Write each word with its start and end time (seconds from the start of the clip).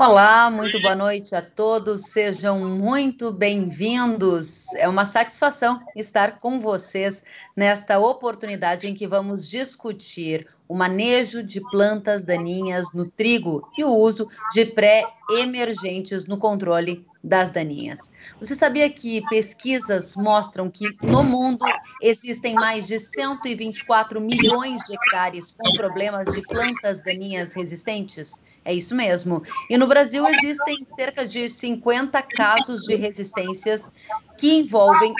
Olá, 0.00 0.48
muito 0.48 0.80
boa 0.80 0.94
noite 0.94 1.34
a 1.34 1.42
todos, 1.42 2.02
sejam 2.12 2.60
muito 2.68 3.32
bem-vindos. 3.32 4.72
É 4.74 4.88
uma 4.88 5.04
satisfação 5.04 5.82
estar 5.96 6.38
com 6.38 6.60
vocês 6.60 7.24
nesta 7.56 7.98
oportunidade 7.98 8.86
em 8.86 8.94
que 8.94 9.08
vamos 9.08 9.50
discutir 9.50 10.46
o 10.68 10.74
manejo 10.76 11.42
de 11.42 11.60
plantas 11.60 12.24
daninhas 12.24 12.94
no 12.94 13.08
trigo 13.08 13.68
e 13.76 13.82
o 13.82 13.92
uso 13.92 14.30
de 14.52 14.66
pré-emergentes 14.66 16.28
no 16.28 16.38
controle 16.38 17.04
das 17.24 17.50
daninhas. 17.50 18.12
Você 18.40 18.54
sabia 18.54 18.88
que 18.88 19.20
pesquisas 19.28 20.14
mostram 20.14 20.70
que 20.70 20.96
no 21.02 21.24
mundo 21.24 21.66
existem 22.00 22.54
mais 22.54 22.86
de 22.86 23.00
124 23.00 24.20
milhões 24.20 24.80
de 24.84 24.94
hectares 24.94 25.52
com 25.58 25.72
problemas 25.72 26.32
de 26.32 26.40
plantas 26.42 27.02
daninhas 27.02 27.52
resistentes? 27.52 28.46
É 28.68 28.74
isso 28.74 28.94
mesmo. 28.94 29.42
E 29.70 29.78
no 29.78 29.86
Brasil 29.86 30.22
existem 30.28 30.76
cerca 30.94 31.26
de 31.26 31.48
50 31.48 32.20
casos 32.20 32.82
de 32.82 32.96
resistências 32.96 33.90
que 34.36 34.58
envolvem 34.58 35.14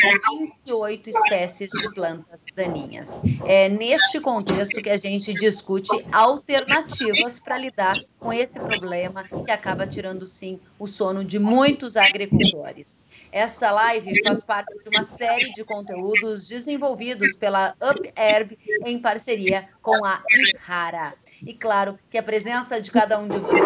28 0.67 1.09
espécies 1.09 1.71
de 1.71 1.95
plantas 1.95 2.39
daninhas. 2.55 3.09
É 3.47 3.71
neste 3.71 4.21
contexto 4.21 4.83
que 4.83 4.91
a 4.91 4.99
gente 4.99 5.33
discute 5.33 5.89
alternativas 6.13 7.39
para 7.39 7.57
lidar 7.57 7.95
com 8.19 8.31
esse 8.35 8.53
problema 8.53 9.25
que 9.25 9.51
acaba 9.51 9.87
tirando, 9.87 10.27
sim, 10.27 10.61
o 10.79 10.87
sono 10.87 11.25
de 11.25 11.39
muitos 11.39 11.97
agricultores. 11.97 12.99
Essa 13.33 13.71
live 13.71 14.23
faz 14.27 14.45
parte 14.45 14.77
de 14.77 14.95
uma 14.95 15.05
série 15.05 15.55
de 15.55 15.65
conteúdos 15.65 16.47
desenvolvidos 16.47 17.33
pela 17.33 17.75
UpHerb 17.81 18.59
em 18.85 18.99
parceria 18.99 19.71
com 19.81 20.05
a 20.05 20.23
Ihara. 20.55 21.15
E 21.43 21.55
claro 21.55 21.99
que 22.11 22.19
a 22.19 22.23
presença 22.23 22.81
de 22.81 22.91
cada 22.91 23.19
um 23.19 23.29
de 23.29 23.39
vocês 23.39 23.63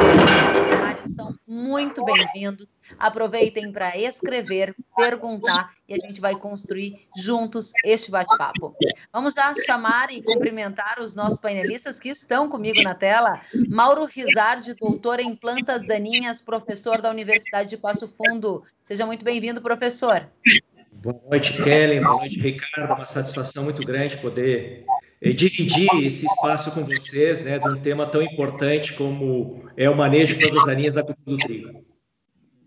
são 1.14 1.34
muito 1.46 2.04
bem-vindos. 2.04 2.66
Aproveitem 2.98 3.72
para 3.72 3.96
escrever, 3.96 4.74
perguntar 4.96 5.72
e 5.88 5.94
a 5.94 6.06
gente 6.06 6.20
vai 6.20 6.36
construir 6.36 7.06
juntos 7.16 7.72
este 7.84 8.10
bate-papo. 8.10 8.76
Vamos 9.12 9.34
já 9.34 9.52
chamar 9.64 10.12
e 10.12 10.22
cumprimentar 10.22 11.00
os 11.00 11.14
nossos 11.14 11.40
painelistas 11.40 11.98
que 11.98 12.10
estão 12.10 12.48
comigo 12.48 12.82
na 12.82 12.94
tela. 12.94 13.40
Mauro 13.68 14.04
Rizardi, 14.04 14.74
doutor 14.74 15.20
em 15.20 15.34
plantas 15.34 15.86
daninhas, 15.86 16.40
professor 16.40 17.00
da 17.00 17.10
Universidade 17.10 17.70
de 17.70 17.76
Passo 17.76 18.12
Fundo. 18.16 18.62
Seja 18.84 19.06
muito 19.06 19.24
bem-vindo, 19.24 19.62
professor. 19.62 20.28
Boa 20.92 21.20
noite, 21.28 21.60
Kellen. 21.62 22.02
Boa 22.02 22.16
noite, 22.18 22.38
Ricardo. 22.38 22.94
Uma 22.94 23.06
satisfação 23.06 23.64
muito 23.64 23.84
grande 23.84 24.18
poder 24.18 24.84
dividir 25.30 25.88
esse 26.04 26.26
espaço 26.26 26.72
com 26.74 26.84
vocês, 26.84 27.44
né, 27.44 27.58
de 27.58 27.68
um 27.68 27.80
tema 27.80 28.06
tão 28.06 28.20
importante 28.20 28.92
como 28.94 29.64
é 29.76 29.88
o 29.88 29.96
manejo 29.96 30.36
de 30.36 30.46
plantas 30.46 30.66
daninhas 30.66 30.94
da 30.94 31.04
cultura 31.04 31.36
do 31.36 31.36
trigo. 31.36 31.84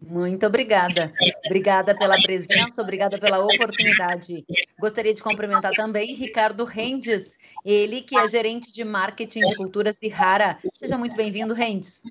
Muito 0.08 0.46
obrigada. 0.46 1.12
Obrigada 1.46 1.98
pela 1.98 2.16
presença, 2.22 2.82
obrigada 2.82 3.18
pela 3.18 3.40
oportunidade. 3.40 4.46
Gostaria 4.80 5.14
de 5.14 5.22
cumprimentar 5.22 5.72
também 5.74 6.16
Ricardo 6.16 6.64
Rendes, 6.64 7.38
ele 7.66 8.02
que 8.02 8.18
é 8.18 8.28
gerente 8.28 8.72
de 8.72 8.84
marketing 8.84 9.42
de 9.42 9.56
culturas 9.56 9.98
de 10.00 10.08
Rara. 10.08 10.60
Seja 10.76 10.98
muito 10.98 11.16
bem-vindo, 11.16 11.54
Rendes. 11.54 12.04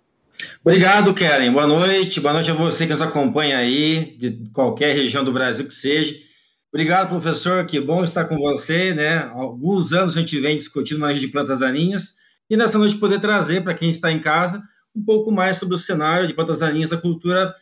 Obrigado, 0.65 1.15
Karen. 1.15 1.53
Boa 1.53 1.67
noite. 1.67 2.21
Boa 2.21 2.35
noite 2.35 2.51
a 2.51 2.55
você 2.55 2.85
que 2.85 2.93
nos 2.93 3.03
acompanha 3.03 3.59
aí, 3.59 4.17
de 4.19 4.51
qualquer 4.53 4.95
região 4.97 5.25
do 5.25 5.33
Brasil 5.33 5.67
que 5.67 5.75
seja. 5.75 6.15
Obrigado, 6.75 7.09
professor. 7.09 7.65
Que 7.67 7.79
bom 7.79 8.03
estar 8.03 8.25
com 8.25 8.37
você, 8.37 8.93
né? 8.93 9.31
Alguns 9.33 9.93
anos 9.93 10.17
a 10.17 10.21
gente 10.21 10.41
vem 10.41 10.57
discutindo 10.57 10.99
manejo 10.99 11.21
de 11.21 11.29
plantas 11.29 11.61
daninhas 11.61 12.17
e 12.51 12.57
nessa 12.57 12.77
noite 12.77 12.97
poder 12.97 13.21
trazer 13.21 13.63
para 13.63 13.75
quem 13.75 13.91
está 13.91 14.11
em 14.11 14.21
casa 14.21 14.61
um 14.93 15.05
pouco 15.05 15.31
mais 15.31 15.57
sobre 15.57 15.77
o 15.77 15.79
cenário 15.79 16.27
de 16.27 16.35
plantas 16.35 16.59
daninhas 16.59 16.91
da 16.91 16.97
cultura 16.97 17.55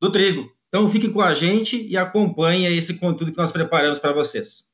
do 0.00 0.10
trigo. 0.10 0.50
Então, 0.68 0.88
fiquem 0.88 1.12
com 1.12 1.20
a 1.20 1.34
gente 1.34 1.86
e 1.86 1.94
acompanhem 1.94 2.74
esse 2.74 2.94
conteúdo 2.94 3.32
que 3.32 3.38
nós 3.38 3.52
preparamos 3.52 3.98
para 3.98 4.14
vocês. 4.14 4.64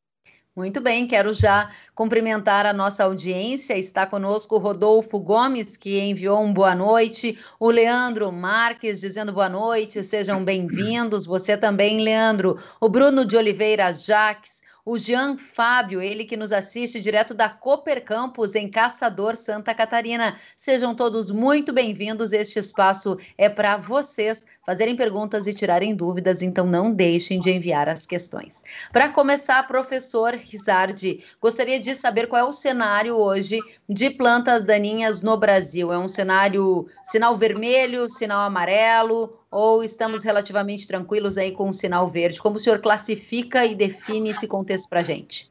Muito 0.56 0.81
bem, 0.81 1.06
quero 1.06 1.33
já 1.33 1.71
cumprimentar 1.94 2.66
a 2.66 2.72
nossa 2.72 3.05
audiência. 3.05 3.78
Está 3.78 4.05
conosco 4.05 4.56
o 4.56 4.59
Rodolfo 4.59 5.20
Gomes, 5.20 5.76
que 5.76 6.00
enviou 6.00 6.43
um 6.43 6.52
boa 6.52 6.75
noite. 6.75 7.38
O 7.58 7.70
Leandro 7.70 8.32
Marques 8.32 9.00
dizendo 9.00 9.32
boa 9.32 9.49
noite, 9.49 10.02
sejam 10.02 10.43
bem-vindos. 10.44 11.25
Você 11.25 11.56
também, 11.56 12.00
Leandro. 12.00 12.58
O 12.81 12.88
Bruno 12.88 13.25
de 13.25 13.37
Oliveira 13.37 13.93
Jaques. 13.93 14.61
O 14.85 14.99
Jean 14.99 15.37
Fábio, 15.37 16.00
ele 16.00 16.25
que 16.25 16.37
nos 16.37 16.50
assiste 16.50 17.00
direto 17.00 17.32
da 17.32 17.49
Cooper 17.49 18.03
Campus, 18.03 18.55
em 18.56 18.69
Caçador, 18.69 19.37
Santa 19.37 19.73
Catarina. 19.73 20.37
Sejam 20.56 20.96
todos 20.96 21.31
muito 21.31 21.73
bem-vindos. 21.73 22.32
Este 22.32 22.58
espaço 22.58 23.17
é 23.38 23.49
para 23.49 23.76
vocês 23.76 24.44
fazerem 24.64 24.96
perguntas 24.96 25.46
e 25.46 25.54
tirarem 25.54 25.94
dúvidas, 25.94 26.42
então 26.42 26.66
não 26.66 26.92
deixem 26.92 27.40
de 27.40 27.50
enviar 27.50 27.88
as 27.88 28.06
questões. 28.06 28.62
Para 28.92 29.12
começar, 29.12 29.66
professor 29.66 30.34
Rizardi, 30.34 31.24
gostaria 31.40 31.80
de 31.80 31.94
saber 31.94 32.26
qual 32.26 32.40
é 32.40 32.48
o 32.48 32.52
cenário 32.52 33.16
hoje 33.16 33.58
de 33.88 34.10
plantas 34.10 34.64
daninhas 34.64 35.22
no 35.22 35.36
Brasil. 35.36 35.92
É 35.92 35.98
um 35.98 36.08
cenário 36.08 36.86
sinal 37.04 37.36
vermelho, 37.36 38.08
sinal 38.08 38.40
amarelo, 38.40 39.38
ou 39.50 39.82
estamos 39.82 40.22
relativamente 40.22 40.86
tranquilos 40.86 41.36
aí 41.36 41.52
com 41.52 41.68
o 41.68 41.74
sinal 41.74 42.08
verde? 42.08 42.40
Como 42.40 42.56
o 42.56 42.60
senhor 42.60 42.78
classifica 42.80 43.66
e 43.66 43.74
define 43.74 44.30
esse 44.30 44.46
contexto 44.46 44.88
para 44.88 45.00
a 45.00 45.04
gente? 45.04 45.50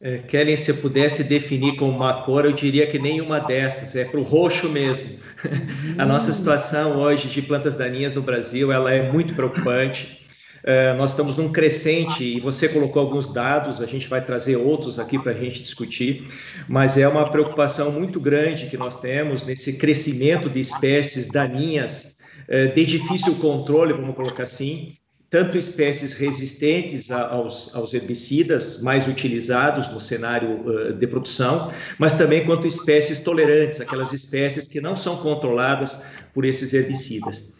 É, 0.00 0.18
Kellen, 0.18 0.56
se 0.56 0.70
eu 0.70 0.76
pudesse 0.76 1.24
definir 1.24 1.74
com 1.74 1.90
uma 1.90 2.22
cor, 2.22 2.44
eu 2.44 2.52
diria 2.52 2.86
que 2.86 3.00
nenhuma 3.00 3.40
dessas, 3.40 3.96
é 3.96 4.04
para 4.04 4.20
o 4.20 4.22
roxo 4.22 4.68
mesmo. 4.68 5.08
Hum. 5.44 5.94
A 5.98 6.06
nossa 6.06 6.32
situação 6.32 6.98
hoje 6.98 7.28
de 7.28 7.42
plantas 7.42 7.74
daninhas 7.76 8.14
no 8.14 8.22
Brasil, 8.22 8.70
ela 8.70 8.92
é 8.92 9.10
muito 9.10 9.34
preocupante. 9.34 10.20
É, 10.62 10.92
nós 10.92 11.10
estamos 11.12 11.36
num 11.36 11.50
crescente, 11.50 12.22
e 12.22 12.38
você 12.38 12.68
colocou 12.68 13.02
alguns 13.02 13.32
dados, 13.32 13.80
a 13.80 13.86
gente 13.86 14.08
vai 14.08 14.24
trazer 14.24 14.56
outros 14.56 14.98
aqui 15.00 15.18
para 15.18 15.32
a 15.32 15.34
gente 15.34 15.62
discutir, 15.62 16.24
mas 16.68 16.96
é 16.96 17.08
uma 17.08 17.28
preocupação 17.30 17.90
muito 17.90 18.20
grande 18.20 18.66
que 18.66 18.76
nós 18.76 19.00
temos 19.00 19.44
nesse 19.44 19.78
crescimento 19.78 20.48
de 20.48 20.60
espécies 20.60 21.28
daninhas 21.28 22.18
é, 22.46 22.66
de 22.66 22.84
difícil 22.84 23.34
controle, 23.36 23.92
vamos 23.92 24.14
colocar 24.14 24.44
assim, 24.44 24.96
tanto 25.30 25.58
espécies 25.58 26.14
resistentes 26.14 27.10
aos, 27.10 27.74
aos, 27.74 27.92
herbicidas, 27.92 28.82
mais 28.82 29.06
utilizados 29.06 29.88
no 29.90 30.00
cenário 30.00 30.94
de 30.94 31.06
produção, 31.06 31.70
mas 31.98 32.14
também 32.14 32.46
quanto 32.46 32.66
espécies 32.66 33.18
tolerantes, 33.18 33.80
aquelas 33.80 34.12
espécies 34.12 34.66
que 34.66 34.80
não 34.80 34.96
são 34.96 35.18
controladas 35.18 36.02
por 36.32 36.46
esses 36.46 36.72
herbicidas. 36.72 37.58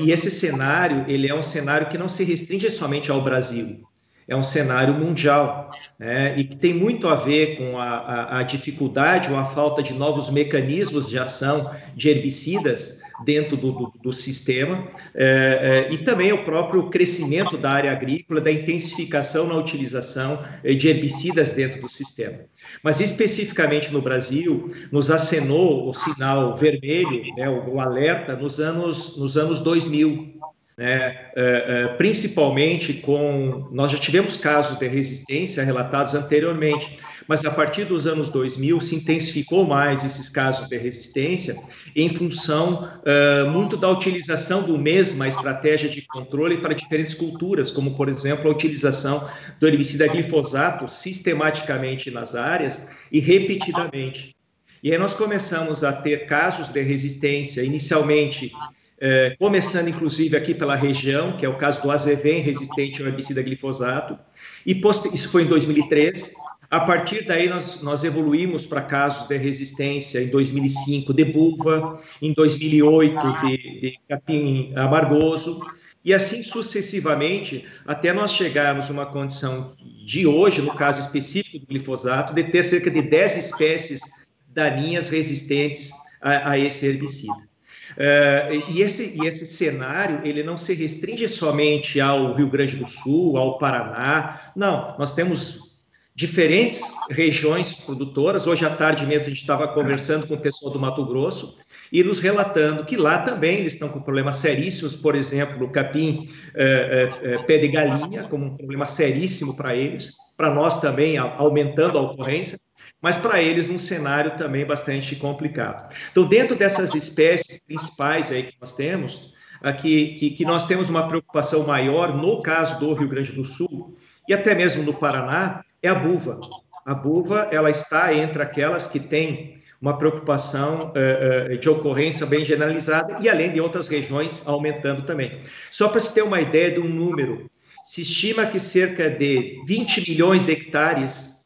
E 0.00 0.10
esse 0.10 0.30
cenário, 0.30 1.04
ele 1.06 1.28
é 1.28 1.34
um 1.34 1.42
cenário 1.42 1.88
que 1.88 1.98
não 1.98 2.08
se 2.08 2.24
restringe 2.24 2.70
somente 2.70 3.10
ao 3.10 3.20
Brasil, 3.22 3.86
é 4.26 4.36
um 4.36 4.42
cenário 4.42 4.92
mundial, 4.92 5.70
né, 5.98 6.38
e 6.38 6.44
que 6.44 6.56
tem 6.56 6.74
muito 6.74 7.08
a 7.08 7.14
ver 7.14 7.56
com 7.56 7.78
a, 7.78 7.88
a, 7.88 8.38
a 8.40 8.42
dificuldade 8.42 9.30
ou 9.30 9.38
a 9.38 9.44
falta 9.44 9.82
de 9.82 9.94
novos 9.94 10.28
mecanismos 10.28 11.08
de 11.08 11.18
ação 11.18 11.74
de 11.96 12.10
herbicidas 12.10 13.00
dentro 13.24 13.56
do, 13.56 13.72
do, 13.72 13.92
do 14.02 14.12
sistema, 14.12 14.88
é, 15.14 15.88
é, 15.88 15.94
e 15.94 15.98
também 15.98 16.32
o 16.32 16.44
próprio 16.44 16.88
crescimento 16.88 17.56
da 17.56 17.70
área 17.70 17.92
agrícola, 17.92 18.40
da 18.40 18.50
intensificação 18.50 19.46
na 19.46 19.54
utilização 19.56 20.44
é, 20.62 20.74
de 20.74 20.88
herbicidas 20.88 21.52
dentro 21.52 21.80
do 21.80 21.88
sistema. 21.88 22.38
Mas 22.82 23.00
especificamente 23.00 23.92
no 23.92 24.00
Brasil, 24.00 24.68
nos 24.92 25.10
acenou 25.10 25.88
o 25.88 25.94
sinal 25.94 26.56
vermelho, 26.56 27.22
né, 27.36 27.48
o, 27.48 27.74
o 27.74 27.80
alerta, 27.80 28.36
nos 28.36 28.60
anos, 28.60 29.16
nos 29.16 29.36
anos 29.36 29.60
2000, 29.60 30.37
né, 30.78 31.30
é, 31.34 31.64
é, 31.66 31.88
principalmente 31.96 32.92
com. 32.94 33.66
Nós 33.72 33.90
já 33.90 33.98
tivemos 33.98 34.36
casos 34.36 34.76
de 34.76 34.86
resistência 34.86 35.64
relatados 35.64 36.14
anteriormente, 36.14 37.00
mas 37.26 37.44
a 37.44 37.50
partir 37.50 37.84
dos 37.84 38.06
anos 38.06 38.30
2000 38.30 38.80
se 38.80 38.94
intensificou 38.94 39.66
mais 39.66 40.04
esses 40.04 40.30
casos 40.30 40.68
de 40.68 40.78
resistência 40.78 41.56
em 41.96 42.08
função 42.08 42.88
uh, 43.02 43.50
muito 43.50 43.76
da 43.76 43.90
utilização 43.90 44.62
do 44.62 44.78
mesma 44.78 45.26
estratégia 45.26 45.88
de 45.90 46.02
controle 46.02 46.58
para 46.58 46.74
diferentes 46.74 47.12
culturas, 47.12 47.72
como, 47.72 47.96
por 47.96 48.08
exemplo, 48.08 48.48
a 48.48 48.54
utilização 48.54 49.28
do 49.58 49.66
herbicida 49.66 50.06
glifosato 50.06 50.88
sistematicamente 50.88 52.08
nas 52.08 52.36
áreas 52.36 52.88
e 53.10 53.18
repetidamente. 53.18 54.36
E 54.80 54.92
aí 54.92 54.98
nós 54.98 55.12
começamos 55.12 55.82
a 55.82 55.92
ter 55.92 56.26
casos 56.26 56.68
de 56.68 56.80
resistência, 56.82 57.64
inicialmente 57.64 58.52
é, 59.00 59.36
começando 59.38 59.88
inclusive 59.88 60.36
aqui 60.36 60.54
pela 60.54 60.74
região, 60.74 61.36
que 61.36 61.46
é 61.46 61.48
o 61.48 61.56
caso 61.56 61.82
do 61.82 61.90
azevém 61.90 62.40
resistente 62.40 63.00
ao 63.00 63.08
herbicida 63.08 63.42
glifosato, 63.42 64.18
e 64.66 64.80
isso 65.12 65.30
foi 65.30 65.44
em 65.44 65.46
2003. 65.46 66.32
A 66.70 66.80
partir 66.80 67.24
daí, 67.24 67.48
nós, 67.48 67.82
nós 67.82 68.04
evoluímos 68.04 68.66
para 68.66 68.82
casos 68.82 69.26
de 69.26 69.36
resistência 69.38 70.22
em 70.22 70.28
2005 70.28 71.14
de 71.14 71.24
buva, 71.24 71.98
em 72.20 72.34
2008 72.34 73.40
de, 73.40 73.56
de 73.56 73.98
capim 74.06 74.72
amargoso, 74.76 75.60
e 76.04 76.12
assim 76.12 76.42
sucessivamente, 76.42 77.64
até 77.86 78.12
nós 78.12 78.32
chegarmos 78.32 78.88
a 78.88 78.92
uma 78.92 79.06
condição 79.06 79.74
de 80.04 80.26
hoje, 80.26 80.60
no 80.60 80.74
caso 80.74 81.00
específico 81.00 81.58
do 81.58 81.66
glifosato, 81.66 82.34
de 82.34 82.44
ter 82.44 82.62
cerca 82.62 82.90
de 82.90 83.02
10 83.02 83.36
espécies 83.36 84.00
daninhas 84.48 85.08
resistentes 85.08 85.90
a, 86.20 86.50
a 86.50 86.58
esse 86.58 86.86
herbicida. 86.86 87.48
Uh, 87.92 88.70
e, 88.70 88.82
esse, 88.82 89.18
e 89.20 89.26
esse 89.26 89.46
cenário 89.46 90.20
ele 90.24 90.42
não 90.42 90.58
se 90.58 90.74
restringe 90.74 91.28
somente 91.28 92.00
ao 92.00 92.34
Rio 92.34 92.50
Grande 92.50 92.76
do 92.76 92.88
Sul, 92.88 93.36
ao 93.36 93.58
Paraná. 93.58 94.52
Não, 94.54 94.96
nós 94.98 95.14
temos 95.14 95.68
diferentes 96.14 96.82
regiões 97.10 97.74
produtoras. 97.74 98.46
Hoje 98.46 98.66
à 98.66 98.70
tarde 98.70 99.06
mesmo 99.06 99.26
a 99.26 99.30
gente 99.30 99.40
estava 99.40 99.68
conversando 99.68 100.26
com 100.26 100.34
o 100.34 100.40
pessoal 100.40 100.72
do 100.72 100.80
Mato 100.80 101.06
Grosso 101.06 101.56
e 101.92 102.02
nos 102.02 102.20
relatando 102.20 102.84
que 102.84 102.96
lá 102.96 103.22
também 103.22 103.58
eles 103.58 103.74
estão 103.74 103.88
com 103.88 104.00
problemas 104.00 104.36
seríssimos, 104.36 104.94
por 104.94 105.14
exemplo, 105.14 105.64
o 105.64 105.70
capim 105.70 106.28
é, 106.54 107.08
é, 107.22 107.38
pé 107.44 107.58
de 107.58 107.68
galinha, 107.68 108.24
como 108.24 108.46
um 108.46 108.56
problema 108.56 108.86
seríssimo 108.86 109.56
para 109.56 109.74
eles, 109.74 110.12
para 110.36 110.52
nós 110.52 110.80
também 110.80 111.16
aumentando 111.16 111.96
a 111.96 112.02
ocorrência 112.02 112.58
mas 113.00 113.18
para 113.18 113.40
eles 113.40 113.66
num 113.66 113.78
cenário 113.78 114.36
também 114.36 114.66
bastante 114.66 115.14
complicado. 115.16 115.94
Então, 116.10 116.24
dentro 116.26 116.56
dessas 116.56 116.94
espécies 116.94 117.62
principais 117.64 118.32
aí 118.32 118.44
que 118.44 118.54
nós 118.60 118.74
temos, 118.74 119.34
aqui 119.62 120.14
que, 120.14 120.30
que 120.30 120.44
nós 120.44 120.66
temos 120.66 120.88
uma 120.88 121.08
preocupação 121.08 121.66
maior 121.66 122.16
no 122.16 122.42
caso 122.42 122.78
do 122.78 122.92
Rio 122.94 123.08
Grande 123.08 123.32
do 123.32 123.44
Sul 123.44 123.96
e 124.28 124.34
até 124.34 124.54
mesmo 124.54 124.82
no 124.82 124.94
Paraná, 124.94 125.64
é 125.82 125.88
a 125.88 125.94
buva. 125.94 126.40
A 126.84 126.94
buva, 126.94 127.48
ela 127.50 127.70
está 127.70 128.14
entre 128.14 128.42
aquelas 128.42 128.86
que 128.86 128.98
têm 129.00 129.58
uma 129.80 129.96
preocupação 129.96 130.92
uh, 130.92 131.52
uh, 131.52 131.58
de 131.58 131.68
ocorrência 131.68 132.26
bem 132.26 132.44
generalizada 132.44 133.18
e 133.20 133.28
além 133.28 133.52
de 133.52 133.60
outras 133.60 133.86
regiões 133.86 134.46
aumentando 134.46 135.02
também. 135.02 135.40
Só 135.70 135.88
para 135.88 136.00
se 136.00 136.12
ter 136.12 136.22
uma 136.22 136.40
ideia 136.40 136.72
de 136.72 136.80
um 136.80 136.88
número, 136.88 137.48
se 137.84 138.02
estima 138.02 138.44
que 138.44 138.58
cerca 138.58 139.08
de 139.08 139.62
20 139.66 140.10
milhões 140.10 140.44
de 140.44 140.52
hectares 140.52 141.37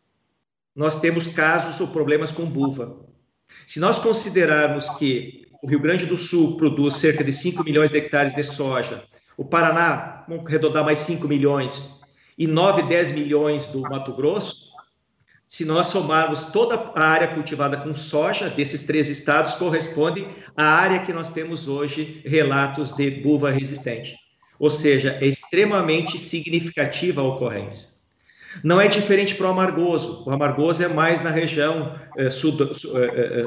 nós 0.74 1.00
temos 1.00 1.26
casos 1.26 1.80
ou 1.80 1.88
problemas 1.88 2.32
com 2.32 2.46
buva. 2.46 3.04
Se 3.66 3.78
nós 3.78 3.98
considerarmos 3.98 4.88
que 4.90 5.46
o 5.62 5.69
Rio 5.69 5.80
Grande 5.80 6.06
do 6.06 6.19
Sul 6.19 6.56
produz 6.56 6.96
cerca 6.96 7.22
de 7.22 7.32
5 7.32 7.62
milhões 7.62 7.90
de 7.90 7.98
hectares 7.98 8.34
de 8.34 8.42
soja, 8.42 9.04
o 9.36 9.44
Paraná, 9.44 10.24
vamos 10.28 10.46
arredondar 10.46 10.84
mais 10.84 10.98
5 11.00 11.28
milhões, 11.28 12.00
e 12.36 12.46
9, 12.46 12.82
10 12.84 13.12
milhões 13.12 13.69
do 13.69 13.80
Mato 13.82 14.14
Grosso, 14.14 14.72
se 15.48 15.66
nós 15.66 15.88
somarmos 15.88 16.46
toda 16.46 16.76
a 16.94 17.04
área 17.04 17.28
cultivada 17.28 17.76
com 17.76 17.94
soja 17.94 18.48
desses 18.48 18.84
três 18.84 19.10
estados, 19.10 19.54
corresponde 19.54 20.26
à 20.56 20.64
área 20.64 21.00
que 21.00 21.12
nós 21.12 21.28
temos 21.28 21.69
hoje 21.69 22.22
relatos 22.24 22.92
de 22.92 23.10
buva 23.10 23.50
resistente. 23.50 24.16
Ou 24.58 24.70
seja, 24.70 25.19
é 25.20 25.26
extremamente 25.26 26.16
significativa 26.16 27.20
a 27.20 27.24
ocorrência. 27.24 27.91
Não 28.62 28.81
é 28.81 28.88
diferente 28.88 29.34
para 29.34 29.46
o 29.46 29.50
amargoso. 29.50 30.25
O 30.26 30.31
amargoso 30.31 30.82
é 30.82 30.88
mais 30.88 31.22
na 31.22 31.31
região 31.31 31.94
é, 32.16 32.31
sul, 32.31 32.56
é, 32.96 33.40
é, 33.40 33.44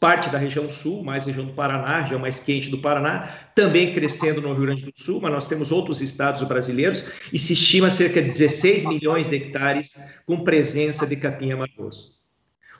parte 0.00 0.28
da 0.28 0.38
região 0.38 0.68
sul, 0.68 1.02
mais 1.02 1.24
região 1.24 1.46
do 1.46 1.52
Paraná, 1.52 2.00
região 2.00 2.20
mais 2.20 2.38
quente 2.38 2.68
do 2.68 2.78
Paraná, 2.78 3.28
também 3.54 3.92
crescendo 3.92 4.40
no 4.40 4.52
Rio 4.52 4.62
Grande 4.62 4.82
do 4.82 4.92
Sul, 4.94 5.20
mas 5.20 5.32
nós 5.32 5.46
temos 5.46 5.72
outros 5.72 6.00
estados 6.00 6.42
brasileiros 6.42 7.04
e 7.32 7.38
se 7.38 7.54
estima 7.54 7.90
cerca 7.90 8.20
de 8.20 8.28
16 8.28 8.84
milhões 8.86 9.28
de 9.28 9.36
hectares 9.36 9.98
com 10.26 10.42
presença 10.44 11.06
de 11.06 11.16
capim 11.16 11.52
amargoso. 11.52 12.14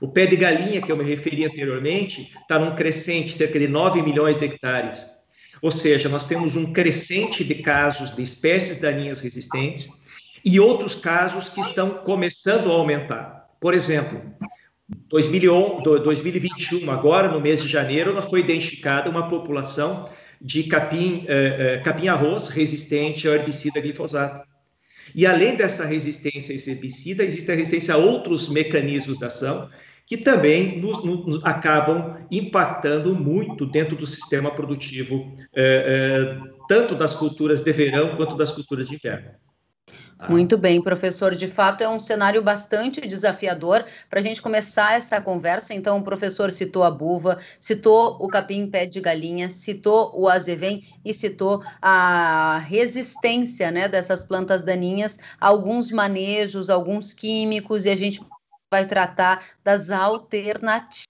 O 0.01 0.09
pé 0.09 0.27
de 0.27 0.37
galinha, 0.37 0.83
que 0.83 0.93
eu 0.93 0.97
me 0.97 1.05
referi 1.05 1.45
anteriormente, 1.45 2.31
está 2.43 2.59
num 2.59 2.75
crescente, 2.75 3.35
cerca 3.35 3.59
de 3.59 3.69
9 3.69 4.03
milhões 4.03 4.39
de 4.39 4.45
hectares. 4.45 5.07
Ou 5.63 5.71
seja, 5.71 6.11
nós 6.11 6.27
temos 6.27 6.57
um 6.57 6.73
crescente 6.73 7.43
de 7.43 7.55
casos 7.55 8.15
de 8.15 8.23
espécies 8.23 8.81
daninhas 8.81 9.21
resistentes 9.21 10.04
e 10.45 10.61
outros 10.61 10.95
casos 10.95 11.49
que 11.49 11.61
estão 11.61 11.91
começando 11.91 12.71
a 12.71 12.75
aumentar. 12.75 13.49
Por 13.59 13.73
exemplo, 13.73 14.21
2021, 15.09 16.91
agora 16.91 17.29
no 17.29 17.41
mês 17.41 17.63
de 17.63 17.69
janeiro, 17.69 18.21
foi 18.23 18.41
identificada 18.41 19.09
uma 19.09 19.29
população 19.29 20.09
de 20.41 20.65
capim, 20.65 21.25
eh, 21.27 21.57
eh, 21.59 21.79
capim 21.79 22.09
arroz 22.09 22.49
resistente 22.49 23.27
ao 23.27 23.35
herbicida 23.35 23.81
glifosato. 23.81 24.47
E 25.15 25.27
além 25.27 25.57
dessa 25.57 25.87
resistência 25.87 26.53
a 26.53 26.57
esse 26.57 26.71
herbicida, 26.71 27.25
existe 27.25 27.51
a 27.51 27.55
resistência 27.55 27.95
a 27.95 27.99
outros 27.99 28.51
mecanismos 28.51 29.19
de 29.19 29.25
ação 29.25 29.71
que 30.07 30.19
também 30.19 30.79
nos, 30.79 31.03
nos 31.03 31.41
acabam 31.45 32.19
impactando 32.31 33.15
muito 33.15 33.65
dentro 33.65 33.97
do 33.97 34.07
sistema 34.07 34.51
produtivo, 34.51 35.35
eh, 35.57 36.37
tanto 36.69 36.95
das 36.95 37.15
culturas 37.15 37.63
de 37.63 37.73
verão 37.73 38.17
quanto 38.17 38.37
das 38.37 38.53
culturas 38.53 38.89
de 38.89 38.97
inverno. 38.97 39.31
Ah. 40.25 40.31
Muito 40.31 40.57
bem, 40.57 40.81
professor. 40.81 41.35
De 41.35 41.49
fato, 41.49 41.83
é 41.83 41.89
um 41.89 42.01
cenário 42.01 42.43
bastante 42.43 43.01
desafiador 43.01 43.85
para 44.09 44.21
a 44.21 44.23
gente 44.23 44.41
começar 44.41 44.95
essa 44.95 45.21
conversa. 45.21 45.75
Então, 45.75 45.99
o 45.99 46.03
professor 46.03 46.51
citou 46.51 46.83
a 46.83 46.91
buva, 46.91 47.39
citou 47.61 48.17
o 48.19 48.29
capim 48.29 48.71
pé 48.71 48.87
de 48.87 49.01
galinha, 49.01 49.51
citou 49.51 50.13
o 50.19 50.29
azevém 50.29 50.85
e 51.05 51.13
citou 51.13 51.63
a 51.81 52.59
resistência 52.67 53.71
né, 53.71 53.87
dessas 53.87 54.23
plantas 54.23 54.65
daninhas, 54.65 55.19
alguns 55.39 55.91
manejos, 55.91 56.71
alguns 56.71 57.13
químicos, 57.13 57.85
e 57.85 57.91
a 57.91 57.97
gente 57.97 58.21
vai 58.73 58.87
tratar 58.89 59.45
das 59.63 59.91
alternativas 59.91 61.04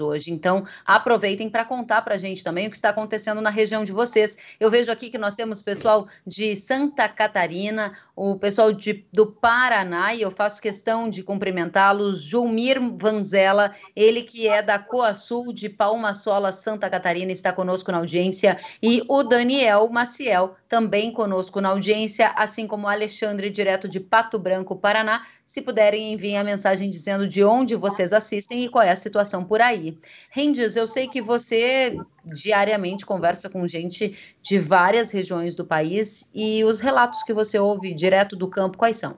hoje. 0.00 0.32
Então, 0.32 0.64
aproveitem 0.84 1.50
para 1.50 1.64
contar 1.64 2.02
para 2.02 2.14
a 2.14 2.18
gente 2.18 2.42
também 2.42 2.66
o 2.66 2.70
que 2.70 2.76
está 2.76 2.88
acontecendo 2.88 3.40
na 3.40 3.50
região 3.50 3.84
de 3.84 3.92
vocês. 3.92 4.38
Eu 4.58 4.70
vejo 4.70 4.90
aqui 4.90 5.10
que 5.10 5.18
nós 5.18 5.34
temos 5.34 5.62
pessoal 5.62 6.08
de 6.26 6.56
Santa 6.56 7.08
Catarina, 7.08 7.96
o 8.16 8.36
pessoal 8.36 8.72
de, 8.72 9.06
do 9.12 9.26
Paraná, 9.26 10.14
e 10.14 10.22
eu 10.22 10.30
faço 10.30 10.62
questão 10.62 11.10
de 11.10 11.22
cumprimentá-los. 11.22 12.22
Julmir 12.22 12.80
Vanzella, 12.96 13.74
ele 13.94 14.22
que 14.22 14.48
é 14.48 14.62
da 14.62 14.78
Coasul 14.78 15.52
de 15.52 15.68
Palma 15.68 16.14
Sola, 16.14 16.50
Santa 16.50 16.88
Catarina, 16.88 17.30
está 17.30 17.52
conosco 17.52 17.92
na 17.92 17.98
audiência, 17.98 18.58
e 18.82 19.02
o 19.08 19.22
Daniel 19.22 19.88
Maciel, 19.88 20.56
também 20.68 21.12
conosco 21.12 21.60
na 21.60 21.68
audiência, 21.68 22.28
assim 22.30 22.66
como 22.66 22.86
o 22.86 22.90
Alexandre, 22.90 23.50
direto 23.50 23.88
de 23.88 24.00
Pato 24.00 24.38
Branco, 24.38 24.74
Paraná. 24.74 25.24
Se 25.46 25.60
puderem, 25.60 26.12
enviem 26.12 26.38
a 26.38 26.42
mensagem 26.42 26.90
dizendo 26.90 27.28
de 27.28 27.44
onde 27.44 27.76
vocês 27.76 28.12
assistem 28.12 28.64
e 28.64 28.68
qual 28.68 28.82
é 28.82 28.90
a 28.90 28.96
situação 28.96 29.33
por 29.42 29.60
aí. 29.60 29.98
Rendes, 30.30 30.76
eu 30.76 30.86
sei 30.86 31.08
que 31.08 31.22
você 31.22 31.96
diariamente 32.24 33.06
conversa 33.06 33.48
com 33.48 33.66
gente 33.66 34.16
de 34.42 34.58
várias 34.58 35.10
regiões 35.10 35.54
do 35.54 35.64
país 35.64 36.30
e 36.34 36.62
os 36.64 36.78
relatos 36.78 37.22
que 37.22 37.32
você 37.32 37.58
ouve 37.58 37.94
direto 37.94 38.36
do 38.36 38.48
campo, 38.48 38.78
quais 38.78 38.96
são? 38.96 39.16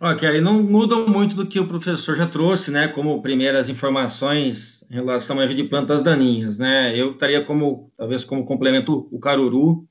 Ok, 0.00 0.40
não 0.40 0.60
mudam 0.62 1.06
muito 1.06 1.36
do 1.36 1.46
que 1.46 1.60
o 1.60 1.68
professor 1.68 2.16
já 2.16 2.26
trouxe, 2.26 2.72
né, 2.72 2.88
como 2.88 3.22
primeiras 3.22 3.68
informações 3.68 4.84
em 4.90 4.94
relação 4.94 5.38
à 5.38 5.46
de 5.46 5.62
plantas 5.62 6.02
daninhas, 6.02 6.58
né, 6.58 6.92
eu 6.96 7.12
estaria 7.12 7.44
como, 7.44 7.92
talvez 7.96 8.24
como 8.24 8.44
complemento, 8.44 9.08
o 9.12 9.20
caruru, 9.20 9.86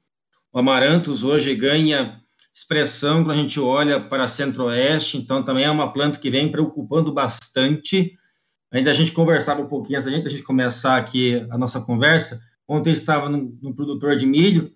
o 0.52 0.60
amaranthus 0.60 1.24
hoje 1.24 1.56
ganha 1.56 2.20
expressão 2.54 3.24
quando 3.24 3.32
a 3.32 3.36
gente 3.36 3.58
olha 3.58 4.02
para 4.02 4.28
centro-oeste, 4.28 5.18
então 5.18 5.44
também 5.44 5.64
é 5.64 5.72
uma 5.72 5.94
planta 5.94 6.20
que 6.20 6.30
vem 6.30 6.52
preocupando 6.52 7.14
bastante, 7.14 8.12
ainda 8.72 8.92
a 8.92 8.94
gente 8.94 9.12
conversava 9.12 9.62
um 9.62 9.68
pouquinho 9.68 10.00
antes 10.00 10.10
da 10.10 10.18
gente, 10.18 10.30
gente 10.30 10.44
começar 10.44 10.98
aqui 10.98 11.46
a 11.50 11.58
nossa 11.58 11.82
conversa, 11.82 12.42
ontem 12.68 12.92
estava 12.92 13.28
no, 13.30 13.74
produtor 13.74 14.16
de 14.16 14.26
milho, 14.26 14.74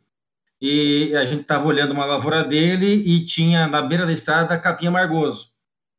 e 0.62 1.14
a 1.16 1.26
gente 1.26 1.42
estava 1.42 1.68
olhando 1.68 1.92
uma 1.92 2.06
lavoura 2.06 2.44
dele 2.44 2.88
e 2.88 3.24
tinha 3.24 3.68
na 3.68 3.82
beira 3.82 4.06
da 4.06 4.14
estrada 4.14 4.58
capim 4.58 4.88
amargoso. 4.88 5.50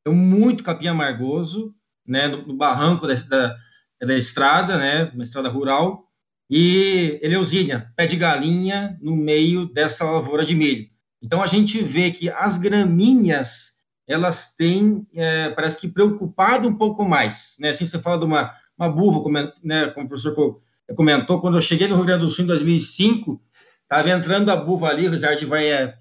Então, 0.00 0.14
muito 0.14 0.62
capim 0.62 0.88
amargoso, 0.88 1.74
né, 2.06 2.28
no, 2.28 2.46
no 2.46 2.56
barranco 2.56 3.06
da, 3.06 3.14
da, 3.14 3.56
da, 4.00 4.16
estrada, 4.16 4.76
né, 4.76 5.10
uma 5.14 5.22
estrada 5.22 5.48
rural, 5.48 6.06
e 6.48 7.18
Eleusínia, 7.22 7.92
pé 7.96 8.06
de 8.06 8.16
galinha 8.16 8.96
no 9.00 9.16
meio 9.16 9.66
dessa 9.66 10.04
lavoura 10.04 10.44
de 10.44 10.54
milho. 10.54 10.88
Então, 11.20 11.42
a 11.42 11.46
gente 11.46 11.82
vê 11.82 12.10
que 12.10 12.30
as 12.30 12.56
gramíneas, 12.56 13.72
elas 14.06 14.54
têm, 14.54 15.06
é, 15.14 15.50
parece 15.50 15.80
que, 15.80 15.88
preocupado 15.88 16.68
um 16.68 16.74
pouco 16.74 17.04
mais, 17.04 17.56
né, 17.58 17.70
assim, 17.70 17.84
você 17.84 17.98
fala 17.98 18.18
de 18.18 18.24
uma, 18.24 18.52
uma 18.78 18.88
buva, 18.88 19.20
como, 19.20 19.36
né, 19.62 19.86
como 19.88 20.06
o 20.06 20.08
professor 20.08 20.60
comentou, 20.94 21.40
quando 21.40 21.56
eu 21.56 21.62
cheguei 21.62 21.88
no 21.88 21.96
Rio 21.96 22.04
Grande 22.04 22.24
do 22.24 22.30
Sul 22.30 22.44
em 22.44 22.48
2005, 22.48 23.40
Estava 23.86 24.10
entrando 24.10 24.50
a 24.50 24.56
Buva 24.56 24.88
ali, 24.88 25.06
o 25.06 25.10
Rizard 25.12 25.44
vai 25.46 25.70
é, 25.70 25.96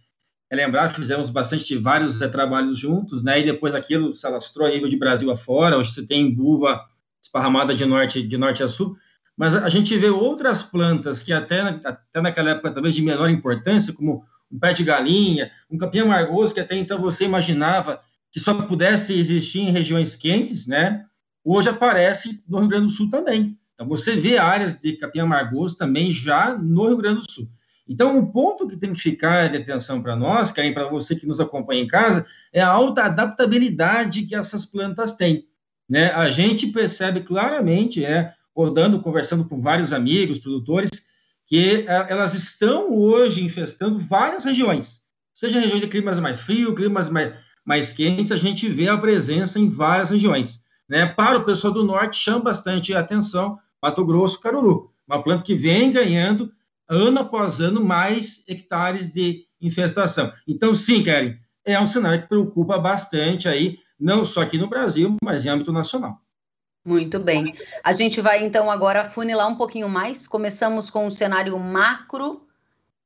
é 0.50 0.56
lembrar, 0.56 0.90
fizemos 0.90 1.30
bastante 1.30 1.78
vários 1.78 2.20
é, 2.20 2.28
trabalhos 2.28 2.80
juntos, 2.80 3.24
né? 3.24 3.40
E 3.40 3.46
depois 3.46 3.76
aquilo 3.76 4.12
se 4.12 4.26
alastrou 4.26 4.68
a 4.68 4.72
nível 4.72 4.90
de 4.90 4.98
Brasil 4.98 5.30
afora. 5.30 5.78
Hoje 5.78 5.92
você 5.92 6.06
tem 6.06 6.34
buva 6.34 6.84
esparramada 7.22 7.76
de 7.76 7.86
norte, 7.86 8.24
de 8.24 8.38
norte 8.38 8.64
a 8.64 8.68
sul. 8.68 8.98
Mas 9.38 9.54
a 9.54 9.70
gente 9.70 9.96
vê 10.00 10.10
outras 10.10 10.64
plantas 10.64 11.22
que 11.22 11.32
até, 11.32 11.60
até 11.60 12.22
naquela 12.22 12.52
época 12.52 12.72
talvez 12.72 12.96
de 12.96 13.04
menor 13.04 13.30
importância, 13.30 13.94
como 13.94 14.26
um 14.52 14.60
pé 14.60 14.74
de 14.74 14.84
galinha, 14.84 15.52
um 15.70 15.78
capim 15.78 16.00
amargoso, 16.00 16.54
que 16.54 16.60
até 16.60 16.76
então 16.76 17.00
você 17.02 17.26
imaginava 17.26 18.02
que 18.32 18.40
só 18.40 18.54
pudesse 18.64 19.14
existir 19.14 19.60
em 19.60 19.72
regiões 19.72 20.16
quentes, 20.16 20.68
né? 20.68 21.06
Hoje 21.44 21.70
aparece 21.70 22.44
no 22.48 22.60
Rio 22.60 22.68
Grande 22.68 22.88
do 22.88 22.92
Sul 22.92 23.10
também. 23.10 23.58
Então 23.74 23.88
você 23.88 24.16
vê 24.16 24.38
áreas 24.38 24.80
de 24.80 24.94
capim 24.94 25.20
amargoso 25.20 25.78
também 25.78 26.12
já 26.12 26.58
no 26.58 26.88
Rio 26.88 26.98
Grande 26.98 27.22
do 27.22 27.32
Sul. 27.32 27.50
Então, 27.88 28.18
um 28.18 28.26
ponto 28.26 28.68
que 28.68 28.76
tem 28.76 28.94
que 28.94 29.00
ficar 29.00 29.48
de 29.48 29.58
atenção 29.58 30.02
para 30.02 30.16
nós, 30.16 30.52
Karen, 30.52 30.74
para 30.74 30.90
você 30.90 31.16
que 31.16 31.28
nos 31.28 31.40
acompanha 31.40 31.84
em 31.84 31.88
casa, 31.88 32.26
é 32.52 32.60
a 32.60 32.68
alta 32.68 33.04
adaptabilidade 33.04 34.24
que 34.24 34.36
essas 34.36 34.66
plantas 34.66 35.14
têm. 35.14 35.48
Né? 35.88 36.12
A 36.12 36.32
gente 36.32 36.68
percebe 36.68 37.22
claramente 37.22 38.04
é, 38.04 38.34
rodando, 38.56 39.00
conversando 39.00 39.46
com 39.46 39.62
vários 39.62 39.94
amigos, 39.94 40.40
produtores, 40.40 40.90
que 41.46 41.86
é, 41.88 42.08
elas 42.10 42.34
estão 42.34 42.94
hoje 42.94 43.44
infestando 43.44 44.00
várias 44.00 44.46
regiões, 44.46 45.02
seja 45.34 45.60
regiões 45.60 45.82
de 45.82 45.88
climas 45.88 46.20
mais 46.20 46.40
frios, 46.40 46.76
climas 46.76 47.10
mais, 47.10 47.34
mais 47.64 47.94
quentes, 47.94 48.32
a 48.32 48.38
gente 48.38 48.68
vê 48.68 48.88
a 48.88 48.98
presença 48.98 49.60
em 49.60 49.70
várias 49.70 50.10
regiões. 50.10 50.64
Né? 50.88 51.06
Para 51.06 51.38
o 51.38 51.44
pessoal 51.44 51.74
do 51.74 51.84
norte, 51.84 52.18
chama 52.18 52.46
bastante 52.46 52.94
atenção 52.94 53.58
Mato 53.82 54.06
Grosso, 54.06 54.40
Caruru, 54.40 54.92
uma 55.08 55.22
planta 55.22 55.44
que 55.44 55.56
vem 55.56 55.92
ganhando 55.92 56.52
ano 56.88 57.20
após 57.20 57.60
ano 57.60 57.84
mais 57.84 58.44
hectares 58.48 59.12
de 59.12 59.46
infestação. 59.60 60.32
Então, 60.48 60.74
sim, 60.76 61.04
Karen, 61.04 61.36
é 61.64 61.80
um 61.80 61.88
cenário 61.88 62.22
que 62.22 62.30
preocupa 62.30 62.78
bastante 62.78 63.48
aí, 63.48 63.78
não 64.00 64.24
só 64.24 64.42
aqui 64.42 64.58
no 64.58 64.68
Brasil, 64.68 65.18
mas 65.24 65.46
em 65.46 65.50
âmbito 65.50 65.72
nacional. 65.72 66.22
Muito 66.86 67.18
bem. 67.18 67.56
A 67.84 67.92
gente 67.94 68.22
vai 68.22 68.46
então 68.46 68.70
agora 68.70 69.10
funilar 69.10 69.48
um 69.50 69.56
pouquinho 69.56 69.90
mais. 69.90 70.28
Começamos 70.28 70.88
com 70.88 71.08
o 71.08 71.12
cenário 71.12 71.58
macro, 71.58 72.46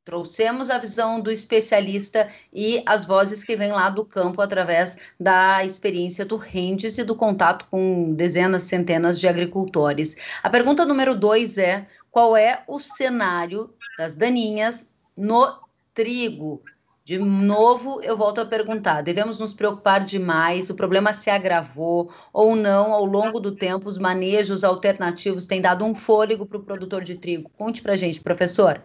trouxemos 0.04 0.70
a 0.70 0.78
visão 0.78 1.22
do 1.22 1.32
especialista 1.32 2.30
e 2.52 2.84
as 2.86 3.06
vozes 3.06 3.42
que 3.42 3.56
vêm 3.56 3.72
lá 3.72 3.90
do 3.90 4.04
campo 4.04 4.42
através 4.42 4.98
da 5.18 5.64
experiência 5.64 6.26
do 6.26 6.36
Rendes 6.36 6.98
e 6.98 7.06
do 7.06 7.16
contato 7.16 7.68
com 7.72 8.14
dezenas, 8.14 8.64
centenas 8.64 9.18
de 9.18 9.30
agricultores. 9.30 10.18
A 10.44 10.50
pergunta 10.50 10.86
número 10.86 11.18
dois 11.18 11.58
é: 11.58 11.88
qual 12.12 12.36
é 12.36 12.64
o 12.68 12.82
cenário 12.82 13.74
das 13.98 14.18
daninhas 14.18 14.90
no 15.16 15.58
trigo? 15.94 16.62
De 17.10 17.18
novo, 17.18 18.04
eu 18.04 18.16
volto 18.16 18.40
a 18.40 18.46
perguntar: 18.46 19.02
devemos 19.02 19.40
nos 19.40 19.52
preocupar 19.52 20.06
demais? 20.06 20.70
O 20.70 20.76
problema 20.76 21.12
se 21.12 21.28
agravou 21.28 22.14
ou 22.32 22.56
não? 22.56 22.94
Ao 22.94 23.04
longo 23.04 23.40
do 23.40 23.56
tempo, 23.56 23.90
os 23.90 23.98
manejos 23.98 24.64
alternativos 24.64 25.48
têm 25.48 25.60
dado 25.60 25.84
um 25.84 25.96
fôlego 25.96 26.46
para 26.46 26.60
o 26.60 26.64
produtor 26.64 27.04
de 27.04 27.16
trigo? 27.16 27.50
Conte 27.58 27.82
para 27.82 27.98
gente, 27.98 28.22
professor. 28.22 28.80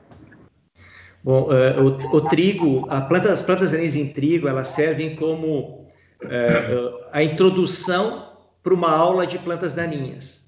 Bom, 1.22 1.50
uh, 1.50 1.82
o, 1.82 2.16
o, 2.16 2.20
trigo, 2.22 2.88
planta, 3.10 3.30
as 3.30 3.42
plantas 3.42 3.72
daninhas 3.72 3.94
em 3.94 4.10
trigo, 4.10 4.48
elas 4.48 4.68
servem 4.68 5.16
como 5.16 5.86
uh, 6.22 7.04
a 7.12 7.22
introdução 7.22 8.26
para 8.62 8.72
uma 8.72 8.90
aula 8.90 9.26
de 9.26 9.38
plantas 9.38 9.74
daninhas. 9.74 10.46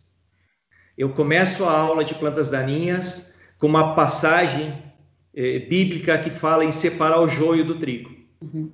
Eu 0.96 1.10
começo 1.10 1.62
a 1.66 1.78
aula 1.78 2.02
de 2.02 2.14
plantas 2.14 2.48
daninhas 2.48 3.50
com 3.58 3.66
uma 3.66 3.94
passagem 3.94 4.85
é, 5.36 5.58
bíblica 5.58 6.16
que 6.16 6.30
fala 6.30 6.64
em 6.64 6.72
separar 6.72 7.20
o 7.20 7.28
joio 7.28 7.64
do 7.64 7.74
trigo. 7.74 8.10
Uhum. 8.40 8.70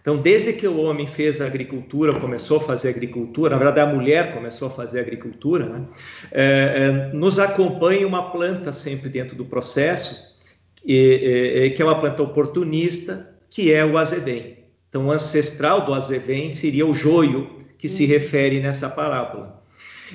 Então, 0.00 0.18
desde 0.18 0.52
que 0.52 0.68
o 0.68 0.80
homem 0.82 1.06
fez 1.06 1.40
a 1.40 1.46
agricultura, 1.46 2.20
começou 2.20 2.58
a 2.58 2.60
fazer 2.60 2.90
agricultura, 2.90 3.52
na 3.52 3.56
verdade 3.56 3.80
a 3.80 3.86
mulher 3.92 4.34
começou 4.34 4.68
a 4.68 4.70
fazer 4.70 5.00
agricultura, 5.00 5.66
né? 5.66 5.86
é, 6.30 6.44
é, 6.76 7.16
nos 7.16 7.38
acompanha 7.38 8.06
uma 8.06 8.30
planta 8.30 8.70
sempre 8.70 9.08
dentro 9.08 9.34
do 9.34 9.46
processo, 9.46 10.38
que 10.84 11.74
é 11.78 11.84
uma 11.84 11.98
planta 11.98 12.22
oportunista, 12.22 13.34
que 13.48 13.72
é 13.72 13.82
o 13.82 13.96
azevém. 13.96 14.58
Então, 14.90 15.06
o 15.06 15.10
ancestral 15.10 15.86
do 15.86 15.94
azevém 15.94 16.50
seria 16.50 16.86
o 16.86 16.92
joio 16.92 17.56
que 17.78 17.88
se 17.88 18.04
uhum. 18.04 18.10
refere 18.10 18.60
nessa 18.60 18.90
parábola. 18.90 19.63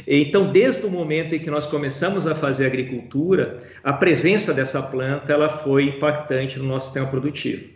Então, 0.07 0.51
desde 0.51 0.85
o 0.85 0.89
momento 0.89 1.35
em 1.35 1.39
que 1.39 1.49
nós 1.49 1.65
começamos 1.65 2.27
a 2.27 2.35
fazer 2.35 2.65
agricultura, 2.65 3.59
a 3.83 3.93
presença 3.93 4.53
dessa 4.53 4.81
planta 4.81 5.33
ela 5.33 5.49
foi 5.49 5.83
impactante 5.85 6.59
no 6.59 6.65
nosso 6.65 6.87
sistema 6.87 7.07
produtivo. 7.07 7.69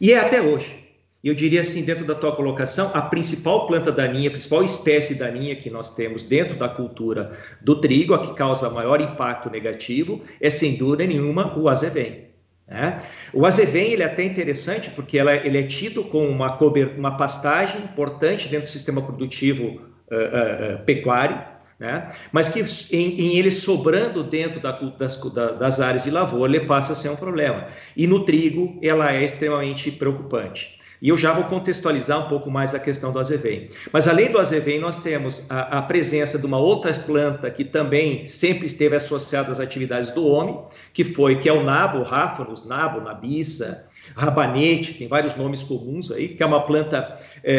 E 0.00 0.12
é 0.12 0.18
até 0.18 0.40
hoje. 0.40 0.80
Eu 1.22 1.34
diria 1.34 1.60
assim, 1.60 1.84
dentro 1.84 2.06
da 2.06 2.14
tua 2.14 2.34
colocação, 2.34 2.90
a 2.94 3.02
principal 3.02 3.66
planta 3.66 3.92
daninha, 3.92 4.28
a 4.28 4.32
principal 4.32 4.64
espécie 4.64 5.14
daninha 5.14 5.54
que 5.54 5.68
nós 5.68 5.94
temos 5.94 6.24
dentro 6.24 6.58
da 6.58 6.66
cultura 6.66 7.36
do 7.60 7.78
trigo, 7.78 8.14
a 8.14 8.20
que 8.20 8.32
causa 8.34 8.70
maior 8.70 9.02
impacto 9.02 9.50
negativo, 9.50 10.22
é 10.40 10.48
sem 10.48 10.76
dúvida 10.76 11.06
nenhuma 11.06 11.58
o 11.58 11.68
azevém. 11.68 12.30
Né? 12.66 13.02
O 13.34 13.44
azevém 13.44 13.92
ele 13.92 14.02
é 14.02 14.06
até 14.06 14.24
interessante 14.24 14.88
porque 14.90 15.18
ela, 15.18 15.34
ele 15.34 15.58
é 15.58 15.62
tido 15.62 16.04
como 16.04 16.26
uma, 16.26 16.56
uma 16.96 17.16
pastagem 17.18 17.82
importante 17.82 18.48
dentro 18.48 18.66
do 18.66 18.72
sistema 18.72 19.02
produtivo 19.02 19.64
uh, 19.66 20.76
uh, 20.76 20.84
pecuário, 20.86 21.38
né? 21.80 22.10
mas 22.30 22.50
que 22.50 22.60
em, 22.94 23.20
em, 23.20 23.38
ele 23.38 23.50
sobrando 23.50 24.22
dentro 24.22 24.60
da, 24.60 24.72
das, 24.72 25.16
da, 25.32 25.52
das 25.52 25.80
áreas 25.80 26.04
de 26.04 26.10
lavoura, 26.10 26.54
ele 26.54 26.66
passa 26.66 26.92
a 26.92 26.94
ser 26.94 27.08
um 27.08 27.16
problema. 27.16 27.68
E 27.96 28.06
no 28.06 28.24
trigo, 28.26 28.78
ela 28.82 29.10
é 29.12 29.24
extremamente 29.24 29.90
preocupante. 29.90 30.78
E 31.00 31.08
eu 31.08 31.16
já 31.16 31.32
vou 31.32 31.44
contextualizar 31.44 32.26
um 32.26 32.28
pouco 32.28 32.50
mais 32.50 32.74
a 32.74 32.78
questão 32.78 33.10
do 33.10 33.18
azevém. 33.18 33.70
Mas 33.90 34.06
além 34.06 34.30
do 34.30 34.38
azevém, 34.38 34.78
nós 34.78 35.02
temos 35.02 35.46
a, 35.48 35.78
a, 35.78 35.82
presença 35.82 36.38
de 36.38 36.44
uma 36.44 36.58
outra 36.58 36.92
planta 36.92 37.50
que 37.50 37.64
também 37.64 38.28
sempre 38.28 38.66
esteve 38.66 38.94
associada 38.96 39.50
às 39.50 39.58
atividades 39.58 40.10
do 40.10 40.26
homem, 40.26 40.60
que 40.92 41.02
foi 41.02 41.36
que 41.36 41.48
é 41.48 41.52
o 41.54 41.64
nabo, 41.64 42.02
ráfanos, 42.02 42.66
nabo, 42.66 43.00
nabiça, 43.00 43.88
rabanete, 44.14 44.92
tem 44.92 45.08
vários 45.08 45.34
nomes 45.36 45.62
comuns 45.62 46.10
aí, 46.10 46.28
que 46.28 46.42
é 46.42 46.46
uma 46.46 46.60
planta 46.60 47.18
é, 47.42 47.54
é, 47.54 47.56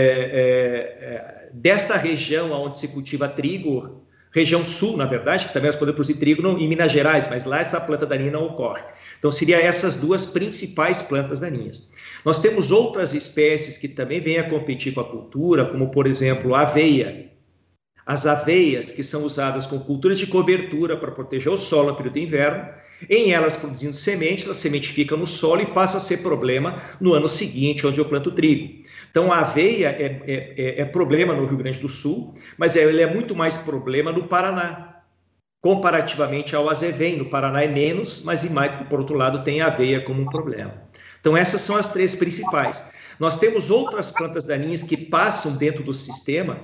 é, 1.01 1.49
desta 1.51 1.97
região 1.97 2.51
onde 2.51 2.77
se 2.77 2.89
cultiva 2.89 3.27
trigo, 3.27 4.00
região 4.33 4.65
sul, 4.65 4.95
na 4.95 5.05
verdade, 5.05 5.47
que 5.47 5.53
também 5.53 5.67
nós 5.67 5.75
podemos 5.75 5.95
produzir 5.95 6.15
trigo 6.15 6.47
em 6.57 6.67
Minas 6.67 6.91
Gerais, 6.91 7.27
mas 7.29 7.43
lá 7.45 7.59
essa 7.59 7.79
planta 7.81 8.05
daninha 8.05 8.31
não 8.31 8.45
ocorre. 8.45 8.81
Então, 9.19 9.29
seriam 9.31 9.59
essas 9.59 9.95
duas 9.95 10.25
principais 10.25 11.01
plantas 11.01 11.39
daninhas. 11.39 11.89
Nós 12.23 12.39
temos 12.39 12.71
outras 12.71 13.13
espécies 13.13 13.77
que 13.77 13.87
também 13.87 14.21
vêm 14.21 14.39
a 14.39 14.49
competir 14.49 14.93
com 14.93 15.01
a 15.01 15.09
cultura, 15.09 15.65
como, 15.65 15.91
por 15.91 16.07
exemplo, 16.07 16.55
a 16.55 16.61
aveia. 16.61 17.29
As 18.05 18.25
aveias, 18.25 18.91
que 18.91 19.03
são 19.03 19.23
usadas 19.23 19.65
com 19.65 19.79
culturas 19.79 20.17
de 20.17 20.27
cobertura 20.27 20.97
para 20.97 21.11
proteger 21.11 21.51
o 21.51 21.57
solo 21.57 21.89
no 21.89 21.95
período 21.95 22.15
de 22.15 22.21
inverno, 22.21 22.67
em 23.09 23.31
elas 23.31 23.55
produzindo 23.55 23.95
semente, 23.95 24.49
a 24.49 24.53
semente 24.53 24.89
fica 24.89 25.15
no 25.15 25.27
solo 25.27 25.61
e 25.61 25.65
passa 25.65 25.97
a 25.97 26.01
ser 26.01 26.17
problema 26.17 26.81
no 26.99 27.13
ano 27.13 27.27
seguinte, 27.27 27.85
onde 27.85 27.99
eu 27.99 28.05
planto 28.05 28.31
trigo. 28.31 28.81
Então, 29.09 29.31
a 29.31 29.39
aveia 29.39 29.89
é, 29.89 30.21
é, 30.25 30.53
é, 30.57 30.81
é 30.81 30.85
problema 30.85 31.33
no 31.33 31.45
Rio 31.45 31.57
Grande 31.57 31.79
do 31.79 31.89
Sul, 31.89 32.33
mas 32.57 32.75
é, 32.75 32.83
ele 32.83 33.01
é 33.01 33.13
muito 33.13 33.35
mais 33.35 33.57
problema 33.57 34.11
no 34.11 34.27
Paraná, 34.27 35.01
comparativamente 35.61 36.55
ao 36.55 36.69
azevém. 36.69 37.17
No 37.17 37.25
Paraná 37.25 37.63
é 37.63 37.67
menos, 37.67 38.23
mas, 38.23 38.43
por 38.89 38.99
outro 38.99 39.17
lado, 39.17 39.43
tem 39.43 39.61
a 39.61 39.67
aveia 39.67 40.01
como 40.01 40.21
um 40.21 40.25
problema. 40.25 40.73
Então, 41.19 41.35
essas 41.35 41.61
são 41.61 41.75
as 41.75 41.91
três 41.91 42.15
principais. 42.15 42.91
Nós 43.19 43.35
temos 43.37 43.69
outras 43.69 44.09
plantas 44.09 44.47
daninhas 44.47 44.81
que 44.81 44.97
passam 44.97 45.55
dentro 45.55 45.83
do 45.83 45.93
sistema, 45.93 46.59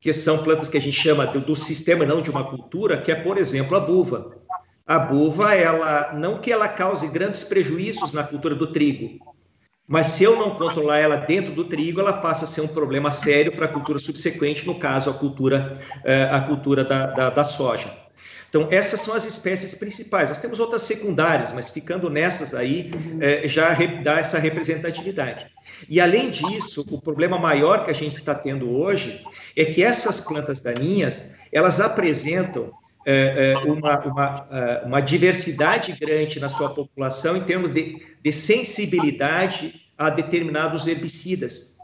que 0.00 0.12
são 0.12 0.42
plantas 0.42 0.68
que 0.68 0.76
a 0.76 0.80
gente 0.80 1.00
chama 1.00 1.26
do 1.26 1.54
sistema, 1.54 2.04
não 2.04 2.20
de 2.20 2.28
uma 2.28 2.42
cultura, 2.42 3.00
que 3.00 3.12
é, 3.12 3.14
por 3.14 3.38
exemplo, 3.38 3.76
a 3.76 3.80
buva. 3.80 4.36
A 4.86 4.98
buva, 4.98 5.54
ela 5.54 6.12
não 6.12 6.38
que 6.38 6.52
ela 6.52 6.68
cause 6.68 7.06
grandes 7.08 7.44
prejuízos 7.44 8.12
na 8.12 8.24
cultura 8.24 8.54
do 8.54 8.72
trigo, 8.72 9.32
mas 9.86 10.06
se 10.08 10.24
eu 10.24 10.36
não 10.36 10.50
controlar 10.50 10.98
ela 10.98 11.16
dentro 11.16 11.54
do 11.54 11.64
trigo, 11.64 12.00
ela 12.00 12.14
passa 12.14 12.44
a 12.44 12.48
ser 12.48 12.60
um 12.60 12.68
problema 12.68 13.10
sério 13.10 13.52
para 13.52 13.66
a 13.66 13.68
cultura 13.68 13.98
subsequente, 13.98 14.66
no 14.66 14.78
caso, 14.78 15.10
a 15.10 15.14
cultura, 15.14 15.78
eh, 16.04 16.28
a 16.30 16.40
cultura 16.40 16.82
da, 16.82 17.06
da, 17.06 17.30
da 17.30 17.44
soja. 17.44 18.02
Então, 18.52 18.68
essas 18.70 19.00
são 19.00 19.14
as 19.14 19.24
espécies 19.24 19.74
principais. 19.74 20.28
Nós 20.28 20.38
temos 20.38 20.60
outras 20.60 20.82
secundárias, 20.82 21.52
mas 21.52 21.70
ficando 21.70 22.10
nessas 22.10 22.54
aí, 22.54 22.90
é, 23.18 23.48
já 23.48 23.74
dá 24.02 24.18
essa 24.18 24.38
representatividade. 24.38 25.46
E, 25.88 25.98
além 25.98 26.30
disso, 26.30 26.84
o 26.90 27.00
problema 27.00 27.38
maior 27.38 27.82
que 27.82 27.90
a 27.90 27.94
gente 27.94 28.12
está 28.12 28.34
tendo 28.34 28.70
hoje 28.70 29.24
é 29.56 29.64
que 29.64 29.82
essas 29.82 30.20
plantas 30.20 30.60
daninhas, 30.60 31.34
elas 31.50 31.80
apresentam 31.80 32.70
é, 33.04 33.52
é, 33.52 33.58
uma, 33.58 33.98
uma, 34.00 34.48
é, 34.50 34.82
uma, 34.86 35.00
diversidade 35.00 35.92
grande 35.92 36.38
na 36.38 36.48
sua 36.48 36.70
população 36.70 37.36
em 37.36 37.40
termos 37.40 37.70
de, 37.70 38.00
de 38.22 38.32
sensibilidade 38.32 39.74
a 39.98 40.08
determinados 40.08 40.86
herbicidas, 40.86 41.76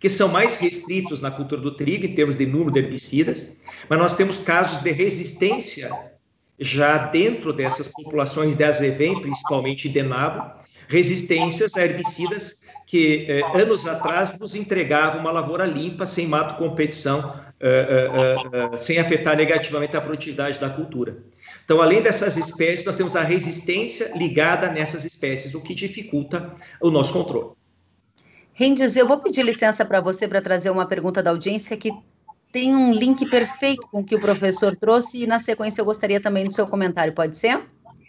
que 0.00 0.08
são 0.08 0.28
mais 0.28 0.56
restritos 0.56 1.20
na 1.20 1.30
cultura 1.30 1.60
do 1.60 1.76
trigo 1.76 2.06
em 2.06 2.14
termos 2.14 2.36
de 2.36 2.44
número 2.44 2.72
de 2.72 2.80
herbicidas, 2.80 3.56
mas 3.88 3.98
nós 3.98 4.14
temos 4.14 4.38
casos 4.38 4.80
de 4.80 4.90
resistência 4.90 5.90
já 6.58 6.98
dentro 6.98 7.52
dessas 7.52 7.88
populações 7.88 8.54
de 8.54 8.64
azevém, 8.64 9.20
principalmente 9.20 9.88
de 9.88 10.02
nabo, 10.02 10.60
resistências 10.88 11.76
a 11.76 11.84
herbicidas 11.84 12.62
que 12.86 13.26
eh, 13.28 13.42
anos 13.54 13.86
atrás 13.86 14.38
nos 14.38 14.54
entregavam 14.54 15.20
uma 15.20 15.32
lavoura 15.32 15.64
limpa, 15.64 16.04
sem 16.04 16.26
mato 16.26 16.56
competição, 16.56 17.40
uh, 17.62 18.74
uh, 18.74 18.78
sem 18.78 18.98
afetar 18.98 19.36
negativamente 19.36 19.96
a 19.96 20.00
produtividade 20.00 20.58
da 20.58 20.68
cultura. 20.68 21.18
Então, 21.64 21.80
além 21.80 22.02
dessas 22.02 22.36
espécies, 22.36 22.84
nós 22.84 22.96
temos 22.96 23.14
a 23.14 23.22
resistência 23.22 24.12
ligada 24.16 24.70
nessas 24.70 25.04
espécies, 25.04 25.54
o 25.54 25.62
que 25.62 25.74
dificulta 25.74 26.54
o 26.80 26.90
nosso 26.90 27.12
controle. 27.12 27.54
Rendes, 28.52 28.96
eu 28.96 29.06
vou 29.06 29.20
pedir 29.20 29.44
licença 29.44 29.84
para 29.84 30.00
você 30.00 30.28
para 30.28 30.42
trazer 30.42 30.70
uma 30.70 30.86
pergunta 30.86 31.22
da 31.22 31.30
audiência 31.30 31.76
que 31.76 31.92
tem 32.52 32.76
um 32.76 32.92
link 32.92 33.28
perfeito 33.30 33.88
com 33.90 34.00
o 34.00 34.04
que 34.04 34.14
o 34.14 34.20
professor 34.20 34.76
trouxe 34.76 35.22
e, 35.22 35.26
na 35.26 35.38
sequência, 35.38 35.80
eu 35.80 35.86
gostaria 35.86 36.20
também 36.20 36.44
do 36.44 36.52
seu 36.52 36.66
comentário, 36.66 37.14
pode 37.14 37.38
ser? 37.38 37.64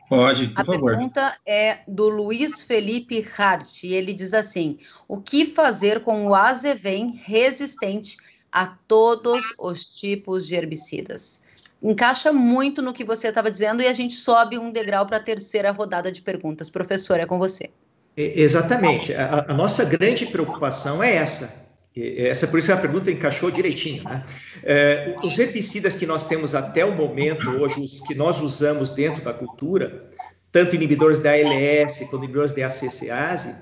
Pode, 0.10 0.50
por 0.50 0.62
a 0.62 0.66
favor. 0.66 0.92
A 0.92 0.96
pergunta 0.98 1.38
é 1.46 1.80
do 1.88 2.10
Luiz 2.10 2.62
Felipe 2.62 3.26
Hart, 3.38 3.84
e 3.84 3.94
ele 3.94 4.14
diz 4.14 4.34
assim: 4.34 4.78
o 5.08 5.22
que 5.22 5.46
fazer 5.46 6.02
com 6.02 6.28
o 6.28 6.36
azevém 6.36 7.22
resistente 7.24 8.18
a 8.54 8.68
todos 8.88 9.44
os 9.58 9.88
tipos 9.88 10.46
de 10.46 10.54
herbicidas. 10.54 11.42
encaixa 11.82 12.32
muito 12.32 12.82
no 12.82 12.94
que 12.94 13.04
você 13.04 13.30
estava 13.30 13.50
dizendo 13.50 13.82
e 13.82 13.88
a 13.88 13.94
gente 13.94 14.14
sobe 14.14 14.60
um 14.60 14.72
degrau 14.72 15.08
para 15.08 15.18
a 15.18 15.24
terceira 15.24 15.72
rodada 15.72 16.12
de 16.12 16.22
perguntas. 16.22 16.70
Professor, 16.70 17.20
é 17.20 17.26
com 17.26 17.40
você. 17.40 17.72
Exatamente. 18.16 19.12
A, 19.16 19.46
a 19.50 19.54
nossa 19.54 19.84
grande 19.84 20.28
preocupação 20.28 21.04
é 21.04 21.16
essa. 21.16 21.64
Essa 21.96 22.48
por 22.48 22.60
isso 22.60 22.72
a 22.72 22.78
pergunta 22.78 23.12
encaixou 23.12 23.50
direitinho. 23.50 24.04
Né? 24.04 24.24
É, 24.64 25.16
os 25.24 25.38
herbicidas 25.38 25.96
que 25.96 26.06
nós 26.06 26.26
temos 26.26 26.54
até 26.54 26.86
o 26.86 26.96
momento, 26.96 27.50
hoje, 27.50 27.82
os 27.82 28.02
que 28.02 28.14
nós 28.14 28.40
usamos 28.40 28.92
dentro 28.92 29.24
da 29.24 29.34
cultura, 29.34 30.12
tanto 30.52 30.76
inibidores 30.76 31.20
da 31.20 31.32
ALS 31.32 32.00
quanto 32.10 32.18
inibidores 32.18 32.54
da 32.54 32.68
ACCase, 32.68 33.56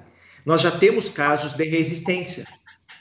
nós 0.45 0.61
já 0.61 0.71
temos 0.71 1.09
casos 1.09 1.53
de 1.53 1.63
resistência, 1.63 2.45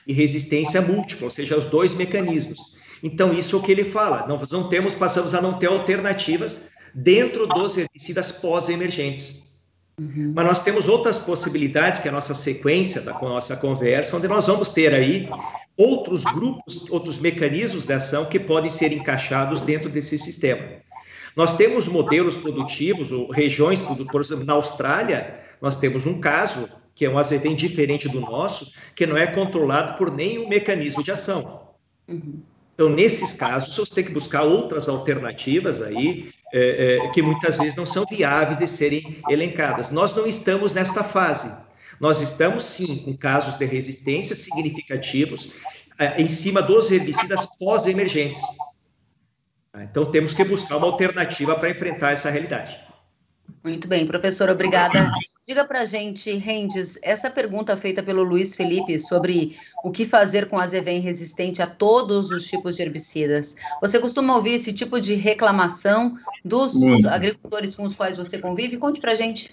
e 0.06 0.12
resistência 0.12 0.80
múltipla, 0.80 1.26
ou 1.26 1.30
seja, 1.30 1.56
os 1.56 1.66
dois 1.66 1.94
mecanismos. 1.94 2.74
Então, 3.02 3.32
isso 3.32 3.56
é 3.56 3.58
o 3.58 3.62
que 3.62 3.72
ele 3.72 3.84
fala. 3.84 4.26
Nós 4.26 4.48
não 4.50 4.68
temos, 4.68 4.94
passamos 4.94 5.34
a 5.34 5.40
não 5.40 5.54
ter 5.54 5.66
alternativas 5.66 6.70
dentro 6.94 7.46
dos 7.46 7.78
herbicidas 7.78 8.32
pós-emergentes. 8.32 9.50
Uhum. 9.98 10.32
Mas 10.34 10.46
nós 10.46 10.60
temos 10.60 10.88
outras 10.88 11.18
possibilidades, 11.18 12.00
que 12.00 12.08
é 12.08 12.10
a 12.10 12.14
nossa 12.14 12.34
sequência 12.34 13.00
da 13.00 13.12
nossa 13.12 13.56
conversa, 13.56 14.16
onde 14.16 14.28
nós 14.28 14.46
vamos 14.46 14.70
ter 14.70 14.94
aí 14.94 15.28
outros 15.76 16.24
grupos, 16.24 16.90
outros 16.90 17.18
mecanismos 17.18 17.86
de 17.86 17.92
ação 17.92 18.26
que 18.26 18.38
podem 18.38 18.70
ser 18.70 18.92
encaixados 18.92 19.62
dentro 19.62 19.90
desse 19.90 20.18
sistema. 20.18 20.62
Nós 21.36 21.56
temos 21.56 21.86
modelos 21.86 22.36
produtivos, 22.36 23.12
ou 23.12 23.30
regiões, 23.30 23.80
por 23.80 24.20
exemplo, 24.20 24.44
na 24.44 24.54
Austrália, 24.54 25.40
nós 25.60 25.76
temos 25.76 26.06
um 26.06 26.20
caso, 26.20 26.68
que 27.00 27.06
é 27.06 27.10
um 27.10 27.16
azevém 27.16 27.56
diferente 27.56 28.10
do 28.10 28.20
nosso, 28.20 28.74
que 28.94 29.06
não 29.06 29.16
é 29.16 29.26
controlado 29.26 29.96
por 29.96 30.14
nenhum 30.14 30.46
mecanismo 30.46 31.02
de 31.02 31.10
ação. 31.10 31.70
Uhum. 32.06 32.42
Então, 32.74 32.90
nesses 32.90 33.32
casos, 33.32 33.74
você 33.74 33.94
tem 33.94 34.04
que 34.04 34.12
buscar 34.12 34.42
outras 34.42 34.86
alternativas 34.86 35.80
aí, 35.80 36.30
é, 36.52 36.98
é, 36.98 37.08
que 37.08 37.22
muitas 37.22 37.56
vezes 37.56 37.74
não 37.74 37.86
são 37.86 38.04
viáveis 38.04 38.58
de 38.58 38.68
serem 38.68 39.18
elencadas. 39.30 39.90
Nós 39.90 40.14
não 40.14 40.26
estamos 40.26 40.74
nesta 40.74 41.02
fase. 41.02 41.50
Nós 41.98 42.20
estamos, 42.20 42.64
sim, 42.64 42.98
com 42.98 43.16
casos 43.16 43.58
de 43.58 43.64
resistência 43.64 44.36
significativos 44.36 45.54
é, 45.98 46.20
em 46.20 46.28
cima 46.28 46.60
dos 46.60 46.90
herbicidas 46.90 47.46
pós-emergentes. 47.58 48.42
Então, 49.74 50.10
temos 50.10 50.34
que 50.34 50.44
buscar 50.44 50.76
uma 50.76 50.86
alternativa 50.86 51.54
para 51.54 51.70
enfrentar 51.70 52.10
essa 52.10 52.28
realidade. 52.28 52.78
Muito 53.64 53.88
bem, 53.88 54.06
professor, 54.06 54.50
obrigada. 54.50 55.10
Diga 55.46 55.64
para 55.64 55.86
gente, 55.86 56.30
Rendes, 56.36 56.98
essa 57.02 57.30
pergunta 57.30 57.76
feita 57.76 58.02
pelo 58.02 58.22
Luiz 58.22 58.54
Felipe 58.54 58.98
sobre 58.98 59.56
o 59.82 59.90
que 59.90 60.04
fazer 60.04 60.48
com 60.48 60.58
a 60.58 60.66
Zevem 60.66 61.00
resistente 61.00 61.62
a 61.62 61.66
todos 61.66 62.30
os 62.30 62.46
tipos 62.46 62.76
de 62.76 62.82
herbicidas. 62.82 63.56
Você 63.80 63.98
costuma 63.98 64.36
ouvir 64.36 64.52
esse 64.52 64.72
tipo 64.72 65.00
de 65.00 65.14
reclamação 65.14 66.16
dos 66.44 66.74
Muito. 66.74 67.08
agricultores 67.08 67.74
com 67.74 67.84
os 67.84 67.94
quais 67.94 68.16
você 68.16 68.38
convive? 68.38 68.76
Conte 68.76 69.00
para 69.00 69.12
a 69.12 69.14
gente. 69.14 69.50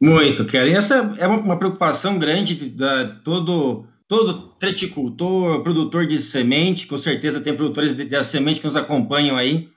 Muito, 0.00 0.46
Kelly. 0.46 0.74
Essa 0.74 1.14
é 1.18 1.26
uma 1.26 1.58
preocupação 1.58 2.18
grande 2.18 2.70
da 2.70 3.06
todo 3.22 3.84
todo 4.08 4.48
treticultor, 4.58 5.62
produtor 5.62 6.04
de 6.04 6.18
semente, 6.20 6.88
com 6.88 6.98
certeza 6.98 7.40
tem 7.40 7.54
produtores 7.54 7.94
de, 7.94 8.04
de 8.04 8.24
semente 8.24 8.58
que 8.58 8.66
nos 8.66 8.74
acompanham 8.74 9.36
aí, 9.36 9.68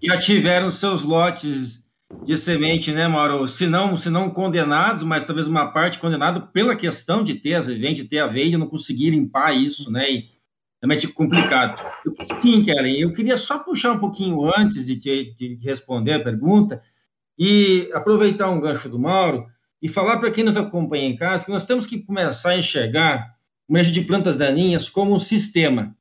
já 0.00 0.16
tiveram 0.16 0.70
seus 0.70 1.02
lotes 1.02 1.83
de 2.22 2.36
semente, 2.36 2.92
né, 2.92 3.08
Mauro? 3.08 3.46
Se 3.48 3.66
não, 3.66 3.96
se 3.96 4.10
não 4.10 4.30
condenados, 4.30 5.02
mas 5.02 5.24
talvez 5.24 5.46
uma 5.46 5.72
parte 5.72 5.98
condenada 5.98 6.40
pela 6.40 6.76
questão 6.76 7.24
de 7.24 7.34
ter 7.34 7.54
azevém, 7.54 7.94
de 7.94 8.04
ter 8.04 8.18
aveia, 8.18 8.54
e 8.54 8.56
não 8.56 8.66
conseguir 8.66 9.10
limpar 9.10 9.52
isso, 9.52 9.90
né? 9.90 10.10
E 10.10 10.28
realmente 10.82 11.08
complicado. 11.08 11.82
sim, 12.40 12.62
Kellen, 12.62 13.00
eu 13.00 13.12
queria 13.12 13.36
só 13.36 13.58
puxar 13.58 13.92
um 13.92 13.98
pouquinho 13.98 14.50
antes 14.56 14.86
de, 14.86 14.96
te, 14.96 15.34
de 15.34 15.54
responder 15.62 16.14
a 16.14 16.22
pergunta 16.22 16.80
e 17.38 17.90
aproveitar 17.92 18.50
um 18.50 18.60
gancho 18.60 18.88
do 18.88 18.98
Mauro 18.98 19.46
e 19.80 19.88
falar 19.88 20.18
para 20.18 20.30
quem 20.30 20.44
nos 20.44 20.56
acompanha 20.56 21.06
em 21.06 21.16
casa 21.16 21.44
que 21.44 21.50
nós 21.50 21.64
temos 21.64 21.86
que 21.86 21.98
começar 21.98 22.50
a 22.50 22.58
enxergar 22.58 23.34
o 23.68 23.72
manejo 23.72 23.92
de 23.92 24.02
plantas 24.02 24.36
daninhas 24.36 24.88
como 24.88 25.14
um 25.14 25.18
sistema. 25.18 25.96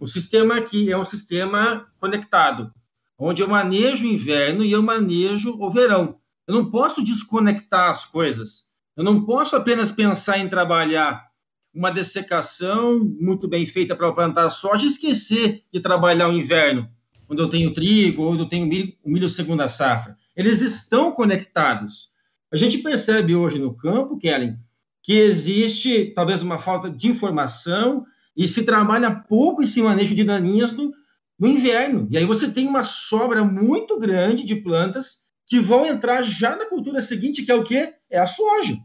O 0.00 0.06
sistema 0.06 0.56
aqui 0.56 0.90
é 0.90 0.98
um 0.98 1.04
sistema 1.04 1.86
conectado 1.98 2.72
onde 3.18 3.42
eu 3.42 3.48
manejo 3.48 4.04
o 4.04 4.10
inverno 4.10 4.64
e 4.64 4.72
eu 4.72 4.82
manejo 4.82 5.56
o 5.58 5.70
verão. 5.70 6.18
Eu 6.46 6.54
não 6.54 6.70
posso 6.70 7.02
desconectar 7.02 7.90
as 7.90 8.04
coisas. 8.04 8.66
Eu 8.96 9.04
não 9.04 9.24
posso 9.24 9.56
apenas 9.56 9.90
pensar 9.90 10.38
em 10.38 10.48
trabalhar 10.48 11.26
uma 11.74 11.90
dessecação 11.90 12.98
muito 13.20 13.46
bem 13.46 13.66
feita 13.66 13.94
para 13.94 14.12
plantar 14.12 14.48
soja 14.50 14.86
e 14.86 14.88
esquecer 14.88 15.62
de 15.70 15.80
trabalhar 15.80 16.28
o 16.28 16.32
inverno, 16.32 16.88
quando 17.26 17.42
eu 17.42 17.48
tenho 17.50 17.74
trigo 17.74 18.22
ou 18.22 18.34
eu 18.34 18.46
tenho 18.46 18.66
milho, 18.66 18.94
milho 19.04 19.28
segunda 19.28 19.68
safra. 19.68 20.16
Eles 20.34 20.62
estão 20.62 21.12
conectados. 21.12 22.08
A 22.50 22.56
gente 22.56 22.78
percebe 22.78 23.34
hoje 23.34 23.58
no 23.58 23.74
campo, 23.74 24.16
Kellen, 24.16 24.56
que 25.02 25.12
existe 25.12 26.12
talvez 26.14 26.42
uma 26.42 26.58
falta 26.58 26.88
de 26.88 27.08
informação 27.08 28.06
e 28.34 28.46
se 28.46 28.64
trabalha 28.64 29.10
pouco 29.10 29.62
esse 29.62 29.82
manejo 29.82 30.14
de 30.14 30.24
daninhas 30.24 30.72
no, 30.72 30.92
no 31.38 31.46
inverno. 31.46 32.06
E 32.10 32.16
aí 32.16 32.24
você 32.24 32.50
tem 32.50 32.66
uma 32.66 32.84
sobra 32.84 33.44
muito 33.44 33.98
grande 33.98 34.44
de 34.44 34.56
plantas 34.56 35.18
que 35.46 35.60
vão 35.60 35.86
entrar 35.86 36.22
já 36.22 36.56
na 36.56 36.66
cultura 36.66 37.00
seguinte, 37.00 37.42
que 37.42 37.52
é 37.52 37.54
o 37.54 37.62
quê? 37.62 37.94
É 38.10 38.18
a 38.18 38.26
soja. 38.26 38.76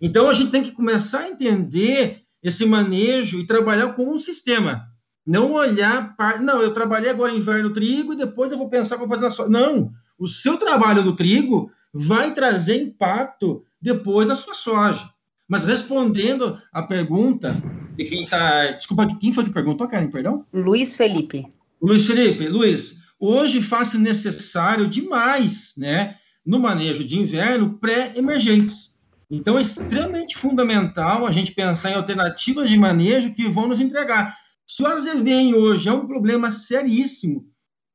Então 0.00 0.28
a 0.30 0.34
gente 0.34 0.50
tem 0.50 0.62
que 0.62 0.70
começar 0.70 1.20
a 1.20 1.28
entender 1.28 2.22
esse 2.42 2.64
manejo 2.64 3.40
e 3.40 3.46
trabalhar 3.46 3.94
com 3.94 4.14
um 4.14 4.18
sistema. 4.18 4.86
Não 5.26 5.52
olhar 5.52 6.16
para. 6.16 6.40
Não, 6.40 6.62
eu 6.62 6.72
trabalhei 6.72 7.10
agora 7.10 7.34
inverno 7.34 7.72
trigo 7.72 8.12
e 8.12 8.16
depois 8.16 8.50
eu 8.50 8.58
vou 8.58 8.68
pensar 8.68 8.96
vou 8.96 9.08
fazer 9.08 9.22
na 9.22 9.30
soja. 9.30 9.50
Não! 9.50 9.90
O 10.18 10.26
seu 10.26 10.56
trabalho 10.56 11.02
do 11.02 11.16
trigo 11.16 11.70
vai 11.92 12.32
trazer 12.32 12.80
impacto 12.80 13.64
depois 13.80 14.28
da 14.28 14.34
sua 14.34 14.54
soja. 14.54 15.08
Mas 15.46 15.64
respondendo 15.64 16.60
a 16.72 16.82
pergunta 16.82 17.56
de 17.96 18.04
quem 18.04 18.24
está. 18.24 18.70
Desculpa, 18.72 19.06
quem 19.18 19.32
foi 19.32 19.44
que 19.44 19.50
perguntou, 19.50 19.88
Karen? 19.88 20.08
Perdão? 20.08 20.44
Luiz 20.52 20.94
Felipe. 20.94 21.46
Luiz 21.80 22.06
Felipe, 22.06 22.48
Luiz, 22.48 22.98
hoje 23.20 23.62
faz-se 23.62 23.98
necessário 23.98 24.88
demais, 24.88 25.74
né, 25.76 26.16
no 26.44 26.58
manejo 26.58 27.04
de 27.04 27.18
inverno, 27.18 27.78
pré-emergentes. 27.78 28.96
Então, 29.30 29.58
é 29.58 29.60
extremamente 29.60 30.36
fundamental 30.36 31.26
a 31.26 31.32
gente 31.32 31.52
pensar 31.52 31.90
em 31.90 31.94
alternativas 31.94 32.70
de 32.70 32.76
manejo 32.76 33.34
que 33.34 33.48
vão 33.48 33.68
nos 33.68 33.80
entregar. 33.80 34.34
Se 34.66 34.82
o 34.82 34.86
azevém 34.86 35.54
hoje 35.54 35.88
é 35.88 35.92
um 35.92 36.06
problema 36.06 36.50
seríssimo, 36.50 37.46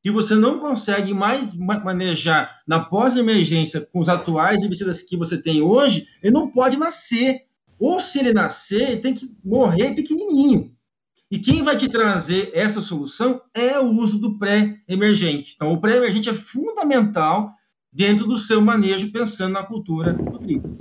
que 0.02 0.12
você 0.12 0.36
não 0.36 0.60
consegue 0.60 1.14
mais 1.14 1.54
manejar 1.56 2.62
na 2.68 2.80
pós-emergência 2.80 3.82
com 3.82 4.00
os 4.00 4.10
atuais 4.10 4.62
herbicidas 4.62 5.02
que 5.02 5.18
você 5.18 5.38
tem 5.38 5.62
hoje, 5.62 6.08
ele 6.22 6.34
não 6.34 6.50
pode 6.50 6.78
nascer. 6.78 7.42
Ou 7.80 8.00
se 8.00 8.20
ele 8.20 8.34
nascer, 8.34 8.90
ele 8.90 9.02
tem 9.02 9.14
que 9.14 9.34
morrer 9.44 9.96
pequenininho. 9.96 10.73
E 11.34 11.40
quem 11.40 11.64
vai 11.64 11.76
te 11.76 11.90
trazer 11.90 12.52
essa 12.54 12.80
solução 12.80 13.42
é 13.56 13.80
o 13.80 13.90
uso 13.90 14.20
do 14.20 14.38
pré-emergente. 14.38 15.54
Então, 15.56 15.74
o 15.74 15.82
pré-emergente 15.82 16.30
é 16.30 16.34
fundamental 16.36 17.52
dentro 17.92 18.28
do 18.28 18.38
seu 18.38 18.62
manejo, 18.62 19.12
pensando 19.12 19.54
na 19.54 19.64
cultura 19.64 20.14
do 20.14 20.38
trigo. 20.38 20.78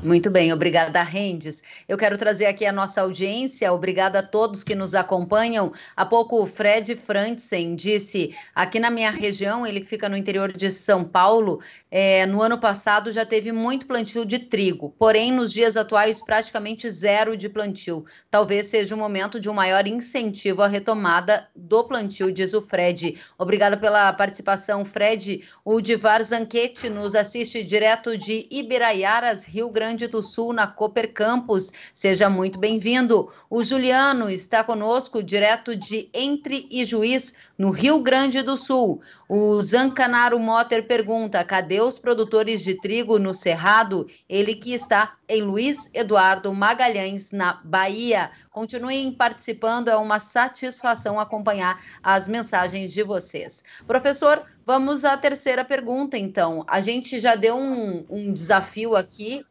Muito 0.00 0.30
bem, 0.30 0.52
obrigada, 0.52 1.02
Rendes. 1.02 1.60
Eu 1.88 1.98
quero 1.98 2.16
trazer 2.16 2.46
aqui 2.46 2.64
a 2.64 2.70
nossa 2.70 3.00
audiência, 3.00 3.72
obrigada 3.72 4.20
a 4.20 4.22
todos 4.22 4.62
que 4.62 4.76
nos 4.76 4.94
acompanham. 4.94 5.72
Há 5.96 6.06
pouco 6.06 6.40
o 6.40 6.46
Fred 6.46 6.94
Frantzen 6.94 7.74
disse, 7.74 8.32
aqui 8.54 8.78
na 8.78 8.90
minha 8.90 9.10
região, 9.10 9.66
ele 9.66 9.84
fica 9.84 10.08
no 10.08 10.16
interior 10.16 10.52
de 10.52 10.70
São 10.70 11.02
Paulo, 11.02 11.60
é, 11.90 12.26
no 12.26 12.40
ano 12.40 12.58
passado 12.58 13.10
já 13.10 13.26
teve 13.26 13.50
muito 13.50 13.88
plantio 13.88 14.24
de 14.24 14.38
trigo, 14.38 14.94
porém 14.96 15.32
nos 15.32 15.52
dias 15.52 15.76
atuais 15.76 16.22
praticamente 16.22 16.88
zero 16.88 17.36
de 17.36 17.48
plantio. 17.48 18.04
Talvez 18.30 18.68
seja 18.68 18.94
o 18.94 18.98
momento 18.98 19.40
de 19.40 19.50
um 19.50 19.54
maior 19.54 19.84
incentivo 19.84 20.62
à 20.62 20.68
retomada 20.68 21.48
do 21.56 21.82
plantio, 21.82 22.30
diz 22.30 22.54
o 22.54 22.62
Fred. 22.62 23.18
Obrigada 23.36 23.76
pela 23.76 24.12
participação, 24.12 24.84
Fred. 24.84 25.42
O 25.64 25.80
Divar 25.80 26.22
Zanquete 26.22 26.88
nos 26.88 27.16
assiste 27.16 27.64
direto 27.64 28.16
de 28.16 28.46
Ibiraiaras, 28.48 29.44
Rio 29.44 29.68
Grande 29.68 29.87
Grande 29.88 30.06
do 30.06 30.22
Sul, 30.22 30.52
na 30.52 30.66
Cooper 30.66 31.14
Campus. 31.14 31.72
Seja 31.94 32.28
muito 32.28 32.58
bem-vindo. 32.58 33.32
O 33.48 33.64
Juliano 33.64 34.28
está 34.28 34.62
conosco, 34.62 35.22
direto 35.22 35.74
de 35.74 36.10
Entre 36.12 36.68
e 36.70 36.84
Juiz, 36.84 37.34
no 37.56 37.70
Rio 37.70 38.02
Grande 38.02 38.42
do 38.42 38.58
Sul. 38.58 39.00
O 39.26 39.58
Zancanaro 39.62 40.38
Motter 40.38 40.86
pergunta: 40.86 41.42
cadê 41.42 41.80
os 41.80 41.98
produtores 41.98 42.62
de 42.62 42.78
trigo 42.78 43.18
no 43.18 43.32
Cerrado? 43.32 44.06
Ele 44.28 44.54
que 44.56 44.74
está 44.74 45.14
em 45.26 45.40
Luiz 45.40 45.90
Eduardo 45.94 46.52
Magalhães, 46.52 47.32
na 47.32 47.54
Bahia. 47.64 48.30
Continuem 48.50 49.12
participando, 49.12 49.88
é 49.88 49.96
uma 49.96 50.18
satisfação 50.18 51.18
acompanhar 51.18 51.80
as 52.02 52.28
mensagens 52.28 52.92
de 52.92 53.02
vocês. 53.02 53.62
Professor, 53.86 54.42
vamos 54.66 55.04
à 55.04 55.16
terceira 55.16 55.64
pergunta, 55.64 56.18
então. 56.18 56.64
A 56.66 56.80
gente 56.80 57.20
já 57.20 57.34
deu 57.34 57.56
um, 57.56 58.04
um 58.10 58.32
desafio 58.32 58.96
aqui 58.96 59.44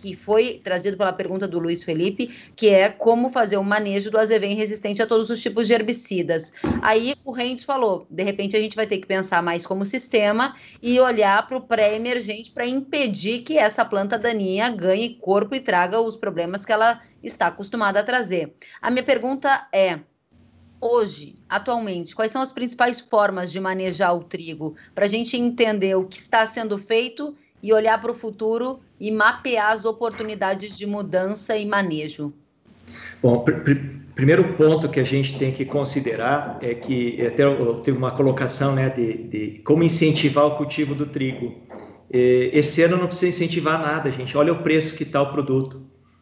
que 0.00 0.16
foi 0.16 0.60
trazido 0.64 0.96
pela 0.96 1.12
pergunta 1.12 1.46
do 1.46 1.58
Luiz 1.58 1.84
Felipe, 1.84 2.28
que 2.56 2.68
é 2.68 2.88
como 2.88 3.30
fazer 3.30 3.56
o 3.58 3.64
manejo 3.64 4.10
do 4.10 4.18
azevém 4.18 4.54
resistente 4.54 5.02
a 5.02 5.06
todos 5.06 5.30
os 5.30 5.40
tipos 5.40 5.66
de 5.66 5.74
herbicidas. 5.74 6.52
Aí 6.82 7.14
o 7.24 7.32
Rendes 7.32 7.64
falou, 7.64 8.06
de 8.10 8.22
repente 8.22 8.56
a 8.56 8.60
gente 8.60 8.74
vai 8.76 8.86
ter 8.86 8.98
que 8.98 9.06
pensar 9.06 9.42
mais 9.42 9.66
como 9.66 9.84
sistema 9.84 10.56
e 10.82 10.98
olhar 10.98 11.46
para 11.46 11.56
o 11.56 11.62
pré-emergente 11.62 12.50
para 12.50 12.66
impedir 12.66 13.42
que 13.42 13.58
essa 13.58 13.84
planta 13.84 14.18
daninha 14.18 14.70
ganhe 14.70 15.16
corpo 15.16 15.54
e 15.54 15.60
traga 15.60 16.00
os 16.00 16.16
problemas 16.16 16.64
que 16.64 16.72
ela 16.72 17.02
está 17.22 17.48
acostumada 17.48 18.00
a 18.00 18.04
trazer. 18.04 18.54
A 18.80 18.90
minha 18.90 19.04
pergunta 19.04 19.68
é, 19.72 20.00
hoje, 20.80 21.36
atualmente, 21.48 22.14
quais 22.14 22.32
são 22.32 22.40
as 22.40 22.52
principais 22.52 23.00
formas 23.00 23.52
de 23.52 23.60
manejar 23.60 24.14
o 24.14 24.24
trigo 24.24 24.74
para 24.94 25.04
a 25.04 25.08
gente 25.08 25.36
entender 25.36 25.94
o 25.94 26.06
que 26.06 26.18
está 26.18 26.46
sendo 26.46 26.78
feito 26.78 27.36
e 27.62 27.72
olhar 27.72 28.00
para 28.00 28.10
o 28.10 28.14
futuro 28.14 28.78
e 28.98 29.10
mapear 29.10 29.72
as 29.72 29.84
oportunidades 29.84 30.76
de 30.76 30.86
mudança 30.86 31.56
e 31.56 31.66
manejo? 31.66 32.32
Bom, 33.22 33.40
pr 33.40 33.52
pr 33.60 34.00
primeiro 34.14 34.52
ponto 34.54 34.86
que 34.88 35.00
a 35.00 35.04
gente 35.04 35.38
tem 35.38 35.50
que 35.50 35.64
considerar 35.64 36.58
é 36.60 36.74
que 36.74 37.24
até 37.24 37.42
teve 37.82 37.96
uma 37.96 38.10
colocação 38.10 38.74
né, 38.74 38.90
de, 38.90 39.14
de, 39.14 39.60
como 39.64 39.82
incentivar 39.82 40.44
o 40.46 40.56
cultivo 40.56 40.94
do 40.94 41.06
trigo. 41.06 41.54
Esse 42.10 42.82
ano 42.82 42.98
não 42.98 43.06
precisa 43.06 43.28
incentivar 43.28 43.80
nada, 43.80 44.10
gente. 44.10 44.36
Olha 44.36 44.52
o 44.52 44.62
preço 44.62 44.94
que 44.94 45.04
está 45.04 45.22
o 45.22 45.32
produto. 45.32 45.80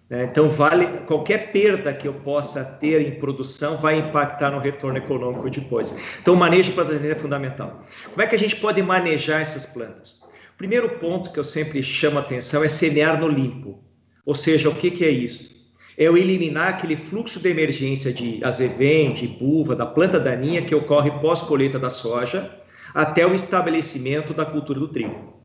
Né? 0.09 0.25
Então, 0.31 0.49
vale 0.49 0.87
qualquer 1.07 1.51
perda 1.51 1.93
que 1.93 2.07
eu 2.07 2.15
possa 2.15 2.65
ter 2.65 3.01
em 3.01 3.19
produção 3.19 3.77
vai 3.77 3.99
impactar 3.99 4.51
no 4.51 4.61
retorno 4.61 4.99
econômico 4.99 5.51
depois. 5.51 5.97
Então, 6.21 6.35
o 6.35 6.37
manejo 6.37 6.71
de 6.71 6.73
plantas 6.73 7.05
é 7.05 7.15
fundamental. 7.15 7.83
Como 8.11 8.23
é 8.23 8.27
que 8.27 8.37
a 8.37 8.39
gente 8.39 8.57
pode 8.57 8.83
manejar 8.83 9.41
essas 9.41 9.67
plantas? 9.67 10.28
Primeiro 10.59 10.99
ponto 10.99 11.31
que 11.31 11.39
eu 11.39 11.45
sempre 11.45 11.81
chamo 11.85 12.19
a 12.19 12.21
atenção 12.21 12.65
é 12.65 12.69
semear 12.69 13.21
no 13.21 13.29
limpo. 13.29 13.79
Ou 14.27 14.35
seja, 14.35 14.69
o 14.69 14.75
que, 14.75 14.91
que 14.91 15.05
é 15.05 15.09
isso? 15.09 15.57
É 15.97 16.05
eu 16.05 16.17
eliminar 16.17 16.71
aquele 16.71 16.97
fluxo 16.97 17.39
de 17.39 17.49
emergência 17.49 18.13
de 18.13 18.43
azevém, 18.43 19.15
de 19.15 19.29
buva, 19.29 19.77
da 19.77 19.87
planta 19.87 20.19
daninha 20.19 20.61
que 20.61 20.75
ocorre 20.75 21.13
pós-colheita 21.21 21.79
da 21.79 21.91
soja, 21.91 22.53
até 22.93 23.25
o 23.25 23.37
estabelecimento 23.37 24.35
da 24.35 24.45
cultura 24.45 24.81
do 24.81 24.89
trigo. 24.89 25.39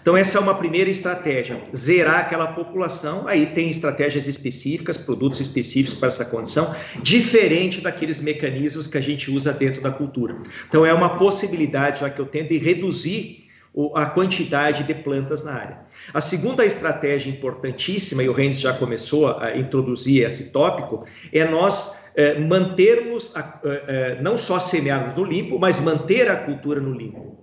Então, 0.00 0.16
essa 0.16 0.38
é 0.38 0.40
uma 0.40 0.54
primeira 0.54 0.88
estratégia, 0.88 1.62
zerar 1.76 2.20
aquela 2.20 2.46
população. 2.46 3.28
Aí 3.28 3.44
tem 3.44 3.68
estratégias 3.68 4.26
específicas, 4.26 4.96
produtos 4.96 5.40
específicos 5.40 5.98
para 5.98 6.08
essa 6.08 6.24
condição, 6.24 6.74
diferente 7.02 7.82
daqueles 7.82 8.18
mecanismos 8.18 8.86
que 8.86 8.96
a 8.96 9.02
gente 9.02 9.30
usa 9.30 9.52
dentro 9.52 9.82
da 9.82 9.90
cultura. 9.90 10.38
Então, 10.66 10.86
é 10.86 10.94
uma 10.94 11.18
possibilidade, 11.18 12.00
já 12.00 12.08
que 12.08 12.18
eu 12.18 12.26
tenho, 12.26 12.48
de 12.48 12.56
reduzir 12.56 13.43
a 13.94 14.06
quantidade 14.06 14.84
de 14.84 14.94
plantas 14.94 15.42
na 15.42 15.52
área. 15.52 15.78
A 16.12 16.20
segunda 16.20 16.64
estratégia 16.64 17.28
importantíssima, 17.28 18.22
e 18.22 18.28
o 18.28 18.32
Rennes 18.32 18.60
já 18.60 18.72
começou 18.72 19.36
a 19.38 19.56
introduzir 19.56 20.24
esse 20.24 20.52
tópico, 20.52 21.04
é 21.32 21.44
nós 21.44 22.12
é, 22.14 22.38
mantermos, 22.38 23.34
a, 23.36 23.60
é, 23.64 24.22
não 24.22 24.38
só 24.38 24.60
semearmos 24.60 25.14
no 25.14 25.24
limpo, 25.24 25.58
mas 25.58 25.80
manter 25.80 26.30
a 26.30 26.36
cultura 26.36 26.80
no 26.80 26.92
limpo. 26.92 27.36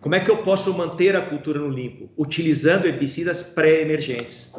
Como 0.00 0.14
é 0.14 0.20
que 0.20 0.30
eu 0.30 0.38
posso 0.38 0.72
manter 0.74 1.16
a 1.16 1.22
cultura 1.22 1.58
no 1.58 1.70
limpo? 1.70 2.08
Utilizando 2.16 2.86
herbicidas 2.86 3.42
pré-emergentes. 3.42 4.54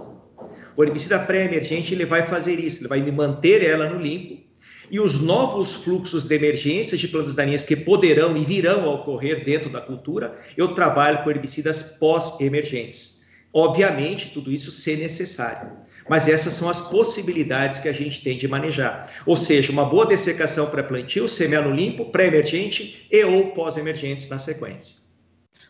O 0.75 0.84
herbicida 0.84 1.19
pré-emergente 1.19 1.93
ele 1.93 2.06
vai 2.06 2.23
fazer 2.23 2.60
isso, 2.60 2.82
ele 2.82 2.89
vai 2.89 3.12
manter 3.12 3.63
ela 3.63 3.88
no 3.88 4.01
limpo 4.01 4.44
e 4.89 5.00
os 5.00 5.19
novos 5.19 5.74
fluxos 5.74 6.26
de 6.26 6.36
emergência 6.36 6.98
de 6.98 7.08
plantas 7.08 7.36
daninhas 7.36 7.63
que 7.63 7.76
poderão 7.76 8.38
e 8.38 8.43
virão 8.43 8.86
a 8.86 8.93
ocorrer 8.93 9.43
dentro 9.43 9.69
da 9.69 9.82
cultura, 9.82 10.38
eu 10.56 10.74
trabalho 10.74 11.24
com 11.24 11.30
herbicidas 11.30 11.98
pós-emergentes. 12.00 13.26
Obviamente, 13.54 14.32
tudo 14.34 14.52
isso 14.52 14.69
se 14.69 14.95
necessário. 14.98 15.78
Mas 16.10 16.28
essas 16.28 16.54
são 16.54 16.69
as 16.69 16.82
possibilidades 16.82 17.80
que 17.80 17.88
a 17.88 17.93
gente 17.93 18.21
tem 18.21 18.38
de 18.38 18.48
manejar. 18.48 19.12
Ou 19.26 19.38
seja, 19.38 19.71
uma 19.71 19.86
boa 19.86 20.06
dessecação 20.06 20.69
pré-plantio, 20.69 21.30
semear 21.30 21.63
no 21.63 21.74
limpo, 21.74 22.12
pré-emergente 22.12 23.08
e 23.10 23.24
ou 23.24 23.52
pós-emergentes 23.52 24.28
na 24.30 24.38
sequência. 24.38 24.98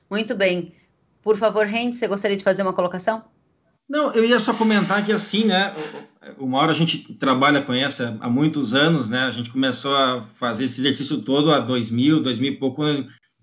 Muito 0.10 0.36
bem. 0.36 0.74
Por 1.22 1.38
favor, 1.38 1.66
Renz, 1.66 1.98
você 1.98 2.08
gostaria 2.08 2.36
de 2.36 2.44
fazer 2.44 2.64
uma 2.64 2.74
colocação? 2.74 3.24
Não, 3.88 4.12
eu 4.14 4.26
ia 4.26 4.40
só 4.40 4.54
comentar 4.54 5.06
que 5.06 5.12
assim, 5.12 5.46
né? 5.46 5.74
Uma 6.40 6.58
hora 6.58 6.72
a 6.72 6.76
gente 6.76 7.14
trabalha 7.14 7.62
com 7.62 7.72
essa 7.72 8.18
há 8.20 8.30
muitos 8.30 8.74
anos, 8.74 9.10
né? 9.10 9.20
A 9.26 9.32
gente 9.32 9.52
começou 9.52 9.96
a 9.96 10.22
fazer 10.22 10.64
esse 10.64 10.82
exercício 10.82 11.22
todo 11.22 11.54
há 11.54 11.60
2000, 11.60 12.22
2000 12.22 12.52
e 12.52 12.58
pouco, 12.58 12.84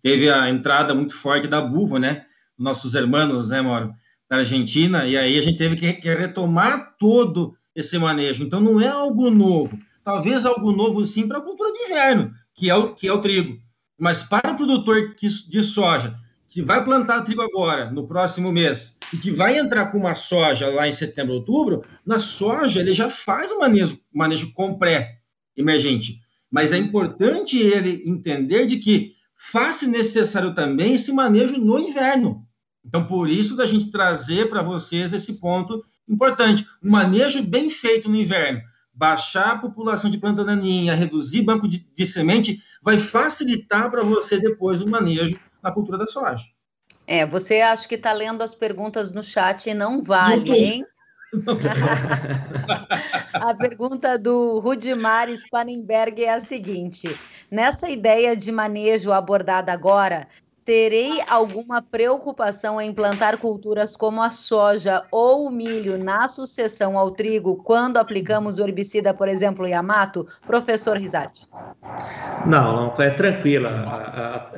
teve 0.03 0.29
a 0.29 0.51
entrada 0.51 0.95
muito 0.95 1.15
forte 1.15 1.47
da 1.47 1.61
buva, 1.61 2.01
né? 2.01 2.27
Nossos 2.59 2.95
irmãos, 2.95 3.51
né, 3.51 3.63
Moro, 3.63 3.95
da 4.29 4.39
Argentina, 4.39 5.07
e 5.07 5.17
aí 5.17 5.39
a 5.39 5.43
gente 5.43 5.59
teve 5.59 5.77
que, 5.77 5.93
que 5.95 6.13
retomar 6.13 6.97
todo 6.99 7.57
esse 7.75 7.97
manejo. 7.99 8.43
Então 8.43 8.61
não 8.61 8.81
é 8.81 8.89
algo 8.89 9.31
novo. 9.31 9.79
Talvez 10.05 10.45
algo 10.45 10.73
novo 10.73 11.05
sim 11.05 11.29
para 11.29 11.39
a 11.39 11.43
cultura 11.43 11.71
de 11.73 11.85
inverno, 11.85 12.33
que 12.55 12.69
é 12.69 12.75
o 12.75 12.95
que 12.95 13.07
é 13.07 13.13
o 13.13 13.21
trigo. 13.21 13.59
Mas 13.99 14.25
para 14.25 14.51
o 14.51 14.57
produtor 14.57 15.15
de 15.17 15.63
soja, 15.63 16.17
que 16.49 16.61
vai 16.61 16.85
plantar 16.85 17.23
trigo 17.23 17.41
agora, 17.41 17.91
no 17.91 18.07
próximo 18.07 18.51
mês, 18.53 18.99
e 19.13 19.17
que 19.17 19.31
vai 19.31 19.59
entrar 19.59 19.87
com 19.87 19.99
uma 19.99 20.15
soja 20.15 20.69
lá 20.69 20.89
em 20.89 20.93
setembro, 20.93 21.35
outubro, 21.35 21.85
na 22.05 22.19
soja 22.19 22.81
ele 22.81 22.95
já 22.95 23.11
faz 23.11 23.51
o 23.51 23.59
manejo, 23.59 23.99
manejo 24.13 24.53
com 24.53 24.79
pré-emergente. 24.79 26.21
Mas 26.51 26.73
é 26.73 26.79
importante 26.79 27.59
ele 27.59 28.03
entender 28.07 28.67
de 28.67 28.79
que 28.79 29.15
faz 29.37 29.83
necessário 29.83 30.55
também 30.55 30.95
esse 30.95 31.13
manejo 31.13 31.57
no 31.59 31.79
inverno. 31.79 32.47
Então, 32.85 33.07
por 33.07 33.29
isso 33.29 33.57
da 33.57 33.67
gente 33.67 33.91
trazer 33.91 34.49
para 34.49 34.63
vocês 34.63 35.13
esse 35.13 35.35
ponto 35.35 35.83
importante. 36.09 36.67
Um 36.83 36.91
manejo 36.91 37.43
bem 37.43 37.71
feito 37.71 38.09
no 38.09 38.17
inverno, 38.17 38.61
baixar 38.93 39.53
a 39.53 39.59
população 39.59 40.11
de 40.11 40.19
planta 40.19 40.45
daninha, 40.45 40.95
reduzir 40.95 41.43
banco 41.43 41.69
de, 41.69 41.87
de 41.95 42.07
semente, 42.07 42.61
vai 42.83 42.99
facilitar 42.99 43.91
para 43.91 44.05
você 44.05 44.39
depois 44.39 44.81
o 44.81 44.89
manejo 44.89 45.39
na 45.63 45.73
cultura 45.73 45.97
da 45.97 46.07
soja. 46.07 46.45
É, 47.07 47.27
você 47.27 47.61
acha 47.61 47.89
que 47.89 47.97
está 47.97 48.13
lendo 48.13 48.43
as 48.43 48.55
perguntas 48.55 49.13
no 49.13 49.23
chat 49.23 49.69
e 49.69 49.75
não 49.75 50.03
vale, 50.03 50.53
hein? 50.53 50.87
a 53.35 53.55
pergunta 53.55 54.19
do 54.19 54.61
Rudimar 54.61 55.31
Spanenberg 55.31 56.23
é 56.23 56.35
a 56.35 56.41
seguinte: 56.41 57.09
nessa 57.51 57.89
ideia 57.89 58.37
de 58.37 58.53
manejo 58.53 59.13
abordada 59.13 59.73
agora, 59.73 60.29
Terei 60.65 61.21
alguma 61.29 61.83
preocupação 61.83 62.81
em 62.81 62.93
plantar 62.93 63.39
culturas 63.39 63.97
como 63.97 64.23
a 64.23 64.31
soja 64.31 65.03
ou 65.11 65.47
o 65.47 65.51
milho 65.51 65.99
na 65.99 66.29
sucessão 66.29 66.97
ao 66.97 67.11
trigo 67.11 67.57
quando 67.65 67.97
aplicamos 67.97 68.59
o 68.59 68.63
herbicida, 68.63 69.13
por 69.13 69.29
exemplo, 69.29 69.67
Yamato? 69.67 70.27
Professor 70.47 70.97
Rizati. 70.97 71.49
Não, 72.47 72.95
não, 72.97 73.05
é 73.05 73.11
tranquila. 73.11 73.71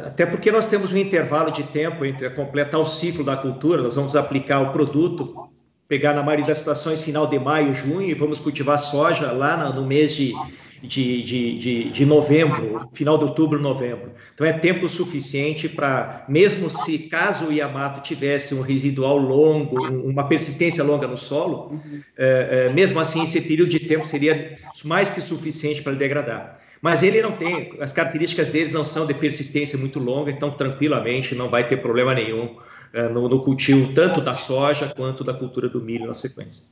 Até 0.07 0.27
porque 0.27 0.51
nós 0.51 0.67
temos 0.67 0.93
um 0.93 0.97
intervalo 0.99 1.51
de 1.51 1.63
tempo 1.63 2.05
entre 2.05 2.29
completar 2.31 2.81
o 2.81 2.87
ciclo 2.87 3.25
da 3.25 3.37
cultura, 3.37 3.83
nós 3.83 3.95
vamos 3.95 4.15
aplicar 4.15 4.61
o 4.61 4.73
produto, 4.73 5.49
pegar 5.89 6.13
na 6.13 6.23
maioria 6.23 6.47
das 6.47 6.59
situações 6.59 7.03
final 7.03 7.27
de 7.27 7.39
maio, 7.39 7.73
junho, 7.73 8.03
e 8.03 8.15
vamos 8.15 8.41
cultivar 8.41 8.79
soja 8.79 9.33
lá 9.33 9.57
no 9.73 9.87
mês 9.87 10.15
de 10.15 10.35
de, 10.83 11.23
de, 11.23 11.59
de, 11.59 11.91
de, 11.91 12.07
novembro, 12.07 12.89
final 12.93 13.17
de 13.19 13.25
outubro, 13.25 13.61
novembro. 13.61 14.13
Então 14.35 14.47
é 14.47 14.53
tempo 14.53 14.89
suficiente 14.89 15.69
para, 15.69 16.25
mesmo 16.29 16.71
se 16.71 16.99
caso 16.99 17.47
o 17.47 17.53
Yamato 17.53 18.01
tivesse 18.03 18.55
um 18.55 18.61
residual 18.61 19.17
longo, 19.17 19.83
uma 19.87 20.27
persistência 20.29 20.85
longa 20.85 21.07
no 21.07 21.17
solo, 21.17 21.71
uhum. 21.73 22.01
é, 22.17 22.67
é, 22.69 22.73
mesmo 22.73 23.01
assim 23.01 23.25
esse 23.25 23.41
período 23.41 23.71
de 23.71 23.81
tempo 23.81 24.07
seria 24.07 24.57
mais 24.85 25.11
que 25.11 25.21
suficiente 25.21 25.83
para 25.83 25.93
degradar. 25.93 26.61
Mas 26.83 27.03
ele 27.03 27.23
não 27.23 27.33
tem, 27.33 27.73
as 27.81 27.93
características 27.93 28.51
deles 28.51 28.71
não 28.71 28.85
são 28.85 29.07
de 29.07 29.15
persistência 29.15 29.79
muito 29.79 29.99
longa, 29.99 30.31
então 30.31 30.51
tranquilamente 30.51 31.35
não 31.35 31.49
vai 31.49 31.67
ter 31.67 31.79
problema 31.79 32.13
nenhum 32.13 32.57
é, 32.93 33.09
no, 33.09 33.29
no 33.29 33.43
cultivo 33.43 33.95
tanto 33.95 34.21
da 34.21 34.35
soja 34.35 34.93
quanto 34.95 35.25
da 35.25 35.33
cultura 35.33 35.69
do 35.69 35.81
milho 35.81 36.07
na 36.07 36.15
sequência. 36.15 36.67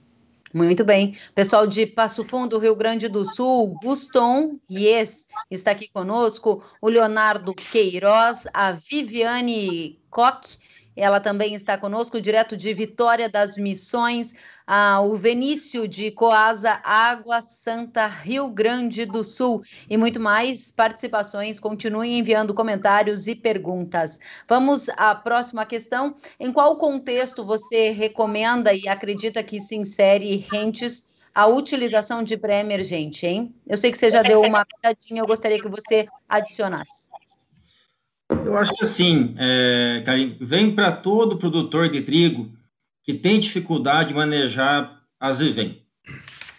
Muito 0.53 0.85
bem. 0.85 1.17
Pessoal 1.35 1.67
de 1.67 1.87
Passo 1.87 2.25
Fundo, 2.25 2.59
Rio 2.59 2.77
Grande 2.77 3.09
do 3.09 3.25
Sul, 3.25 3.75
Guston 3.83 4.59
Yes 4.71 5.27
está 5.51 5.71
aqui 5.71 5.89
conosco, 5.89 6.63
o 6.81 6.89
Leonardo 6.89 7.55
Queiroz, 7.55 8.47
a 8.53 8.73
Viviane 8.73 9.99
Koch, 10.11 10.59
ela 10.95 11.21
também 11.21 11.55
está 11.55 11.79
conosco, 11.79 12.21
direto 12.21 12.55
de 12.55 12.75
Vitória 12.75 13.29
das 13.29 13.57
Missões, 13.57 14.35
ah, 14.75 15.03
o 15.03 15.19
Venício 15.19 15.87
de 15.87 16.11
Coasa, 16.11 16.81
Água 16.83 17.43
Santa, 17.43 18.07
Rio 18.07 18.49
Grande 18.49 19.05
do 19.05 19.23
Sul 19.23 19.63
e 19.87 19.99
muito 19.99 20.19
mais 20.19 20.71
participações. 20.71 21.61
Continuem 21.61 22.19
enviando 22.19 22.55
comentários 22.55 23.27
e 23.27 23.35
perguntas. 23.35 24.19
Vamos 24.49 24.89
à 24.97 25.15
próxima 25.15 25.67
questão. 25.67 26.15
Em 26.41 26.51
qual 26.51 26.77
contexto 26.77 27.45
você 27.45 27.91
recomenda 27.91 28.73
e 28.73 28.89
acredita 28.89 29.43
que 29.43 29.61
se 29.61 29.77
insere 29.77 30.47
rentes 30.51 31.07
a 31.35 31.47
utilização 31.47 32.23
de 32.25 32.39
pré-emergente, 32.39 33.27
hein? 33.27 33.55
Eu 33.69 33.77
sei 33.77 33.93
que 33.93 33.99
você 33.99 34.11
já 34.11 34.23
deu 34.23 34.41
uma 34.41 34.65
pitadinha, 34.65 35.21
eu 35.21 35.27
gostaria 35.27 35.61
que 35.61 35.69
você 35.69 36.07
adicionasse. 36.27 37.09
Eu 38.31 38.57
acho 38.57 38.73
que 38.73 38.85
assim, 38.85 39.35
é, 39.39 40.03
Karim, 40.03 40.35
vem 40.41 40.75
para 40.75 40.93
todo 40.93 41.37
produtor 41.37 41.91
de 41.91 42.01
trigo 42.01 42.51
que 43.03 43.15
tem 43.15 43.39
dificuldade 43.39 44.09
de 44.09 44.15
manejar 44.15 45.03
azevém. 45.19 45.83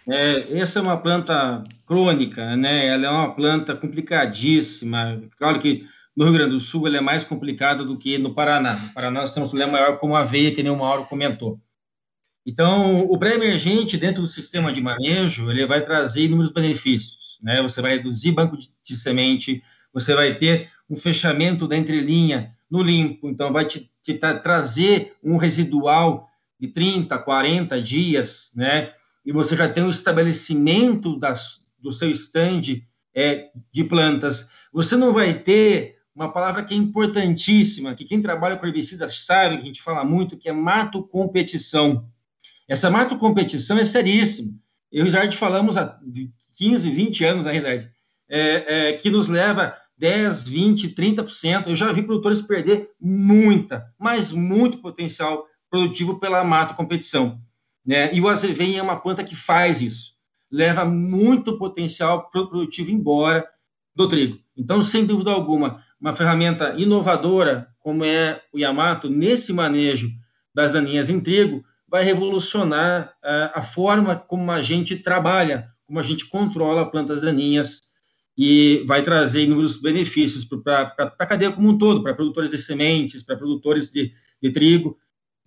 É, 0.08 0.60
essa 0.60 0.80
é 0.80 0.82
uma 0.82 0.98
planta 0.98 1.64
crônica, 1.86 2.56
né? 2.56 2.88
Ela 2.88 3.08
é 3.08 3.10
uma 3.10 3.34
planta 3.34 3.76
complicadíssima. 3.76 5.22
Claro 5.38 5.60
que 5.60 5.88
no 6.16 6.26
Rio 6.26 6.34
Grande 6.34 6.52
do 6.52 6.60
Sul 6.60 6.88
ela 6.88 6.98
é 6.98 7.02
mais 7.02 7.24
complicada 7.24 7.84
do 7.84 7.98
que 7.98 8.18
no 8.18 8.34
Paraná. 8.34 8.76
No 8.76 8.94
Paraná 8.94 9.22
nós 9.22 9.34
temos 9.34 9.50
um 9.50 9.52
problema 9.52 9.80
maior 9.80 9.98
como 9.98 10.16
a 10.16 10.20
aveia, 10.20 10.54
que 10.54 10.62
nem 10.62 10.72
o 10.72 10.78
Mauro 10.78 11.06
comentou. 11.06 11.60
Então, 12.46 13.06
o 13.06 13.18
pré-emergente 13.18 13.98
dentro 13.98 14.22
do 14.22 14.28
sistema 14.28 14.74
de 14.74 14.82
manejo, 14.82 15.50
ele 15.50 15.66
vai 15.66 15.82
trazer 15.82 16.26
inúmeros 16.26 16.52
benefícios, 16.52 17.40
né? 17.42 17.62
Você 17.62 17.82
vai 17.82 17.92
reduzir 17.92 18.34
banco 18.34 18.58
de, 18.58 18.70
de 18.84 18.98
semente, 18.98 19.64
você 19.94 20.14
vai 20.14 20.36
ter 20.36 20.70
um 20.90 20.98
fechamento 20.98 21.68
da 21.68 21.78
entrelinha 21.78 22.54
no 22.70 22.84
limpo, 22.84 23.30
então 23.30 23.54
vai 23.54 23.64
te, 23.64 23.90
te 24.02 24.14
trazer 24.16 25.16
um 25.24 25.38
residual 25.38 26.30
de 26.64 26.70
30, 26.70 27.18
40 27.18 27.82
dias, 27.82 28.54
né? 28.56 28.94
e 29.26 29.34
você 29.34 29.54
já 29.54 29.68
tem 29.68 29.84
um 29.84 29.90
estabelecimento 29.90 31.20
das, 31.20 31.66
do 31.78 31.92
seu 31.92 32.10
stand 32.10 32.82
é, 33.14 33.50
de 33.70 33.84
plantas, 33.84 34.50
você 34.72 34.96
não 34.96 35.12
vai 35.12 35.34
ter 35.34 35.98
uma 36.16 36.32
palavra 36.32 36.64
que 36.64 36.74
é 36.74 36.78
importantíssima, 36.78 37.94
que 37.94 38.06
quem 38.06 38.22
trabalha 38.22 38.56
com 38.56 38.66
herbicidas 38.66 39.26
sabe, 39.26 39.58
que 39.58 39.64
a 39.64 39.66
gente 39.66 39.82
fala 39.82 40.06
muito, 40.06 40.38
que 40.38 40.48
é 40.48 40.54
mato 40.54 41.04
competição. 41.04 42.08
Essa 42.66 42.90
mato 42.90 43.18
competição 43.18 43.78
é 43.78 43.84
seríssima. 43.84 44.54
Eu 44.90 45.06
e 45.06 45.10
o 45.10 45.12
Zard 45.12 45.36
falamos 45.36 45.76
há 45.76 46.00
15, 46.58 46.90
20 46.90 47.26
anos, 47.26 47.46
na 47.46 47.52
realidade, 47.52 47.92
é, 48.30 48.90
é, 48.90 48.94
que 48.94 49.10
nos 49.10 49.28
leva 49.28 49.76
10, 49.98 50.48
20, 50.48 50.90
30%. 50.96 51.68
Eu 51.68 51.76
já 51.76 51.92
vi 51.92 52.04
produtores 52.04 52.42
perder 52.42 52.92
muita, 53.02 53.86
mas 54.00 54.32
muito 54.32 54.78
potencial 54.78 55.46
produtivo 55.74 56.20
pela 56.20 56.44
mato 56.44 56.76
competição. 56.76 57.42
Né? 57.84 58.14
E 58.14 58.22
o 58.22 58.30
azevém 58.30 58.78
é 58.78 58.84
uma 58.84 58.96
planta 58.96 59.24
que 59.24 59.36
faz 59.36 59.82
isso, 59.82 60.14
leva 60.52 60.86
muito 60.86 61.58
potencial 61.58 62.30
produtivo 62.30 62.92
embora 62.92 63.44
do 63.96 64.08
trigo. 64.08 64.38
Então, 64.56 64.84
sem 64.84 65.04
dúvida 65.04 65.32
alguma, 65.32 65.84
uma 66.00 66.16
ferramenta 66.16 66.76
inovadora 66.78 67.68
como 67.80 68.06
é 68.06 68.40
o 68.54 68.60
Yamato 68.60 69.10
nesse 69.10 69.52
manejo 69.52 70.12
das 70.54 70.72
daninhas 70.72 71.10
em 71.10 71.20
trigo 71.20 71.66
vai 71.88 72.04
revolucionar 72.04 73.08
uh, 73.24 73.50
a 73.56 73.64
forma 73.64 74.16
como 74.16 74.52
a 74.52 74.62
gente 74.62 74.96
trabalha, 74.96 75.70
como 75.88 76.00
a 76.00 76.04
gente 76.04 76.28
controla 76.28 76.90
plantas 76.90 77.20
daninhas 77.20 77.82
e 78.38 78.86
vai 78.88 79.02
trazer 79.02 79.44
inúmeros 79.44 79.82
benefícios 79.82 80.46
para 80.46 80.94
a 81.18 81.26
cadeia 81.26 81.52
como 81.52 81.70
um 81.70 81.78
todo, 81.80 82.04
para 82.04 82.14
produtores 82.14 82.52
de 82.52 82.60
sementes, 82.60 83.24
para 83.24 83.36
produtores 83.36 83.92
de, 83.92 84.12
de 84.42 84.52
trigo, 84.52 84.98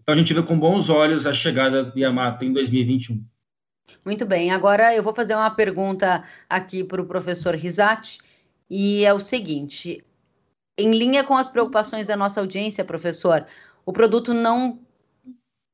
então, 0.07 0.15
a 0.15 0.19
gente 0.19 0.33
vê 0.33 0.41
com 0.41 0.57
bons 0.57 0.89
olhos 0.89 1.27
a 1.27 1.33
chegada 1.33 1.83
do 1.83 1.99
Yamato 1.99 2.45
em 2.45 2.53
2021. 2.53 3.21
Muito 4.05 4.25
bem, 4.25 4.53
agora 4.53 4.95
eu 4.95 5.03
vou 5.03 5.13
fazer 5.13 5.35
uma 5.35 5.51
pergunta 5.51 6.23
aqui 6.49 6.85
para 6.85 7.03
o 7.03 7.07
professor 7.07 7.57
Risati, 7.57 8.21
e 8.71 9.05
é 9.05 9.13
o 9.13 9.21
seguinte: 9.21 10.05
em 10.79 10.97
linha 10.97 11.25
com 11.25 11.35
as 11.35 11.49
preocupações 11.49 12.07
da 12.07 12.17
nossa 12.17 12.41
audiência, 12.41 12.85
professor, 12.85 13.45
o 13.85 13.93
produto 13.93 14.33
não 14.33 14.79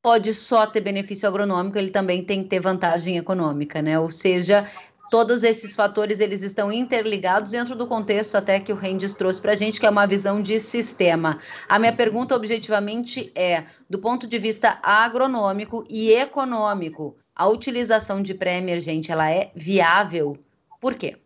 pode 0.02 0.32
só 0.32 0.66
ter 0.66 0.80
benefício 0.80 1.28
agronômico, 1.28 1.76
ele 1.76 1.90
também 1.90 2.24
tem 2.24 2.42
que 2.42 2.48
ter 2.48 2.58
vantagem 2.58 3.18
econômica, 3.18 3.82
né? 3.82 3.98
Ou 3.98 4.10
seja, 4.10 4.66
todos 5.12 5.42
esses 5.44 5.76
fatores 5.76 6.20
eles 6.20 6.40
estão 6.40 6.72
interligados 6.72 7.50
dentro 7.50 7.76
do 7.76 7.86
contexto 7.86 8.34
até 8.34 8.58
que 8.58 8.72
o 8.72 8.76
Rendes 8.76 9.12
trouxe 9.12 9.42
para 9.42 9.52
a 9.52 9.54
gente, 9.54 9.78
que 9.78 9.84
é 9.84 9.90
uma 9.90 10.06
visão 10.06 10.40
de 10.40 10.58
sistema. 10.58 11.38
A 11.68 11.78
minha 11.78 11.92
pergunta 11.92 12.34
objetivamente 12.34 13.30
é, 13.34 13.64
do 13.90 13.98
ponto 13.98 14.26
de 14.26 14.38
vista 14.38 14.78
agronômico 14.82 15.84
e 15.86 16.10
econômico, 16.10 17.14
a 17.36 17.46
utilização 17.46 18.22
de 18.22 18.32
pré-emergente 18.32 19.12
ela 19.12 19.30
é 19.30 19.50
viável? 19.54 20.38
Por 20.80 20.94
quê? 20.94 21.18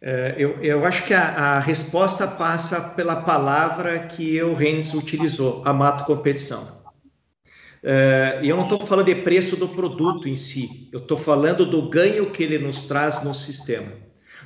É, 0.00 0.36
eu, 0.38 0.62
eu, 0.62 0.84
acho 0.84 1.04
que 1.04 1.12
a, 1.12 1.56
a, 1.56 1.58
resposta 1.58 2.28
passa 2.28 2.94
pela 2.94 3.16
palavra 3.16 3.98
que 3.98 4.40
o 4.44 4.54
Rennes 4.54 4.94
utilizou, 4.94 5.60
a 5.64 5.72
mato 5.72 6.04
competição. 6.04 6.81
Uh, 7.82 8.44
e 8.44 8.48
eu 8.48 8.56
não 8.56 8.62
estou 8.62 8.86
falando 8.86 9.06
de 9.06 9.16
preço 9.16 9.56
do 9.56 9.66
produto 9.66 10.28
em 10.28 10.36
si, 10.36 10.88
eu 10.92 11.00
estou 11.00 11.16
falando 11.16 11.66
do 11.66 11.88
ganho 11.88 12.30
que 12.30 12.42
ele 12.42 12.56
nos 12.58 12.84
traz 12.84 13.24
no 13.24 13.34
sistema. 13.34 13.92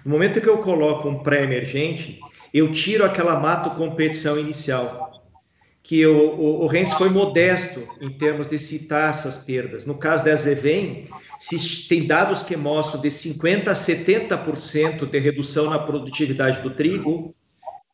No 0.03 0.13
momento 0.13 0.41
que 0.41 0.49
eu 0.49 0.59
coloco 0.59 1.07
um 1.09 1.23
pré-emergente, 1.23 2.19
eu 2.55 2.73
tiro 2.73 3.05
aquela 3.05 3.39
mato 3.39 3.71
competição 3.77 4.39
inicial, 4.39 5.23
que 5.83 6.07
o, 6.07 6.17
o, 6.17 6.65
o 6.65 6.67
Renz 6.67 6.95
foi 6.95 7.11
modesto 7.11 7.87
em 8.01 8.11
termos 8.17 8.49
de 8.49 8.59
citar 8.59 9.11
essas 9.11 9.37
perdas. 9.37 9.85
No 9.85 9.99
caso 9.99 10.25
da 10.25 10.35
Zevem, 10.35 11.09
se 11.39 11.87
tem 11.89 12.07
dados 12.07 12.43
que 12.43 12.57
mostram 12.57 13.01
de 13.01 13.09
50% 13.09 13.69
a 13.69 13.73
70% 13.73 15.07
de 15.07 15.19
redução 15.19 15.69
na 15.69 15.79
produtividade 15.79 16.63
do 16.63 16.71
trigo 16.71 17.35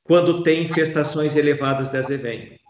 quando 0.05 0.43
tem 0.45 0.63
infestações 0.63 1.35
elevadas 1.35 1.91
da 1.91 2.01
Zevem. 2.01 2.62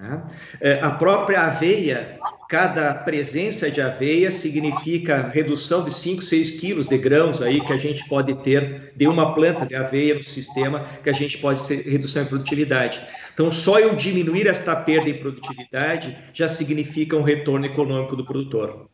Né? 0.00 0.22
É, 0.60 0.80
a 0.80 0.92
própria 0.92 1.40
aveia, 1.40 2.20
cada 2.48 2.94
presença 2.94 3.68
de 3.68 3.80
aveia 3.80 4.30
significa 4.30 5.28
redução 5.28 5.84
de 5.84 5.92
5, 5.92 6.22
6 6.22 6.50
quilos 6.52 6.86
de 6.86 6.96
grãos 6.96 7.42
aí 7.42 7.60
que 7.60 7.72
a 7.72 7.76
gente 7.76 8.08
pode 8.08 8.32
ter 8.44 8.92
de 8.94 9.08
uma 9.08 9.34
planta 9.34 9.66
de 9.66 9.74
aveia 9.74 10.14
no 10.14 10.22
sistema, 10.22 10.86
que 11.02 11.10
a 11.10 11.12
gente 11.12 11.38
pode 11.38 11.66
ter 11.66 11.82
redução 11.82 12.22
em 12.22 12.26
produtividade. 12.26 13.02
Então, 13.34 13.50
só 13.50 13.80
eu 13.80 13.96
diminuir 13.96 14.46
esta 14.46 14.76
perda 14.76 15.10
em 15.10 15.18
produtividade 15.18 16.16
já 16.32 16.48
significa 16.48 17.16
um 17.16 17.22
retorno 17.22 17.66
econômico 17.66 18.14
do 18.14 18.24
produtor. 18.24 18.88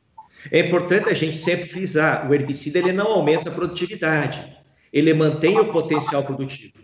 É 0.51 0.61
importante 0.61 1.11
a 1.11 1.15
gente 1.15 1.37
sempre 1.37 1.67
frisar, 1.67 2.31
o 2.31 2.35
herbicida 2.35 2.79
ele 2.79 2.93
não 2.93 3.09
aumenta 3.09 3.51
a 3.51 3.53
produtividade, 3.55 4.43
ele 4.91 5.13
mantém 5.13 5.59
o 5.59 5.67
potencial 5.67 6.23
produtivo. 6.23 6.84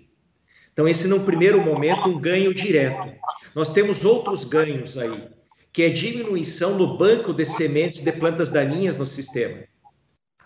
Então, 0.81 0.89
esse 0.89 1.07
no 1.09 1.21
primeiro 1.21 1.63
momento 1.63 2.09
um 2.09 2.19
ganho 2.19 2.55
direto. 2.55 3.13
Nós 3.55 3.69
temos 3.69 4.03
outros 4.03 4.45
ganhos 4.45 4.97
aí, 4.97 5.29
que 5.71 5.83
é 5.83 5.91
diminuição 5.91 6.79
no 6.79 6.97
banco 6.97 7.35
de 7.35 7.45
sementes 7.45 8.01
de 8.01 8.11
plantas 8.13 8.49
daninhas 8.49 8.97
no 8.97 9.05
sistema. 9.05 9.59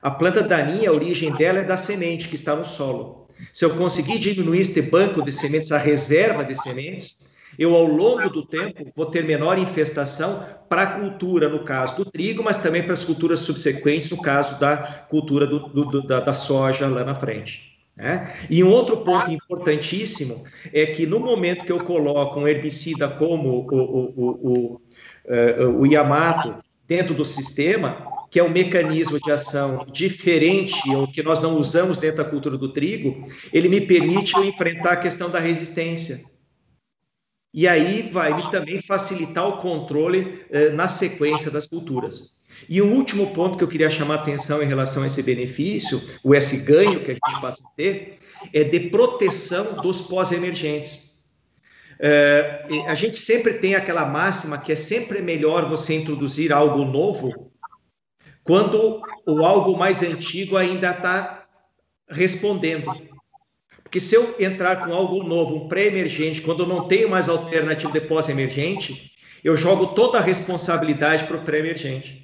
A 0.02 0.10
planta 0.10 0.42
daninha, 0.42 0.90
a 0.90 0.92
origem 0.92 1.32
dela 1.36 1.60
é 1.60 1.64
da 1.64 1.76
semente 1.76 2.28
que 2.28 2.34
está 2.34 2.56
no 2.56 2.64
solo. 2.64 3.28
Se 3.52 3.64
eu 3.64 3.76
conseguir 3.76 4.18
diminuir 4.18 4.62
este 4.62 4.82
banco 4.82 5.22
de 5.22 5.30
sementes, 5.30 5.70
a 5.70 5.78
reserva 5.78 6.44
de 6.44 6.60
sementes, 6.60 7.32
eu 7.56 7.72
ao 7.72 7.84
longo 7.84 8.28
do 8.28 8.44
tempo 8.44 8.90
vou 8.96 9.06
ter 9.06 9.22
menor 9.22 9.56
infestação 9.56 10.44
para 10.68 10.82
a 10.82 10.98
cultura, 10.98 11.48
no 11.48 11.62
caso 11.62 11.94
do 11.94 12.04
trigo, 12.04 12.42
mas 12.42 12.56
também 12.56 12.82
para 12.82 12.94
as 12.94 13.04
culturas 13.04 13.38
subsequentes, 13.38 14.10
no 14.10 14.20
caso 14.20 14.58
da 14.58 14.78
cultura 15.08 15.46
do, 15.46 15.60
do, 15.68 16.02
da, 16.02 16.18
da 16.18 16.34
soja 16.34 16.88
lá 16.88 17.04
na 17.04 17.14
frente. 17.14 17.73
Né? 17.96 18.32
E 18.50 18.64
um 18.64 18.70
outro 18.70 18.98
ponto 18.98 19.30
importantíssimo 19.30 20.44
é 20.72 20.86
que 20.86 21.06
no 21.06 21.20
momento 21.20 21.64
que 21.64 21.72
eu 21.72 21.82
coloco 21.82 22.40
um 22.40 22.48
herbicida 22.48 23.08
como 23.08 23.48
o, 23.48 23.74
o, 23.74 24.14
o, 24.16 24.80
o, 25.28 25.80
o 25.80 25.86
Yamato 25.86 26.62
dentro 26.88 27.14
do 27.14 27.24
sistema, 27.24 28.26
que 28.30 28.40
é 28.40 28.42
um 28.42 28.50
mecanismo 28.50 29.20
de 29.20 29.30
ação 29.30 29.86
diferente, 29.92 30.74
ou 30.90 31.06
que 31.06 31.22
nós 31.22 31.40
não 31.40 31.56
usamos 31.56 31.98
dentro 31.98 32.24
da 32.24 32.28
cultura 32.28 32.58
do 32.58 32.72
trigo, 32.72 33.24
ele 33.52 33.68
me 33.68 33.80
permite 33.80 34.36
enfrentar 34.40 34.94
a 34.94 34.96
questão 34.96 35.30
da 35.30 35.38
resistência. 35.38 36.20
E 37.54 37.68
aí 37.68 38.02
vai 38.02 38.50
também 38.50 38.82
facilitar 38.82 39.46
o 39.46 39.58
controle 39.58 40.44
eh, 40.50 40.70
na 40.70 40.88
sequência 40.88 41.48
das 41.48 41.66
culturas. 41.66 42.34
E 42.68 42.80
o 42.80 42.86
último 42.86 43.32
ponto 43.32 43.58
que 43.58 43.64
eu 43.64 43.68
queria 43.68 43.90
chamar 43.90 44.14
a 44.14 44.22
atenção 44.22 44.62
em 44.62 44.66
relação 44.66 45.02
a 45.02 45.06
esse 45.06 45.22
benefício, 45.22 46.00
ou 46.22 46.34
esse 46.34 46.64
ganho 46.64 47.02
que 47.02 47.10
a 47.10 47.14
gente 47.14 47.40
passa 47.40 47.64
a 47.66 47.70
ter, 47.76 48.16
é 48.52 48.64
de 48.64 48.88
proteção 48.90 49.76
dos 49.82 50.02
pós-emergentes. 50.02 51.14
É, 51.98 52.64
a 52.86 52.94
gente 52.94 53.16
sempre 53.16 53.54
tem 53.54 53.74
aquela 53.74 54.04
máxima 54.04 54.58
que 54.58 54.72
é 54.72 54.76
sempre 54.76 55.22
melhor 55.22 55.68
você 55.68 55.94
introduzir 55.94 56.52
algo 56.52 56.84
novo 56.84 57.52
quando 58.42 59.02
o 59.26 59.44
algo 59.44 59.76
mais 59.76 60.02
antigo 60.02 60.56
ainda 60.56 60.90
está 60.90 61.46
respondendo. 62.08 62.90
Porque 63.82 64.00
se 64.00 64.16
eu 64.16 64.34
entrar 64.40 64.84
com 64.84 64.92
algo 64.92 65.22
novo, 65.22 65.54
um 65.56 65.68
pré-emergente, 65.68 66.42
quando 66.42 66.64
eu 66.64 66.66
não 66.66 66.88
tenho 66.88 67.08
mais 67.08 67.28
alternativa 67.28 67.92
de 67.92 68.00
pós-emergente, 68.02 69.12
eu 69.42 69.56
jogo 69.56 69.88
toda 69.88 70.18
a 70.18 70.22
responsabilidade 70.22 71.24
para 71.24 71.36
o 71.36 71.44
pré-emergente. 71.44 72.23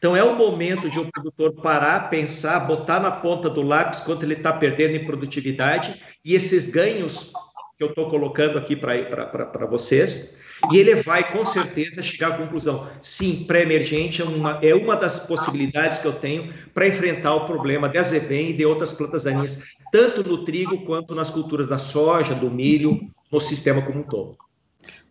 Então, 0.00 0.16
é 0.16 0.24
o 0.24 0.34
momento 0.34 0.88
de 0.88 0.98
um 0.98 1.10
produtor 1.10 1.52
parar, 1.60 2.08
pensar, 2.08 2.60
botar 2.60 3.00
na 3.00 3.10
ponta 3.10 3.50
do 3.50 3.60
lápis 3.60 4.00
quanto 4.00 4.24
ele 4.24 4.32
está 4.32 4.50
perdendo 4.50 4.96
em 4.96 5.04
produtividade 5.04 6.00
e 6.24 6.34
esses 6.34 6.68
ganhos 6.68 7.34
que 7.76 7.84
eu 7.84 7.88
estou 7.88 8.08
colocando 8.08 8.56
aqui 8.56 8.74
para 8.74 9.66
vocês, 9.66 10.42
e 10.72 10.78
ele 10.78 10.94
vai 10.94 11.30
com 11.30 11.44
certeza 11.44 12.02
chegar 12.02 12.28
à 12.28 12.38
conclusão: 12.38 12.88
sim, 12.98 13.44
pré-emergente 13.44 14.22
é 14.22 14.24
uma, 14.24 14.58
é 14.62 14.74
uma 14.74 14.96
das 14.96 15.20
possibilidades 15.20 15.98
que 15.98 16.06
eu 16.06 16.14
tenho 16.14 16.50
para 16.72 16.88
enfrentar 16.88 17.34
o 17.34 17.46
problema 17.46 17.86
de 17.86 17.98
azevém 17.98 18.50
e 18.50 18.52
de 18.54 18.64
outras 18.64 18.94
plantas 18.94 19.24
daninhas, 19.24 19.74
tanto 19.92 20.26
no 20.26 20.46
trigo 20.46 20.82
quanto 20.86 21.14
nas 21.14 21.28
culturas 21.28 21.68
da 21.68 21.76
soja, 21.76 22.34
do 22.34 22.50
milho, 22.50 23.06
no 23.30 23.38
sistema 23.38 23.82
como 23.82 24.00
um 24.00 24.02
todo. 24.02 24.38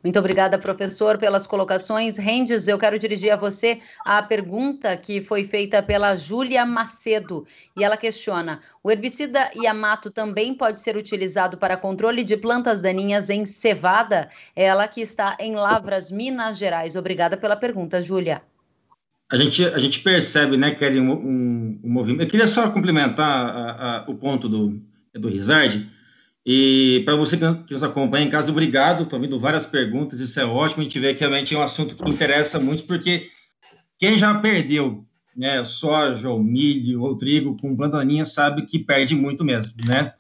Muito 0.02 0.18
obrigada, 0.18 0.58
professor, 0.58 1.18
pelas 1.18 1.46
colocações. 1.46 2.16
Rendes, 2.16 2.70
eu 2.70 2.80
quero 2.80 2.98
dirigir 2.98 3.32
a 3.32 3.36
você 3.36 3.82
a 4.06 4.24
pergunta 4.24 4.96
que 4.96 5.20
foi 5.20 5.44
feita 5.44 5.84
pela 5.84 6.16
Júlia 6.16 6.66
Macedo. 6.66 7.46
E 7.78 7.84
ela 7.84 7.98
questiona: 7.98 8.62
o 8.82 8.90
herbicida 8.90 9.52
Yamato 9.56 10.10
também 10.10 10.56
pode 10.56 10.80
ser 10.80 10.96
utilizado 10.96 11.58
para 11.58 11.76
controle 11.76 12.24
de 12.24 12.38
plantas 12.38 12.80
daninhas 12.80 13.30
em 13.30 13.46
cevada? 13.46 14.30
Ela 14.56 14.88
que 14.88 15.02
está 15.02 15.36
em 15.38 15.56
Lavras, 15.56 16.10
Minas 16.10 16.58
Gerais. 16.58 16.96
Obrigada 16.96 17.36
pela 17.36 17.58
pergunta, 17.58 18.02
Júlia. 18.02 18.42
A 19.30 19.36
gente, 19.36 19.66
a 19.66 19.78
gente 19.78 20.00
percebe, 20.00 20.56
né, 20.56 20.72
Kelly, 20.72 21.00
um, 21.00 21.12
um, 21.12 21.80
um 21.84 21.92
movimento. 21.92 22.24
Eu 22.24 22.28
queria 22.28 22.48
só 22.48 22.70
complementar 22.72 23.46
a, 23.46 23.98
a, 23.98 24.10
o 24.10 24.16
ponto 24.16 24.48
do, 24.48 24.82
do 25.14 25.28
Rizard 25.28 25.99
e 26.46 27.02
para 27.06 27.16
você 27.16 27.38
que 27.38 27.74
nos 27.74 27.84
acompanha 27.84 28.26
em 28.26 28.30
casa, 28.30 28.52
obrigado. 28.52 29.04
Estou 29.04 29.20
vindo 29.20 29.40
várias 29.40 29.66
perguntas, 29.66 30.20
isso 30.20 30.40
é 30.40 30.46
ótimo. 30.46 30.82
A 30.82 30.84
gente 30.84 31.00
vê 31.00 31.14
que 31.14 31.20
realmente 31.20 31.54
é 31.54 31.58
um 31.58 31.64
assunto 31.64 31.96
que 31.96 32.10
interessa 32.10 32.60
muito, 32.60 32.84
porque 32.84 33.28
quem 33.98 34.18
já 34.18 34.34
perdeu 34.34 35.06
né, 35.36 35.64
soja, 35.64 36.30
ou 36.30 36.42
milho, 36.42 37.04
ou 37.04 37.18
trigo 37.18 37.56
com 37.62 37.76
plantaninha 37.76 38.26
sabe 38.26 38.66
que 38.66 38.80
perde 38.80 39.16
muito 39.16 39.44
mesmo, 39.44 39.74
né? 39.86 40.12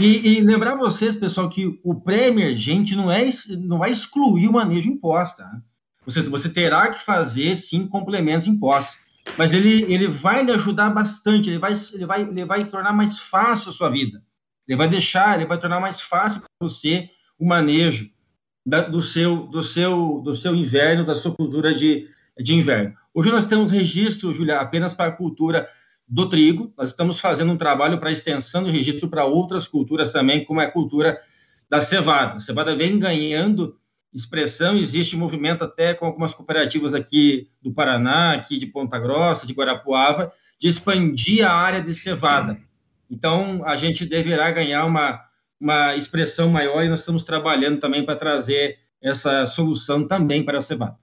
E, 0.00 0.38
e 0.38 0.40
lembrar 0.40 0.74
vocês, 0.74 1.14
pessoal, 1.14 1.48
que 1.48 1.78
o 1.82 1.94
pré-emergente 1.94 2.96
não, 2.96 3.10
é, 3.10 3.28
não 3.58 3.78
vai 3.78 3.90
excluir 3.90 4.48
o 4.48 4.52
manejo 4.52 4.88
imposto. 4.88 5.38
Tá? 5.38 5.60
Você, 6.04 6.22
você 6.22 6.48
terá 6.48 6.88
que 6.88 7.02
fazer, 7.02 7.54
sim, 7.54 7.86
complementos 7.86 8.46
impostos. 8.46 8.98
Mas 9.38 9.52
ele, 9.52 9.82
ele 9.92 10.08
vai 10.08 10.44
lhe 10.44 10.52
ajudar 10.52 10.90
bastante, 10.90 11.48
ele 11.48 11.58
vai, 11.58 11.72
ele, 11.92 12.06
vai, 12.06 12.22
ele 12.22 12.44
vai 12.44 12.64
tornar 12.64 12.92
mais 12.92 13.18
fácil 13.18 13.70
a 13.70 13.72
sua 13.72 13.88
vida. 13.88 14.22
Ele 14.66 14.76
vai 14.76 14.88
deixar, 14.88 15.36
ele 15.36 15.46
vai 15.46 15.58
tornar 15.58 15.80
mais 15.80 16.00
fácil 16.00 16.40
para 16.40 16.48
você 16.60 17.08
o 17.38 17.46
manejo 17.46 18.10
da, 18.64 18.80
do, 18.82 19.02
seu, 19.02 19.46
do, 19.46 19.62
seu, 19.62 20.20
do 20.24 20.34
seu 20.34 20.54
inverno, 20.54 21.04
da 21.04 21.14
sua 21.14 21.34
cultura 21.34 21.74
de, 21.74 22.08
de 22.38 22.54
inverno. 22.54 22.94
Hoje 23.12 23.30
nós 23.30 23.46
temos 23.46 23.70
registro, 23.70 24.32
Julia, 24.32 24.58
apenas 24.58 24.94
para 24.94 25.10
a 25.10 25.16
cultura 25.16 25.68
do 26.06 26.28
trigo. 26.28 26.72
Nós 26.76 26.90
estamos 26.90 27.20
fazendo 27.20 27.52
um 27.52 27.56
trabalho 27.56 27.98
para 27.98 28.10
extensão 28.10 28.62
do 28.62 28.70
registro 28.70 29.08
para 29.08 29.24
outras 29.24 29.68
culturas 29.68 30.12
também, 30.12 30.44
como 30.44 30.60
é 30.60 30.64
a 30.64 30.70
cultura 30.70 31.18
da 31.68 31.80
cevada. 31.80 32.36
A 32.36 32.40
cevada 32.40 32.74
vem 32.74 32.98
ganhando 32.98 33.78
expressão, 34.12 34.76
existe 34.76 35.16
movimento 35.16 35.64
até 35.64 35.92
com 35.92 36.06
algumas 36.06 36.32
cooperativas 36.32 36.94
aqui 36.94 37.50
do 37.60 37.72
Paraná, 37.72 38.32
aqui 38.32 38.56
de 38.56 38.66
Ponta 38.66 38.98
Grossa, 38.98 39.46
de 39.46 39.52
Guarapuava, 39.52 40.32
de 40.58 40.68
expandir 40.68 41.44
a 41.44 41.52
área 41.52 41.82
de 41.82 41.92
cevada. 41.94 42.58
Então, 43.10 43.62
a 43.64 43.76
gente 43.76 44.04
deverá 44.04 44.50
ganhar 44.50 44.84
uma, 44.86 45.22
uma 45.60 45.94
expressão 45.96 46.48
maior 46.48 46.84
e 46.84 46.88
nós 46.88 47.00
estamos 47.00 47.24
trabalhando 47.24 47.78
também 47.78 48.04
para 48.04 48.16
trazer 48.16 48.78
essa 49.02 49.46
solução 49.46 50.06
também 50.06 50.44
para 50.44 50.58
a 50.58 50.62
cevada. 50.62 50.96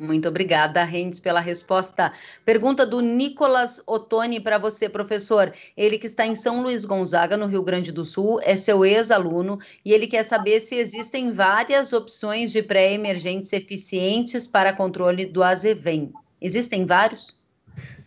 Muito 0.00 0.26
obrigada, 0.26 0.82
Rendes, 0.82 1.20
pela 1.20 1.40
resposta. 1.40 2.10
Pergunta 2.42 2.86
do 2.86 3.00
Nicolas 3.02 3.82
Ottoni 3.86 4.40
para 4.40 4.56
você, 4.56 4.88
professor. 4.88 5.52
Ele 5.76 5.98
que 5.98 6.06
está 6.06 6.26
em 6.26 6.34
São 6.34 6.62
Luís 6.62 6.86
Gonzaga, 6.86 7.36
no 7.36 7.44
Rio 7.44 7.62
Grande 7.62 7.92
do 7.92 8.02
Sul, 8.02 8.40
é 8.42 8.56
seu 8.56 8.82
ex-aluno 8.82 9.58
e 9.84 9.92
ele 9.92 10.06
quer 10.06 10.22
saber 10.22 10.60
se 10.60 10.74
existem 10.74 11.32
várias 11.32 11.92
opções 11.92 12.50
de 12.50 12.62
pré-emergentes 12.62 13.52
eficientes 13.52 14.46
para 14.46 14.72
controle 14.72 15.26
do 15.26 15.42
azevém. 15.42 16.10
Existem 16.40 16.86
vários? 16.86 17.39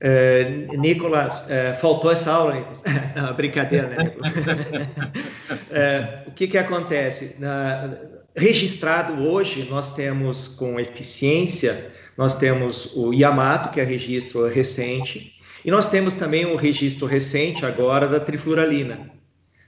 Uh, 0.04 0.78
Nicolas, 0.78 1.46
uh, 1.46 1.80
faltou 1.80 2.12
essa 2.12 2.32
aula, 2.32 2.56
Nicolas. 2.56 2.84
Não, 3.16 3.34
brincadeira, 3.34 3.88
né, 3.88 3.98
Nicolas? 4.04 4.32
uh, 4.34 6.28
o 6.28 6.32
que 6.32 6.48
que 6.48 6.58
acontece? 6.58 7.38
Registrado 8.36 9.24
hoje, 9.24 9.68
nós 9.70 9.96
temos 9.96 10.48
com 10.48 10.80
eficiência, 10.80 11.92
nós 12.18 12.36
temos 12.36 12.96
o 12.96 13.14
Yamato, 13.14 13.70
que 13.70 13.80
é 13.80 13.84
registro 13.84 14.48
recente, 14.50 15.34
e 15.64 15.72
nós 15.72 15.90
temos 15.90 16.16
também 16.16 16.46
o 16.46 16.56
registro 16.56 17.06
recente 17.06 17.66
agora 17.66 18.08
da 18.08 18.20
trifluralina. 18.20 19.12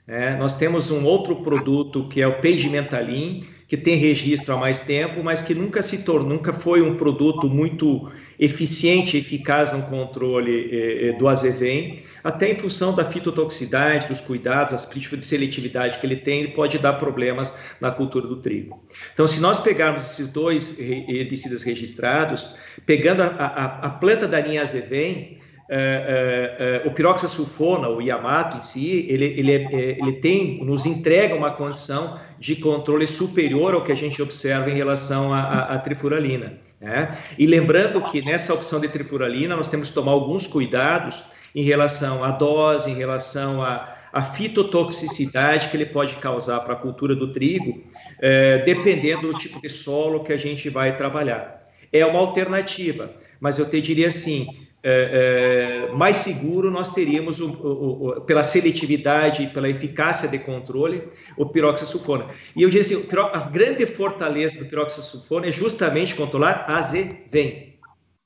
É, 0.08 0.36
nós 0.36 0.56
temos 0.56 0.92
um 0.92 1.04
outro 1.06 1.38
produto 1.38 2.08
que 2.10 2.22
é 2.22 2.28
o 2.28 2.40
Peigimentalin, 2.40 3.48
que 3.68 3.76
tem 3.76 3.96
registro 3.96 4.54
há 4.54 4.58
mais 4.58 4.80
tempo, 4.80 5.24
mas 5.24 5.42
que 5.42 5.56
nunca 5.56 5.82
se 5.82 6.04
tornou, 6.04 6.30
nunca 6.30 6.54
foi 6.54 6.82
um 6.82 6.96
produto 6.96 7.50
muito 7.50 8.12
eficiente, 8.40 9.18
eficaz 9.18 9.72
no 9.72 9.82
controle 9.84 10.70
eh, 10.72 11.08
eh, 11.08 11.12
do 11.14 11.28
azevém, 11.28 12.04
até 12.24 12.52
em 12.52 12.58
função 12.58 12.94
da 12.94 13.04
fitotoxicidade, 13.06 14.08
dos 14.08 14.22
cuidados, 14.22 14.74
as 14.74 14.86
políticas 14.86 15.20
de 15.20 15.26
seletividade 15.26 15.98
que 16.00 16.06
ele 16.06 16.18
tem, 16.18 16.42
ele 16.42 16.52
pode 16.52 16.78
dar 16.78 16.94
problemas 16.94 17.58
na 17.82 17.90
cultura 17.92 18.28
do 18.28 18.36
trigo. 18.38 18.84
Então, 19.14 19.26
se 19.26 19.40
nós 19.40 19.60
pegarmos 19.60 20.04
esses 20.04 20.28
dois 20.28 20.80
herbicidas 20.80 21.64
registrados, 21.64 22.50
pegando 22.86 23.24
a, 23.24 23.28
a, 23.28 23.66
a 23.88 23.90
planta 23.90 24.28
da 24.28 24.40
linha 24.40 24.62
azevém, 24.62 25.38
é, 25.68 26.56
é, 26.60 26.84
é, 26.86 26.88
o 26.88 27.96
o 27.98 28.02
Yamato 28.02 28.58
em 28.58 28.62
si, 28.62 29.08
ele, 29.10 29.26
ele, 29.26 29.52
é, 29.52 29.98
ele 30.00 30.14
tem, 30.14 30.64
nos 30.64 30.86
entrega 30.86 31.34
uma 31.34 31.50
condição 31.50 32.20
de 32.40 32.56
controle 32.56 33.08
superior 33.08 33.74
ao 33.74 33.84
que 33.84 33.92
a 33.92 33.96
gente 33.96 34.22
observa 34.22 34.70
em 34.70 34.76
relação 34.76 35.34
à 35.34 35.78
trifuralina. 35.80 36.60
Né? 36.80 37.18
E 37.38 37.48
lembrando 37.48 38.02
que 38.04 38.22
nessa 38.22 38.54
opção 38.54 38.80
de 38.80 38.88
trifuralina 38.88 39.56
nós 39.56 39.68
temos 39.68 39.88
que 39.90 39.94
tomar 39.96 40.12
alguns 40.12 40.46
cuidados 40.46 41.24
em 41.56 41.64
relação 41.64 42.24
à 42.24 42.32
dose, 42.32 42.92
em 42.92 42.96
relação 42.96 43.64
à, 43.64 43.96
à 44.14 44.22
fitotoxicidade 44.22 45.70
que 45.70 45.78
ele 45.78 45.86
pode 45.86 46.18
causar 46.18 46.60
para 46.60 46.74
a 46.74 46.78
cultura 46.78 47.16
do 47.16 47.32
trigo, 47.32 47.82
é, 48.22 48.60
dependendo 48.60 49.32
do 49.32 49.40
tipo 49.40 49.60
de 49.60 49.70
solo 49.70 50.24
que 50.24 50.32
a 50.34 50.38
gente 50.38 50.70
vai 50.70 50.96
trabalhar. 50.96 51.66
É 51.92 52.06
uma 52.06 52.20
alternativa, 52.20 53.10
mas 53.40 53.58
eu 53.58 53.68
te 53.68 53.80
diria 53.80 54.10
assim, 54.10 54.48
é, 54.88 55.88
é, 55.90 55.96
mais 55.96 56.18
seguro 56.18 56.70
nós 56.70 56.92
teríamos, 56.94 57.40
o, 57.40 57.50
o, 57.50 58.10
o, 58.10 58.22
pela 58.22 58.44
seletividade, 58.44 59.48
pela 59.48 59.68
eficácia 59.68 60.30
de 60.30 60.38
controle, 60.38 61.10
o 61.36 61.48
piroxasulfona. 61.48 62.28
E 62.56 62.62
eu 62.62 62.70
disse 62.70 62.94
assim, 62.94 63.08
a 63.34 63.40
grande 63.40 63.88
fortaleza 63.88 64.60
do 64.60 64.66
piroxasulfona 64.66 65.48
é 65.48 65.52
justamente 65.52 66.14
controlar 66.14 66.66
a 66.68 66.78
azevém, 66.78 67.80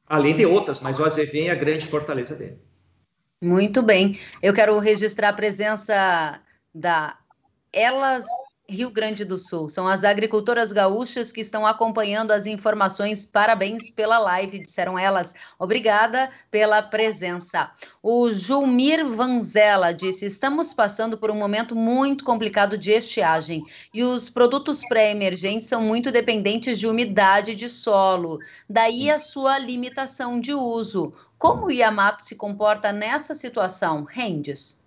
além 0.06 0.36
de 0.36 0.46
outras, 0.46 0.82
mas 0.82 1.00
o 1.00 1.06
azevém 1.06 1.48
é 1.48 1.52
a 1.52 1.56
grande 1.56 1.88
fortaleza 1.88 2.36
dele. 2.36 2.58
Muito 3.42 3.82
bem. 3.82 4.20
Eu 4.44 4.54
quero 4.54 4.78
registrar 4.80 5.30
a 5.30 5.34
presença 5.34 6.42
da 6.76 7.18
Elas 7.72 8.26
Rio 8.70 8.92
Grande 8.92 9.26
do 9.26 9.38
Sul. 9.38 9.68
São 9.68 9.88
as 9.88 10.04
agricultoras 10.04 10.72
gaúchas 10.72 11.32
que 11.32 11.42
estão 11.42 11.66
acompanhando 11.66 12.32
as 12.32 12.46
informações. 12.46 13.26
Parabéns 13.26 13.90
pela 13.90 14.20
live, 14.20 14.60
disseram 14.60 14.98
elas. 14.98 15.34
Obrigada 15.58 16.30
pela 16.52 16.82
presença. 16.84 17.72
O 18.02 18.32
Julmir 18.32 19.04
Vanzella 19.06 19.92
disse: 19.92 20.28
Estamos 20.28 20.72
passando 20.72 21.18
por 21.18 21.32
um 21.32 21.36
momento 21.36 21.76
muito 21.76 22.24
complicado 22.24 22.78
de 22.78 22.92
estiagem 22.92 23.66
e 23.94 24.04
os 24.04 24.30
produtos 24.30 24.82
pré-emergentes 24.88 25.68
são 25.68 25.82
muito 25.82 26.12
dependentes 26.12 26.80
de 26.80 26.88
umidade 26.88 27.56
de 27.56 27.68
solo. 27.68 28.40
Daí 28.70 29.10
a 29.10 29.18
sua 29.18 29.58
limitação 29.58 30.40
de 30.40 30.54
uso. 30.54 31.12
Como 31.40 31.68
o 31.68 31.72
Yamato 31.72 32.24
se 32.24 32.36
comporta 32.36 32.92
nessa 32.92 33.34
situação? 33.34 34.04
Rendes. 34.04 34.79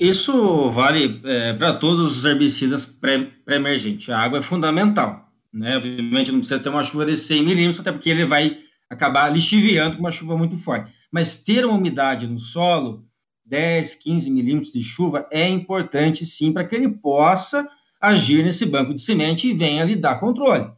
Isso 0.00 0.70
vale 0.70 1.20
é, 1.24 1.52
para 1.52 1.72
todos 1.72 2.18
os 2.18 2.24
herbicidas 2.24 2.84
pré-emergentes. 2.84 4.06
Pré 4.06 4.14
a 4.14 4.18
água 4.18 4.38
é 4.38 4.42
fundamental. 4.42 5.28
Né? 5.52 5.76
Obviamente, 5.76 6.32
não 6.32 6.40
precisa 6.40 6.60
ter 6.60 6.68
uma 6.68 6.84
chuva 6.84 7.06
de 7.06 7.16
100 7.16 7.42
milímetros, 7.42 7.80
até 7.80 7.92
porque 7.92 8.10
ele 8.10 8.24
vai 8.24 8.58
acabar 8.90 9.28
lixiviando 9.32 9.96
com 9.96 10.02
uma 10.02 10.12
chuva 10.12 10.36
muito 10.36 10.56
forte. 10.56 10.92
Mas 11.10 11.42
ter 11.42 11.64
uma 11.64 11.76
umidade 11.76 12.26
no 12.26 12.38
solo, 12.38 13.06
10, 13.44 13.94
15 13.94 14.30
milímetros 14.30 14.72
de 14.72 14.82
chuva, 14.82 15.26
é 15.30 15.48
importante 15.48 16.26
sim 16.26 16.52
para 16.52 16.64
que 16.64 16.74
ele 16.74 16.88
possa 16.88 17.66
agir 18.00 18.44
nesse 18.44 18.66
banco 18.66 18.94
de 18.94 19.00
semente 19.00 19.48
e 19.48 19.54
venha 19.54 19.84
lhe 19.84 19.96
dar 19.96 20.20
controle. 20.20 20.70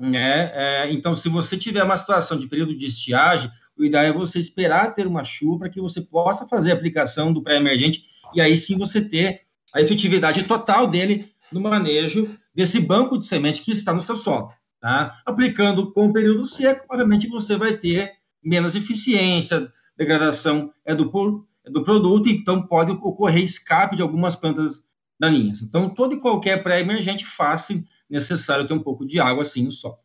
Né? 0.00 0.50
É, 0.54 0.92
então, 0.92 1.14
se 1.14 1.28
você 1.28 1.56
tiver 1.56 1.82
uma 1.82 1.96
situação 1.96 2.38
de 2.38 2.46
período 2.46 2.76
de 2.76 2.86
estiagem, 2.86 3.50
o 3.80 3.84
ideal 3.84 4.04
é 4.04 4.12
você 4.12 4.38
esperar 4.38 4.94
ter 4.94 5.06
uma 5.06 5.24
chuva 5.24 5.60
para 5.60 5.70
que 5.70 5.80
você 5.80 6.02
possa 6.02 6.46
fazer 6.46 6.70
a 6.70 6.74
aplicação 6.74 7.32
do 7.32 7.42
pré-emergente 7.42 8.04
e 8.34 8.40
aí 8.40 8.56
sim 8.56 8.76
você 8.76 9.00
ter 9.00 9.40
a 9.74 9.80
efetividade 9.80 10.42
total 10.42 10.86
dele 10.86 11.32
no 11.50 11.60
manejo 11.60 12.28
desse 12.54 12.78
banco 12.78 13.16
de 13.16 13.24
semente 13.24 13.62
que 13.62 13.70
está 13.70 13.92
no 13.92 14.02
seu 14.02 14.16
solo. 14.16 14.52
Tá? 14.80 15.20
Aplicando 15.24 15.92
com 15.92 16.06
o 16.06 16.12
período 16.12 16.46
seco, 16.46 16.84
obviamente 16.90 17.26
você 17.26 17.56
vai 17.56 17.76
ter 17.76 18.12
menos 18.42 18.74
eficiência, 18.74 19.70
degradação 19.96 20.72
é 20.84 20.94
do, 20.94 21.46
é 21.64 21.70
do 21.70 21.82
produto, 21.82 22.28
então 22.28 22.66
pode 22.66 22.92
ocorrer 22.92 23.42
escape 23.42 23.96
de 23.96 24.02
algumas 24.02 24.36
plantas 24.36 24.82
daninhas. 25.18 25.60
Então, 25.62 25.88
todo 25.88 26.14
e 26.14 26.20
qualquer 26.20 26.62
pré-emergente 26.62 27.26
faz 27.26 27.68
necessário 28.08 28.66
ter 28.66 28.72
um 28.72 28.82
pouco 28.82 29.06
de 29.06 29.20
água 29.20 29.42
assim 29.42 29.64
no 29.64 29.72
solo. 29.72 29.96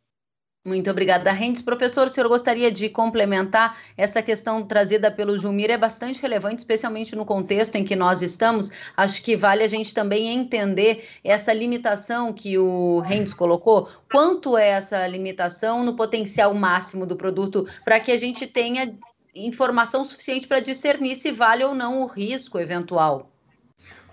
Muito 0.66 0.89
obrigada, 0.89 1.32
Rendes. 1.32 1.61
Professor, 1.61 2.07
o 2.07 2.09
senhor 2.09 2.28
gostaria 2.28 2.72
de 2.72 2.89
complementar 2.89 3.78
essa 3.95 4.20
questão 4.20 4.66
trazida 4.66 5.11
pelo 5.11 5.38
Jumir? 5.38 5.70
É 5.70 5.78
bastante 5.78 6.20
relevante, 6.20 6.57
especialmente 6.57 7.16
no 7.16 7.24
contexto 7.24 7.76
em 7.76 7.86
que 7.86 7.95
nós 7.95 8.24
estamos. 8.24 8.72
Acho 8.97 9.22
que 9.22 9.38
vale 9.38 9.63
a 9.63 9.68
gente 9.68 9.93
também 9.93 10.28
entender 10.28 11.07
essa 11.24 11.53
limitação 11.53 12.34
que 12.34 12.57
o 12.57 12.99
Rendes 13.01 13.32
colocou. 13.32 13.88
Quanto 14.11 14.57
é 14.57 14.70
essa 14.70 15.05
limitação 15.05 15.84
no 15.84 15.95
potencial 15.95 16.51
máximo 16.55 17.05
do 17.05 17.16
produto, 17.16 17.68
para 17.84 17.99
que 17.99 18.11
a 18.11 18.18
gente 18.18 18.47
tenha 18.47 18.91
informação 19.36 20.03
suficiente 20.03 20.47
para 20.47 20.61
discernir 20.61 21.16
se 21.16 21.32
vale 21.32 21.63
ou 21.63 21.76
não 21.76 22.01
o 22.01 22.07
risco 22.07 22.57
eventual? 22.57 23.34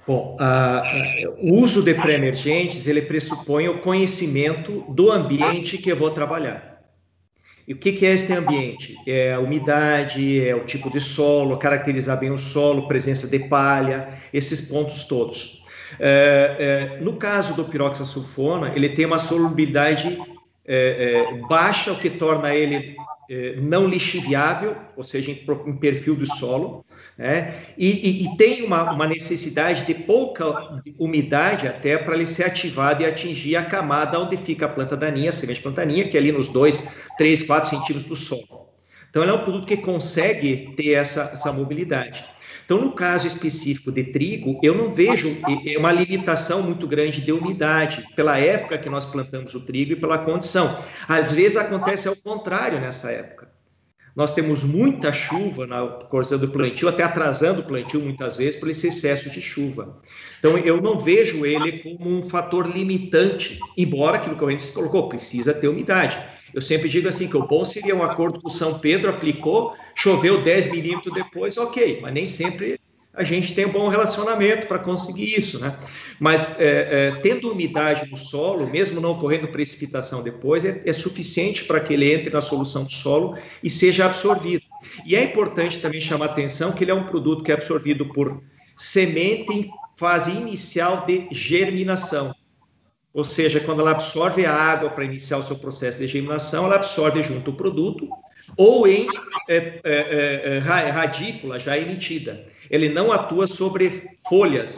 Bom, 0.06 0.36
o 1.38 1.54
uso 1.62 1.82
de 1.82 1.94
pré-emergentes, 1.94 2.86
ele 2.86 3.02
pressupõe 3.02 3.68
o 3.68 3.78
conhecimento 3.78 4.84
do 4.88 5.12
ambiente 5.12 5.78
que 5.78 5.90
eu 5.90 5.96
vou 5.96 6.10
trabalhar. 6.10 6.72
E 7.66 7.72
o 7.72 7.76
que, 7.76 7.92
que 7.92 8.04
é 8.04 8.12
este 8.12 8.32
ambiente? 8.32 8.96
É 9.06 9.34
a 9.34 9.38
umidade, 9.38 10.44
é 10.44 10.54
o 10.54 10.64
tipo 10.64 10.90
de 10.90 11.00
solo, 11.00 11.56
caracterizar 11.56 12.18
bem 12.18 12.32
o 12.32 12.38
solo, 12.38 12.88
presença 12.88 13.28
de 13.28 13.38
palha, 13.38 14.18
esses 14.32 14.62
pontos 14.62 15.04
todos. 15.04 15.62
É, 16.00 16.96
é, 16.98 17.00
no 17.00 17.14
caso 17.14 17.54
do 17.54 17.64
piroxasulfona, 17.64 18.72
ele 18.74 18.88
tem 18.88 19.06
uma 19.06 19.18
solubilidade 19.18 20.18
é, 20.64 21.32
é 21.32 21.46
baixa, 21.48 21.92
o 21.92 21.98
que 21.98 22.10
torna 22.10 22.54
ele 22.54 22.96
não 23.60 23.86
lixiviável, 23.86 24.76
ou 24.96 25.02
seja, 25.02 25.30
em, 25.30 25.44
em 25.66 25.76
perfil 25.76 26.14
do 26.14 26.26
solo, 26.26 26.84
né? 27.16 27.62
e, 27.76 27.88
e, 27.88 28.24
e, 28.24 28.36
tem 28.36 28.62
uma, 28.62 28.92
uma, 28.92 29.06
necessidade 29.06 29.84
de 29.84 29.94
pouca 29.94 30.44
umidade 30.98 31.68
até 31.68 31.96
para 31.96 32.14
ele 32.14 32.26
ser 32.26 32.44
ativado 32.44 33.02
e 33.02 33.06
atingir 33.06 33.56
a 33.56 33.64
camada 33.64 34.18
onde 34.18 34.36
fica 34.36 34.66
a 34.66 34.68
planta 34.68 34.96
daninha, 34.96 35.30
a 35.30 35.32
semente 35.32 35.60
plantaninha, 35.60 36.08
que 36.08 36.16
é 36.16 36.20
ali 36.20 36.32
nos 36.32 36.48
2, 36.48 37.02
3, 37.16 37.42
4 37.44 37.70
centímetros 37.70 38.04
do 38.04 38.16
solo. 38.16 38.68
Então, 39.08 39.22
ele 39.22 39.30
é 39.30 39.34
um 39.34 39.44
produto 39.44 39.66
que 39.66 39.76
consegue 39.76 40.72
ter 40.74 40.92
essa, 40.92 41.30
essa 41.34 41.52
mobilidade. 41.52 42.24
Então, 42.64 42.80
no 42.80 42.92
caso 42.92 43.26
específico 43.26 43.90
de 43.90 44.04
trigo, 44.04 44.58
eu 44.62 44.74
não 44.74 44.92
vejo 44.92 45.36
uma 45.78 45.92
limitação 45.92 46.62
muito 46.62 46.86
grande 46.86 47.20
de 47.20 47.32
umidade, 47.32 48.04
pela 48.14 48.38
época 48.38 48.78
que 48.78 48.88
nós 48.88 49.04
plantamos 49.04 49.54
o 49.54 49.60
trigo 49.60 49.92
e 49.92 49.96
pela 49.96 50.18
condição. 50.18 50.78
Às 51.08 51.32
vezes 51.32 51.56
acontece 51.56 52.08
ao 52.08 52.16
contrário 52.16 52.80
nessa 52.80 53.10
época. 53.10 53.50
Nós 54.14 54.34
temos 54.34 54.62
muita 54.62 55.10
chuva 55.10 55.66
na 55.66 55.86
coisa 55.86 56.36
do 56.36 56.48
plantio, 56.48 56.86
até 56.86 57.02
atrasando 57.02 57.62
o 57.62 57.64
plantio 57.64 57.98
muitas 57.98 58.36
vezes 58.36 58.60
por 58.60 58.68
esse 58.68 58.88
excesso 58.88 59.30
de 59.30 59.40
chuva. 59.40 60.02
Então, 60.38 60.58
eu 60.58 60.82
não 60.82 60.98
vejo 60.98 61.46
ele 61.46 61.78
como 61.78 62.18
um 62.18 62.22
fator 62.22 62.68
limitante, 62.68 63.58
embora 63.76 64.18
aquilo 64.18 64.36
que 64.36 64.44
a 64.44 64.50
gente 64.50 64.70
colocou, 64.72 65.08
precisa 65.08 65.54
ter 65.54 65.68
umidade. 65.68 66.18
Eu 66.54 66.62
sempre 66.62 66.88
digo 66.88 67.08
assim 67.08 67.28
que 67.28 67.36
o 67.36 67.46
bom 67.46 67.64
seria 67.64 67.94
um 67.94 68.02
acordo 68.02 68.40
que 68.40 68.46
o 68.46 68.50
São 68.50 68.78
Pedro 68.78 69.10
aplicou, 69.10 69.74
choveu 69.94 70.42
10 70.42 70.70
milímetros 70.70 71.14
depois, 71.14 71.56
ok, 71.56 72.00
mas 72.02 72.12
nem 72.12 72.26
sempre 72.26 72.80
a 73.14 73.22
gente 73.24 73.54
tem 73.54 73.66
um 73.66 73.72
bom 73.72 73.88
relacionamento 73.88 74.66
para 74.66 74.78
conseguir 74.78 75.38
isso, 75.38 75.58
né? 75.58 75.78
Mas 76.18 76.58
é, 76.58 77.08
é, 77.08 77.20
tendo 77.20 77.52
umidade 77.52 78.10
no 78.10 78.16
solo, 78.16 78.70
mesmo 78.70 79.00
não 79.00 79.10
ocorrendo 79.10 79.48
precipitação 79.48 80.22
depois, 80.22 80.64
é, 80.64 80.82
é 80.86 80.92
suficiente 80.92 81.64
para 81.64 81.78
que 81.80 81.92
ele 81.92 82.10
entre 82.10 82.30
na 82.30 82.40
solução 82.40 82.84
do 82.84 82.92
solo 82.92 83.34
e 83.62 83.68
seja 83.68 84.06
absorvido. 84.06 84.64
E 85.04 85.14
é 85.14 85.22
importante 85.22 85.78
também 85.78 86.00
chamar 86.00 86.26
a 86.26 86.30
atenção 86.30 86.72
que 86.72 86.84
ele 86.84 86.90
é 86.90 86.94
um 86.94 87.04
produto 87.04 87.44
que 87.44 87.50
é 87.50 87.54
absorvido 87.54 88.06
por 88.06 88.42
semente 88.76 89.52
em 89.52 89.70
fase 89.96 90.30
inicial 90.30 91.04
de 91.04 91.28
germinação. 91.30 92.34
Ou 93.14 93.24
seja, 93.24 93.60
quando 93.60 93.80
ela 93.80 93.90
absorve 93.90 94.46
a 94.46 94.54
água 94.54 94.90
para 94.90 95.04
iniciar 95.04 95.38
o 95.38 95.42
seu 95.42 95.56
processo 95.56 95.98
de 95.98 96.08
germinação, 96.08 96.64
ela 96.64 96.76
absorve 96.76 97.22
junto 97.22 97.50
o 97.50 97.54
produto 97.54 98.08
ou 98.56 98.86
em 98.86 99.06
é, 99.48 99.56
é, 99.56 99.80
é, 99.84 100.56
é 100.56 100.58
radícula 100.90 101.58
já 101.58 101.76
emitida. 101.76 102.46
Ele 102.70 102.88
não 102.88 103.12
atua 103.12 103.46
sobre 103.46 104.16
folhas. 104.28 104.76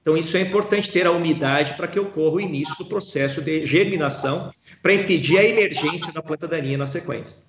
Então, 0.00 0.16
isso 0.16 0.36
é 0.36 0.40
importante 0.40 0.90
ter 0.90 1.06
a 1.06 1.12
umidade 1.12 1.74
para 1.74 1.88
que 1.88 1.98
ocorra 1.98 2.36
o 2.36 2.40
início 2.40 2.76
do 2.78 2.86
processo 2.86 3.40
de 3.40 3.66
germinação 3.66 4.52
para 4.82 4.94
impedir 4.94 5.38
a 5.38 5.44
emergência 5.44 6.12
da 6.12 6.22
planta 6.22 6.48
daninha 6.48 6.78
na 6.78 6.86
sequência. 6.86 7.42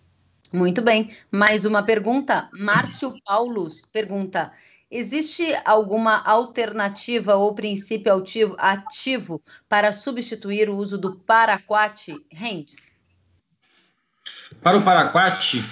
Muito 0.52 0.82
bem. 0.84 1.12
Mais 1.32 1.66
uma 1.66 1.82
pergunta. 1.82 2.48
Márcio 2.54 3.16
Paulus 3.26 3.86
pergunta: 3.92 4.52
Existe 4.96 5.56
alguma 5.66 6.24
alternativa 6.24 7.34
ou 7.34 7.56
princípio 7.56 8.14
ativo, 8.14 8.56
ativo 8.60 9.42
para 9.68 9.92
substituir 9.92 10.70
o 10.70 10.78
uso 10.78 11.00
do 11.00 11.16
paraquat, 11.16 12.16
Rendes? 12.32 12.94
Para 14.62 14.78
o 14.78 14.84
paraquat, 14.84 15.64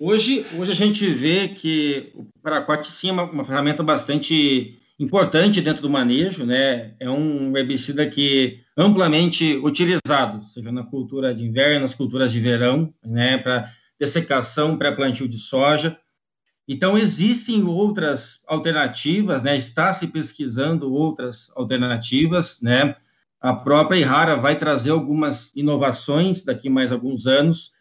hoje, 0.00 0.44
hoje 0.58 0.72
a 0.72 0.74
gente 0.74 1.08
vê 1.08 1.46
que 1.46 2.10
o 2.12 2.26
paraquat 2.42 2.84
sim 2.88 3.10
é 3.10 3.12
uma, 3.12 3.22
uma 3.22 3.44
ferramenta 3.44 3.84
bastante 3.84 4.76
importante 4.98 5.60
dentro 5.60 5.80
do 5.80 5.88
manejo, 5.88 6.44
né? 6.44 6.96
É 6.98 7.08
um 7.08 7.56
herbicida 7.56 8.04
que 8.08 8.58
é 8.76 8.82
amplamente 8.82 9.58
utilizado, 9.58 10.44
seja 10.44 10.72
na 10.72 10.82
cultura 10.82 11.32
de 11.32 11.44
inverno, 11.44 11.82
nas 11.82 11.94
culturas 11.94 12.32
de 12.32 12.40
verão, 12.40 12.92
né? 13.06 13.38
Para 13.38 13.70
dessecação, 13.96 14.76
para 14.76 14.90
plantio 14.90 15.28
de 15.28 15.38
soja. 15.38 15.96
Então, 16.72 16.96
existem 16.96 17.64
outras 17.64 18.44
alternativas, 18.46 19.42
né? 19.42 19.56
está 19.56 19.92
se 19.92 20.06
pesquisando 20.06 20.92
outras 20.92 21.50
alternativas, 21.56 22.60
né? 22.62 22.94
A 23.40 23.52
própria 23.52 23.98
Irara 23.98 24.36
vai 24.36 24.54
trazer 24.54 24.90
algumas 24.90 25.50
inovações 25.56 26.44
daqui 26.44 26.70
mais 26.70 26.92
alguns 26.92 27.26
anos, 27.26 27.72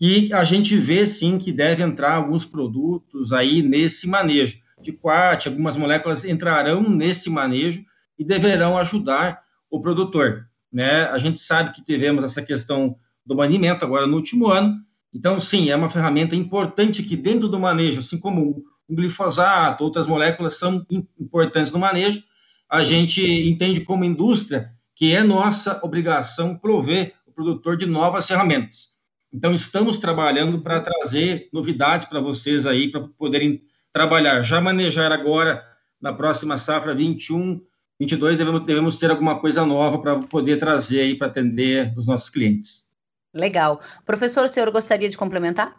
e 0.00 0.32
a 0.32 0.42
gente 0.42 0.76
vê, 0.76 1.06
sim, 1.06 1.38
que 1.38 1.52
deve 1.52 1.84
entrar 1.84 2.14
alguns 2.16 2.44
produtos 2.44 3.32
aí 3.32 3.62
nesse 3.62 4.08
manejo. 4.08 4.58
De 4.80 4.90
quat, 4.90 5.46
algumas 5.46 5.76
moléculas 5.76 6.24
entrarão 6.24 6.90
nesse 6.90 7.30
manejo 7.30 7.84
e 8.18 8.24
deverão 8.24 8.76
ajudar 8.76 9.40
o 9.70 9.80
produtor, 9.80 10.48
né? 10.72 11.04
A 11.04 11.18
gente 11.18 11.38
sabe 11.38 11.70
que 11.70 11.84
tivemos 11.84 12.24
essa 12.24 12.42
questão 12.42 12.96
do 13.24 13.36
banimento 13.36 13.84
agora 13.84 14.04
no 14.04 14.16
último 14.16 14.48
ano, 14.48 14.76
então, 15.14 15.38
sim, 15.38 15.70
é 15.70 15.76
uma 15.76 15.90
ferramenta 15.90 16.34
importante 16.34 17.02
que 17.02 17.16
dentro 17.16 17.48
do 17.48 17.60
manejo, 17.60 18.00
assim 18.00 18.18
como 18.18 18.64
o 18.88 18.94
glifosato, 18.94 19.84
outras 19.84 20.06
moléculas 20.06 20.58
são 20.58 20.86
importantes 21.20 21.70
no 21.70 21.78
manejo, 21.78 22.22
a 22.68 22.82
gente 22.82 23.22
entende 23.22 23.82
como 23.82 24.04
indústria 24.04 24.72
que 24.94 25.14
é 25.14 25.22
nossa 25.22 25.80
obrigação 25.82 26.56
prover 26.56 27.14
o 27.26 27.32
produtor 27.32 27.76
de 27.76 27.84
novas 27.84 28.26
ferramentas. 28.26 28.92
Então, 29.32 29.52
estamos 29.52 29.98
trabalhando 29.98 30.60
para 30.60 30.80
trazer 30.80 31.48
novidades 31.52 32.06
para 32.06 32.20
vocês 32.20 32.66
aí, 32.66 32.90
para 32.90 33.00
poderem 33.00 33.62
trabalhar. 33.92 34.42
Já 34.42 34.60
manejar 34.60 35.12
agora, 35.12 35.62
na 36.00 36.12
próxima 36.12 36.56
safra 36.56 36.94
21, 36.94 37.60
22, 37.98 38.38
devemos, 38.38 38.60
devemos 38.62 38.96
ter 38.96 39.10
alguma 39.10 39.38
coisa 39.38 39.64
nova 39.64 39.98
para 39.98 40.18
poder 40.18 40.58
trazer 40.58 41.00
aí 41.00 41.14
para 41.14 41.28
atender 41.28 41.92
os 41.96 42.06
nossos 42.06 42.28
clientes. 42.28 42.91
Legal. 43.34 43.80
Professor, 44.04 44.44
o 44.44 44.48
senhor 44.48 44.70
gostaria 44.70 45.08
de 45.08 45.16
complementar? 45.16 45.76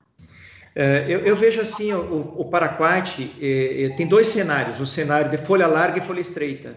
É, 0.75 1.05
eu, 1.07 1.19
eu, 1.19 1.35
vejo 1.35 1.61
assim, 1.61 1.93
o, 1.93 2.33
o 2.35 2.45
paraquat 2.45 3.31
é, 3.39 3.83
é, 3.83 3.89
tem 3.89 4.07
dois 4.07 4.27
cenários, 4.27 4.79
o 4.79 4.87
cenário 4.87 5.29
de 5.29 5.37
folha 5.37 5.67
larga 5.67 5.99
e 5.99 6.01
folha 6.01 6.19
estreita. 6.19 6.75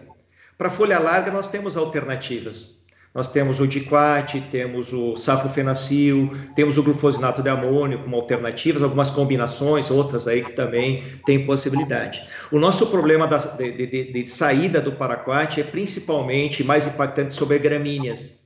Para 0.55 0.69
folha 0.69 0.99
larga, 0.99 1.31
nós 1.31 1.47
temos 1.47 1.75
alternativas. 1.75 2.85
Nós 3.17 3.31
temos 3.31 3.59
o 3.59 3.65
diquat, 3.65 4.39
temos 4.51 4.93
o 4.93 5.17
safofenacil, 5.17 6.37
temos 6.55 6.77
o 6.77 6.83
glufosinato 6.83 7.41
de 7.41 7.49
amônio 7.49 8.03
como 8.03 8.15
alternativas, 8.15 8.83
algumas 8.83 9.09
combinações, 9.09 9.89
outras 9.89 10.27
aí 10.27 10.43
que 10.43 10.51
também 10.51 11.03
têm 11.25 11.43
possibilidade. 11.43 12.23
O 12.51 12.59
nosso 12.59 12.85
problema 12.91 13.25
da, 13.25 13.37
de, 13.37 13.87
de, 13.87 14.13
de, 14.13 14.27
saída 14.27 14.79
do 14.79 14.91
paraquat 14.91 15.59
é 15.59 15.63
principalmente 15.63 16.63
mais 16.63 16.85
impactante 16.85 17.33
sobre 17.33 17.57
gramíneas. 17.57 18.36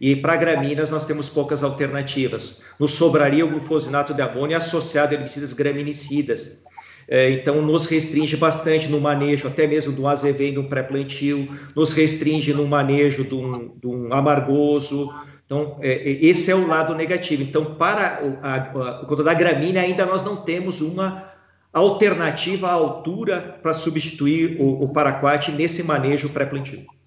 E 0.00 0.14
para 0.14 0.36
gramíneas 0.36 0.90
nós 0.90 1.06
temos 1.06 1.28
poucas 1.28 1.62
alternativas. 1.62 2.66
Nos 2.78 2.92
sobraria 2.92 3.44
o 3.44 3.50
glufosinato 3.50 4.14
de 4.14 4.22
amônio 4.22 4.56
associado 4.56 5.12
a 5.12 5.18
herbicidas 5.18 5.52
graminicidas. 5.52 6.62
É, 7.10 7.30
então, 7.30 7.62
nos 7.62 7.86
restringe 7.86 8.36
bastante 8.36 8.86
no 8.86 9.00
manejo, 9.00 9.48
até 9.48 9.66
mesmo 9.66 9.94
do 9.94 10.06
AZV 10.06 10.52
no 10.52 10.68
pré-plantio, 10.68 11.48
nos 11.74 11.92
restringe 11.92 12.52
no 12.52 12.66
manejo 12.66 13.24
de 13.24 13.34
um, 13.34 13.72
de 13.80 13.86
um 13.86 14.12
amargoso. 14.12 15.10
Então, 15.46 15.78
é, 15.80 15.90
é 15.90 16.24
esse 16.26 16.50
é 16.50 16.54
o 16.54 16.66
lado 16.66 16.94
negativo. 16.94 17.42
Então, 17.42 17.74
para 17.76 18.20
a, 18.42 18.54
a, 18.56 19.22
da 19.22 19.32
gramínea, 19.32 19.80
ainda 19.80 20.04
nós 20.04 20.22
não 20.22 20.36
temos 20.36 20.82
uma 20.82 21.32
alternativa 21.72 22.68
à 22.68 22.72
altura 22.72 23.58
para 23.62 23.72
substituir 23.72 24.60
o, 24.60 24.84
o 24.84 24.88
paraquat 24.90 25.50
nesse 25.50 25.82
manejo 25.82 26.28
pré-plantio. 26.28 26.97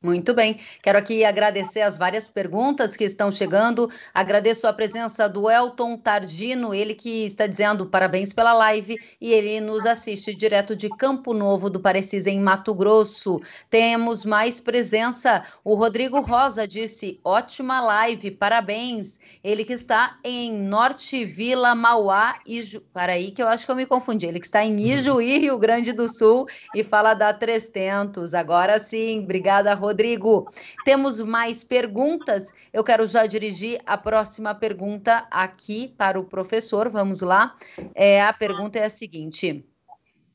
Muito 0.00 0.32
bem. 0.32 0.60
Quero 0.80 0.96
aqui 0.96 1.24
agradecer 1.24 1.80
as 1.80 1.96
várias 1.98 2.30
perguntas 2.30 2.96
que 2.96 3.02
estão 3.02 3.32
chegando. 3.32 3.90
Agradeço 4.14 4.68
a 4.68 4.72
presença 4.72 5.28
do 5.28 5.50
Elton 5.50 5.96
Targino, 5.96 6.72
ele 6.72 6.94
que 6.94 7.24
está 7.24 7.48
dizendo 7.48 7.84
parabéns 7.84 8.32
pela 8.32 8.52
live 8.52 8.96
e 9.20 9.32
ele 9.32 9.60
nos 9.60 9.84
assiste 9.84 10.32
direto 10.32 10.76
de 10.76 10.88
Campo 10.88 11.34
Novo 11.34 11.68
do 11.68 11.80
Parecis, 11.80 12.28
em 12.28 12.38
Mato 12.38 12.72
Grosso. 12.72 13.40
Temos 13.68 14.24
mais 14.24 14.60
presença. 14.60 15.44
O 15.64 15.74
Rodrigo 15.74 16.20
Rosa 16.20 16.66
disse: 16.68 17.18
ótima 17.24 17.80
live, 17.80 18.30
parabéns. 18.30 19.18
Ele 19.48 19.64
que 19.64 19.72
está 19.72 20.18
em 20.24 20.52
Norte 20.52 21.24
Vila 21.24 21.74
Mauá 21.74 22.40
e 22.46 22.62
Ju... 22.62 22.80
para 22.92 23.12
aí 23.12 23.30
que 23.30 23.42
eu 23.42 23.48
acho 23.48 23.66
que 23.66 23.72
eu 23.72 23.76
me 23.76 23.86
confundi. 23.86 24.26
Ele 24.26 24.40
que 24.40 24.46
está 24.46 24.64
em 24.64 24.78
Ijuí, 24.80 25.38
Rio 25.38 25.58
Grande 25.58 25.92
do 25.92 26.08
Sul 26.08 26.46
e 26.74 26.82
fala 26.82 27.14
da 27.14 27.32
300. 27.32 28.34
Agora 28.34 28.78
sim, 28.78 29.20
obrigada, 29.20 29.74
Rodrigo. 29.74 29.98
Rodrigo. 29.98 30.50
Temos 30.84 31.18
mais 31.18 31.64
perguntas. 31.64 32.52
Eu 32.72 32.84
quero 32.84 33.06
já 33.06 33.26
dirigir 33.26 33.80
a 33.84 33.96
próxima 33.96 34.54
pergunta 34.54 35.26
aqui 35.30 35.94
para 35.96 36.20
o 36.20 36.24
professor. 36.24 36.88
Vamos 36.88 37.20
lá. 37.20 37.56
É, 37.94 38.22
a 38.22 38.32
pergunta 38.32 38.78
é 38.78 38.84
a 38.84 38.90
seguinte: 38.90 39.64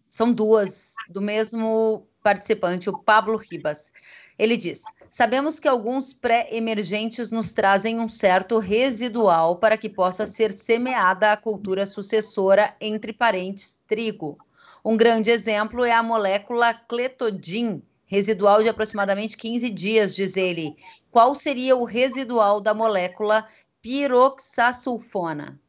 são 0.10 0.32
duas 0.32 0.94
do 1.10 1.22
mesmo 1.22 2.08
participante, 2.22 2.90
o 2.90 2.98
Pablo 2.98 3.38
Ribas. 3.38 3.92
Ele 4.38 4.58
diz: 4.58 4.84
Sabemos 5.14 5.60
que 5.60 5.68
alguns 5.68 6.12
pré-emergentes 6.12 7.30
nos 7.30 7.52
trazem 7.52 8.00
um 8.00 8.10
certo 8.10 8.58
residual 8.58 9.58
para 9.58 9.78
que 9.78 9.88
possa 9.88 10.26
ser 10.26 10.52
semeada 10.52 11.32
a 11.32 11.38
cultura 11.38 11.86
sucessora 11.86 12.76
entre 12.82 13.14
parentes 13.14 13.80
trigo. 13.88 14.40
Um 14.84 14.98
grande 14.98 15.30
exemplo 15.30 15.86
é 15.86 15.92
a 15.92 16.02
molécula 16.02 16.74
cletodin, 16.74 17.84
residual 18.08 18.64
de 18.64 18.70
aproximadamente 18.70 19.38
15 19.38 19.70
dias, 19.70 20.16
diz 20.16 20.36
ele. 20.36 20.76
Qual 21.12 21.36
seria 21.36 21.76
o 21.76 21.84
residual 21.84 22.60
da 22.60 22.74
molécula 22.74 23.48
piroxasulfona? 23.84 25.60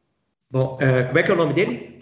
Bom, 0.49 0.75
é, 0.81 1.03
como 1.03 1.19
é 1.19 1.21
que 1.21 1.29
é 1.29 1.33
o 1.35 1.37
nome 1.37 1.53
dele? 1.53 1.99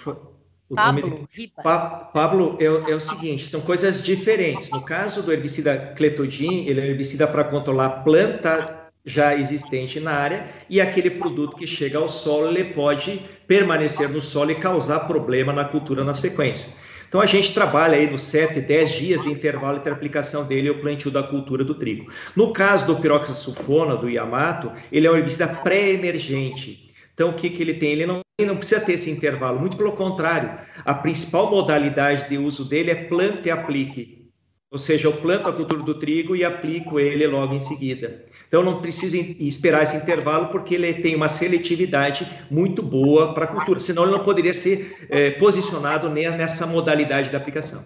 O 0.74 0.76
Pablo, 0.76 1.07
nome 1.07 1.28
de... 1.32 1.47
pa 1.63 2.09
Pablo, 2.11 2.57
é, 2.59 2.65
é, 2.65 2.95
o 2.95 2.99
seguinte, 2.99 3.47
são 3.47 3.61
coisas 3.61 4.01
diferentes. 4.01 4.71
No 4.71 4.82
caso 4.82 5.21
do 5.21 5.32
herbicida 5.32 5.93
cletodin, 5.95 6.65
ele 6.65 6.82
é 6.82 6.84
um 6.84 6.88
herbicida 6.88 7.28
para 7.28 7.43
controlar 7.43 7.86
a 7.86 7.89
planta 7.89 8.89
já 9.05 9.36
existente 9.36 9.99
na 9.99 10.13
área 10.13 10.49
e 10.67 10.82
aquele 10.82 11.11
produto 11.11 11.55
que 11.55 11.67
chega 11.67 11.99
ao 11.99 12.09
solo, 12.09 12.47
ele 12.47 12.74
pode 12.74 13.21
permanecer 13.47 14.09
no 14.09 14.19
solo 14.19 14.49
e 14.49 14.55
causar 14.55 15.01
problema 15.01 15.53
na 15.53 15.65
cultura 15.65 16.03
na 16.03 16.15
sequência. 16.15 16.74
Então 17.07 17.21
a 17.21 17.28
gente 17.28 17.53
trabalha 17.53 17.95
aí 17.95 18.09
nos 18.09 18.24
7, 18.24 18.59
10 18.59 18.91
dias 18.93 19.21
de 19.21 19.30
intervalo 19.30 19.78
entre 19.78 19.91
a 19.91 19.95
aplicação 19.95 20.47
dele 20.47 20.69
e 20.69 20.71
o 20.71 20.82
plantio 20.82 21.11
da 21.11 21.21
cultura 21.21 21.63
do 21.63 21.76
trigo. 21.76 22.11
No 22.36 22.51
caso 22.51 22.88
do 22.88 22.95
piroxasulfona, 22.95 23.95
do 23.95 24.09
Yamato, 24.09 24.71
ele 24.91 25.05
é 25.05 25.11
um 25.11 25.15
herbicida 25.15 25.47
pré-emergente. 25.47 26.91
Então 27.13 27.30
o 27.30 27.34
que, 27.34 27.51
que 27.51 27.61
ele 27.61 27.76
tem? 27.76 27.91
Ele 27.91 28.07
não, 28.07 28.22
não 28.42 28.58
precisa 28.58 28.82
ter 28.82 28.94
esse 28.94 29.12
intervalo, 29.12 29.60
muito 29.60 29.78
pelo 29.78 29.92
contrário. 29.92 30.58
A 30.84 30.96
principal 30.96 31.52
modalidade 31.52 32.28
de 32.28 32.38
uso 32.40 32.66
dele 32.66 32.90
é 32.90 32.96
planta 32.96 33.48
e 33.48 33.52
aplique. 33.52 34.28
Ou 34.72 34.80
seja, 34.80 35.08
eu 35.08 35.14
planto 35.14 35.48
a 35.48 35.54
cultura 35.54 35.84
do 35.84 36.00
trigo 36.00 36.36
e 36.36 36.44
aplico 36.44 37.00
ele 37.00 37.28
logo 37.28 37.54
em 37.54 37.60
seguida. 37.60 38.26
Então, 38.48 38.64
não 38.64 38.82
preciso 38.82 39.16
esperar 39.16 39.84
esse 39.84 39.96
intervalo, 39.96 40.48
porque 40.48 40.74
ele 40.74 40.92
tem 40.96 41.16
uma 41.16 41.30
seletividade 41.30 42.28
muito 42.50 42.82
boa 42.82 43.36
para 43.36 43.44
a 43.44 43.48
cultura, 43.48 43.80
senão 43.80 44.02
ele 44.02 44.14
não 44.14 44.24
poderia 44.24 44.54
ser 44.54 45.08
é, 45.12 45.30
posicionado 45.32 46.10
nessa 46.10 46.66
modalidade 46.66 47.30
de 47.30 47.36
aplicação. 47.36 47.84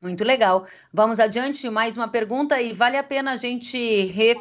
Muito 0.00 0.22
legal. 0.22 0.64
Vamos 0.92 1.18
adiante, 1.18 1.68
mais 1.68 1.96
uma 1.96 2.06
pergunta, 2.06 2.60
e 2.62 2.72
vale 2.72 2.96
a 2.96 3.02
pena 3.02 3.32
a 3.32 3.36
gente 3.36 4.06
re 4.06 4.36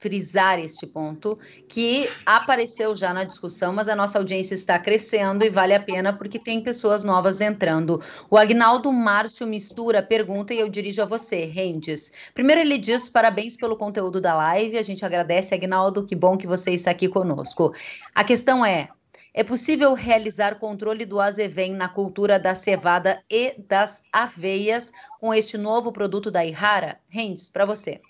frisar 0.00 0.58
este 0.58 0.86
ponto, 0.86 1.38
que 1.68 2.08
apareceu 2.24 2.96
já 2.96 3.12
na 3.12 3.22
discussão, 3.22 3.70
mas 3.70 3.86
a 3.86 3.94
nossa 3.94 4.18
audiência 4.18 4.54
está 4.54 4.78
crescendo 4.78 5.44
e 5.44 5.50
vale 5.50 5.74
a 5.74 5.80
pena 5.80 6.10
porque 6.10 6.38
tem 6.38 6.62
pessoas 6.62 7.04
novas 7.04 7.40
entrando. 7.40 8.02
O 8.30 8.38
Agnaldo 8.38 8.90
Márcio 8.90 9.46
Mistura 9.46 10.02
pergunta 10.02 10.54
e 10.54 10.58
eu 10.58 10.70
dirijo 10.70 11.02
a 11.02 11.04
você, 11.04 11.44
Rendes. 11.44 12.12
Primeiro 12.32 12.62
ele 12.62 12.78
diz 12.78 13.10
parabéns 13.10 13.56
pelo 13.56 13.76
conteúdo 13.76 14.22
da 14.22 14.34
live, 14.34 14.78
a 14.78 14.82
gente 14.82 15.04
agradece, 15.04 15.54
Agnaldo, 15.54 16.06
que 16.06 16.16
bom 16.16 16.38
que 16.38 16.46
você 16.46 16.70
está 16.70 16.90
aqui 16.90 17.06
conosco. 17.06 17.74
A 18.14 18.24
questão 18.24 18.64
é, 18.64 18.88
é 19.34 19.44
possível 19.44 19.92
realizar 19.92 20.58
controle 20.58 21.04
do 21.04 21.20
azevém 21.20 21.74
na 21.74 21.90
cultura 21.90 22.38
da 22.38 22.54
cevada 22.54 23.22
e 23.28 23.54
das 23.68 24.02
aveias 24.10 24.90
com 25.20 25.34
este 25.34 25.58
novo 25.58 25.92
produto 25.92 26.30
da 26.30 26.42
Ihara? 26.42 26.98
Rendes, 27.06 27.50
para 27.50 27.66
você. 27.66 28.00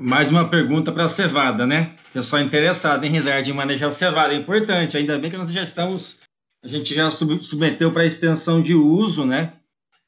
Mais 0.00 0.28
uma 0.28 0.48
pergunta 0.48 0.90
para 0.90 1.04
a 1.04 1.08
cevada, 1.08 1.64
né? 1.64 1.94
Pessoal 2.12 2.42
interessado 2.42 3.04
em 3.04 3.10
Rizard 3.10 3.48
em 3.48 3.54
manejar 3.54 3.88
a 3.88 3.92
cevada. 3.92 4.34
É 4.34 4.36
importante, 4.36 4.96
ainda 4.96 5.18
bem 5.18 5.30
que 5.30 5.36
nós 5.36 5.52
já 5.52 5.62
estamos, 5.62 6.16
a 6.64 6.68
gente 6.68 6.94
já 6.94 7.10
submeteu 7.10 7.92
para 7.92 8.04
extensão 8.04 8.60
de 8.60 8.74
uso, 8.74 9.24
né? 9.24 9.52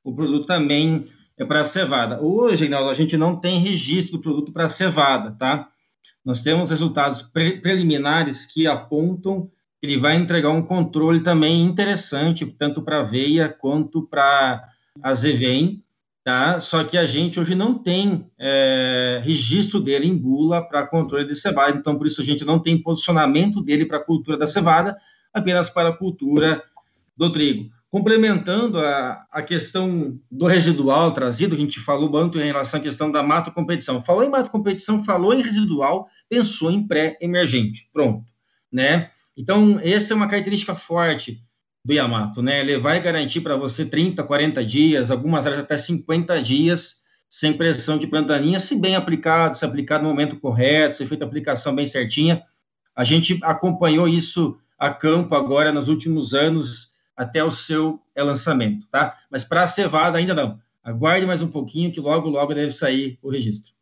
O 0.02 0.14
produto 0.14 0.46
também 0.46 1.04
é 1.38 1.44
para 1.44 1.60
a 1.60 1.64
cevada. 1.64 2.20
Hoje, 2.20 2.62
Reinaldo, 2.62 2.90
a 2.90 2.94
gente 2.94 3.16
não 3.16 3.36
tem 3.36 3.60
registro 3.60 4.16
do 4.16 4.22
produto 4.22 4.52
para 4.52 4.66
a 4.66 4.68
cevada, 4.68 5.32
tá? 5.38 5.68
Nós 6.24 6.42
temos 6.42 6.70
resultados 6.70 7.22
pre 7.22 7.60
preliminares 7.60 8.46
que 8.46 8.66
apontam 8.66 9.50
que 9.80 9.86
ele 9.86 9.96
vai 9.96 10.16
entregar 10.16 10.50
um 10.50 10.62
controle 10.62 11.20
também 11.20 11.62
interessante, 11.62 12.44
tanto 12.44 12.82
para 12.82 12.98
aveia 12.98 13.48
quanto 13.48 14.02
para 14.02 14.68
azevém, 15.02 15.82
tá? 16.30 16.60
Só 16.60 16.84
que 16.84 16.96
a 16.96 17.04
gente 17.06 17.40
hoje 17.40 17.56
não 17.56 17.74
tem 17.74 18.30
é, 18.38 19.20
registro 19.24 19.80
dele 19.80 20.06
em 20.06 20.16
bula 20.16 20.62
para 20.62 20.86
controle 20.86 21.24
de 21.24 21.34
cevada, 21.34 21.76
então 21.76 21.98
por 21.98 22.06
isso 22.06 22.20
a 22.20 22.24
gente 22.24 22.44
não 22.44 22.60
tem 22.60 22.80
posicionamento 22.80 23.60
dele 23.60 23.84
para 23.84 23.96
a 23.96 24.04
cultura 24.04 24.36
da 24.36 24.46
cevada, 24.46 24.96
apenas 25.34 25.68
para 25.68 25.88
a 25.88 25.92
cultura 25.92 26.62
do 27.16 27.30
trigo. 27.30 27.68
Complementando 27.90 28.78
a, 28.78 29.26
a 29.32 29.42
questão 29.42 30.16
do 30.30 30.46
residual 30.46 31.10
trazido, 31.10 31.56
a 31.56 31.58
gente 31.58 31.80
falou 31.80 32.08
muito 32.08 32.38
em 32.38 32.46
relação 32.46 32.78
à 32.78 32.82
questão 32.82 33.10
da 33.10 33.24
mato 33.24 33.50
competição. 33.50 34.00
Falou 34.00 34.22
em 34.22 34.30
mato 34.30 34.50
competição, 34.50 35.04
falou 35.04 35.34
em 35.34 35.42
residual, 35.42 36.08
pensou 36.28 36.70
em 36.70 36.86
pré-emergente. 36.86 37.90
Pronto, 37.92 38.24
né? 38.70 39.10
Então, 39.36 39.80
essa 39.82 40.12
é 40.12 40.16
uma 40.16 40.28
característica 40.28 40.76
forte 40.76 41.42
do 41.84 41.92
Yamato, 41.92 42.42
né? 42.42 42.60
Ele 42.60 42.78
vai 42.78 43.00
garantir 43.00 43.40
para 43.40 43.56
você 43.56 43.84
30, 43.84 44.22
40 44.22 44.64
dias, 44.64 45.10
algumas 45.10 45.46
áreas 45.46 45.60
até 45.60 45.78
50 45.78 46.40
dias, 46.42 47.00
sem 47.28 47.56
pressão 47.56 47.96
de 47.96 48.06
plantaninha, 48.06 48.58
se 48.58 48.78
bem 48.78 48.96
aplicado, 48.96 49.56
se 49.56 49.64
aplicado 49.64 50.02
no 50.02 50.10
momento 50.10 50.38
correto, 50.38 50.96
se 50.96 51.06
feita 51.06 51.24
a 51.24 51.28
aplicação 51.28 51.74
bem 51.74 51.86
certinha. 51.86 52.42
A 52.94 53.04
gente 53.04 53.38
acompanhou 53.42 54.06
isso 54.08 54.58
a 54.78 54.90
campo 54.90 55.34
agora 55.34 55.72
nos 55.72 55.88
últimos 55.88 56.34
anos, 56.34 56.90
até 57.16 57.44
o 57.44 57.50
seu 57.50 58.00
lançamento, 58.16 58.86
tá? 58.88 59.16
Mas 59.30 59.44
para 59.44 59.62
a 59.62 59.66
cevada 59.66 60.18
ainda 60.18 60.34
não. 60.34 60.58
Aguarde 60.82 61.26
mais 61.26 61.42
um 61.42 61.48
pouquinho, 61.48 61.92
que 61.92 62.00
logo, 62.00 62.28
logo 62.28 62.54
deve 62.54 62.70
sair 62.70 63.18
o 63.22 63.30
registro. 63.30 63.72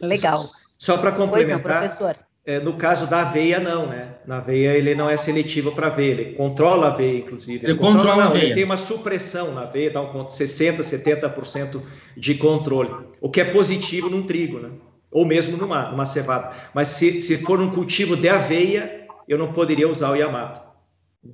Legal. 0.00 0.38
Só, 0.38 0.50
só 0.76 0.98
para 0.98 1.12
complementar, 1.12 1.58
não, 1.58 1.62
professor. 1.62 2.16
É, 2.44 2.58
no 2.58 2.74
caso 2.74 3.06
da 3.06 3.20
aveia, 3.20 3.60
não, 3.60 3.86
né? 3.86 4.16
Na 4.26 4.38
aveia 4.38 4.72
ele 4.72 4.96
não 4.96 5.08
é 5.08 5.16
seletivo 5.16 5.70
para 5.72 5.86
aveia, 5.86 6.10
ele 6.10 6.32
controla 6.32 6.86
a 6.86 6.92
aveia, 6.92 7.18
inclusive. 7.18 7.64
Ele, 7.64 7.72
ele 7.72 7.78
controla, 7.78 7.98
controla, 7.98 8.24
a 8.24 8.26
aveia. 8.26 8.44
Ele 8.46 8.54
tem 8.54 8.64
uma 8.64 8.76
supressão 8.76 9.54
na 9.54 9.62
aveia, 9.62 9.90
dá 9.92 10.00
um 10.00 10.24
60%, 10.24 10.78
70% 10.80 11.80
de 12.16 12.34
controle, 12.34 12.90
o 13.20 13.30
que 13.30 13.40
é 13.40 13.44
positivo 13.44 14.10
num 14.10 14.24
trigo, 14.24 14.58
né? 14.58 14.70
Ou 15.10 15.24
mesmo 15.24 15.56
numa, 15.56 15.90
numa 15.90 16.06
cevada. 16.06 16.52
Mas 16.74 16.88
se, 16.88 17.20
se 17.20 17.36
for 17.38 17.60
um 17.60 17.70
cultivo 17.70 18.16
de 18.16 18.28
aveia, 18.28 19.06
eu 19.28 19.38
não 19.38 19.52
poderia 19.52 19.88
usar 19.88 20.10
o 20.10 20.16
Yamato. 20.16 20.71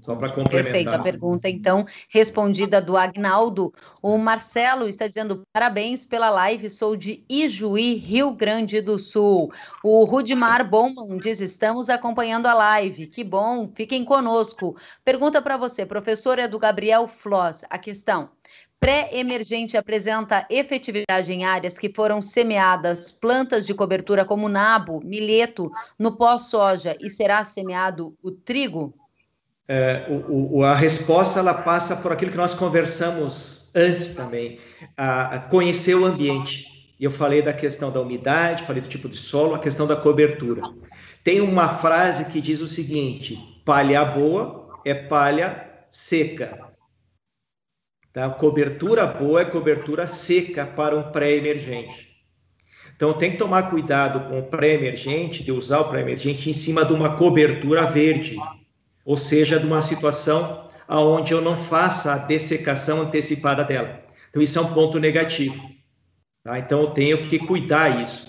Só 0.02 0.14
para 0.14 0.28
complementar. 0.28 0.64
Perfeita 0.64 0.96
a 0.96 1.02
pergunta, 1.02 1.48
então, 1.48 1.86
respondida 2.10 2.80
do 2.80 2.94
Agnaldo. 2.94 3.72
O 4.02 4.18
Marcelo 4.18 4.86
está 4.86 5.08
dizendo: 5.08 5.42
parabéns 5.50 6.04
pela 6.04 6.28
live, 6.28 6.68
sou 6.68 6.94
de 6.94 7.24
Ijuí, 7.26 7.94
Rio 7.94 8.32
Grande 8.32 8.82
do 8.82 8.98
Sul. 8.98 9.50
O 9.82 10.04
Rudimar 10.04 10.68
Bowman 10.68 11.16
diz: 11.18 11.40
estamos 11.40 11.88
acompanhando 11.88 12.46
a 12.46 12.52
live. 12.52 13.06
Que 13.06 13.24
bom, 13.24 13.70
fiquem 13.74 14.04
conosco. 14.04 14.76
Pergunta 15.02 15.40
para 15.40 15.56
você, 15.56 15.86
professor, 15.86 16.38
é 16.38 16.46
do 16.46 16.58
Gabriel 16.58 17.06
Floss. 17.06 17.64
A 17.70 17.78
questão: 17.78 18.28
pré-emergente 18.78 19.74
apresenta 19.74 20.46
efetividade 20.50 21.32
em 21.32 21.46
áreas 21.46 21.78
que 21.78 21.88
foram 21.88 22.20
semeadas 22.20 23.10
plantas 23.10 23.66
de 23.66 23.72
cobertura 23.72 24.22
como 24.26 24.50
nabo, 24.50 25.00
milheto, 25.02 25.72
no 25.98 26.14
pós-soja 26.14 26.94
e 27.00 27.08
será 27.08 27.42
semeado 27.42 28.14
o 28.22 28.30
trigo? 28.30 28.94
É, 29.68 30.06
o, 30.08 30.58
o, 30.58 30.64
a 30.64 30.74
resposta 30.74 31.38
ela 31.38 31.52
passa 31.52 31.96
por 31.96 32.10
aquilo 32.10 32.30
que 32.30 32.36
nós 32.38 32.54
conversamos 32.54 33.70
antes 33.74 34.14
também, 34.14 34.58
a, 34.96 35.36
a 35.36 35.38
conhecer 35.40 35.94
o 35.94 36.06
ambiente. 36.06 36.66
E 36.98 37.04
eu 37.04 37.10
falei 37.10 37.42
da 37.42 37.52
questão 37.52 37.92
da 37.92 38.00
umidade, 38.00 38.64
falei 38.64 38.80
do 38.80 38.88
tipo 38.88 39.08
de 39.08 39.16
solo, 39.16 39.54
a 39.54 39.58
questão 39.58 39.86
da 39.86 39.94
cobertura. 39.94 40.62
Tem 41.22 41.40
uma 41.40 41.68
frase 41.68 42.32
que 42.32 42.40
diz 42.40 42.60
o 42.62 42.66
seguinte: 42.66 43.38
palha 43.64 44.04
boa 44.04 44.80
é 44.84 44.94
palha 44.94 45.68
seca. 45.90 46.66
Tá? 48.12 48.30
Cobertura 48.30 49.06
boa 49.06 49.42
é 49.42 49.44
cobertura 49.44 50.08
seca 50.08 50.64
para 50.64 50.96
um 50.96 51.12
pré-emergente. 51.12 52.08
Então 52.96 53.12
tem 53.12 53.32
que 53.32 53.36
tomar 53.36 53.70
cuidado 53.70 54.28
com 54.28 54.40
o 54.40 54.44
pré-emergente, 54.44 55.44
de 55.44 55.52
usar 55.52 55.80
o 55.80 55.88
pré-emergente 55.88 56.50
em 56.50 56.52
cima 56.52 56.84
de 56.84 56.92
uma 56.92 57.16
cobertura 57.16 57.86
verde, 57.86 58.36
ou 59.08 59.16
seja, 59.16 59.58
de 59.58 59.64
uma 59.64 59.80
situação 59.80 60.68
aonde 60.86 61.32
eu 61.32 61.40
não 61.40 61.56
faça 61.56 62.12
a 62.12 62.18
dessecação 62.18 63.00
antecipada 63.00 63.64
dela. 63.64 64.02
Então 64.28 64.42
isso 64.42 64.58
é 64.58 64.60
um 64.60 64.74
ponto 64.74 65.00
negativo. 65.00 65.58
Tá? 66.44 66.58
Então 66.58 66.82
eu 66.82 66.90
tenho 66.90 67.22
que 67.22 67.38
cuidar 67.38 68.02
isso. 68.02 68.28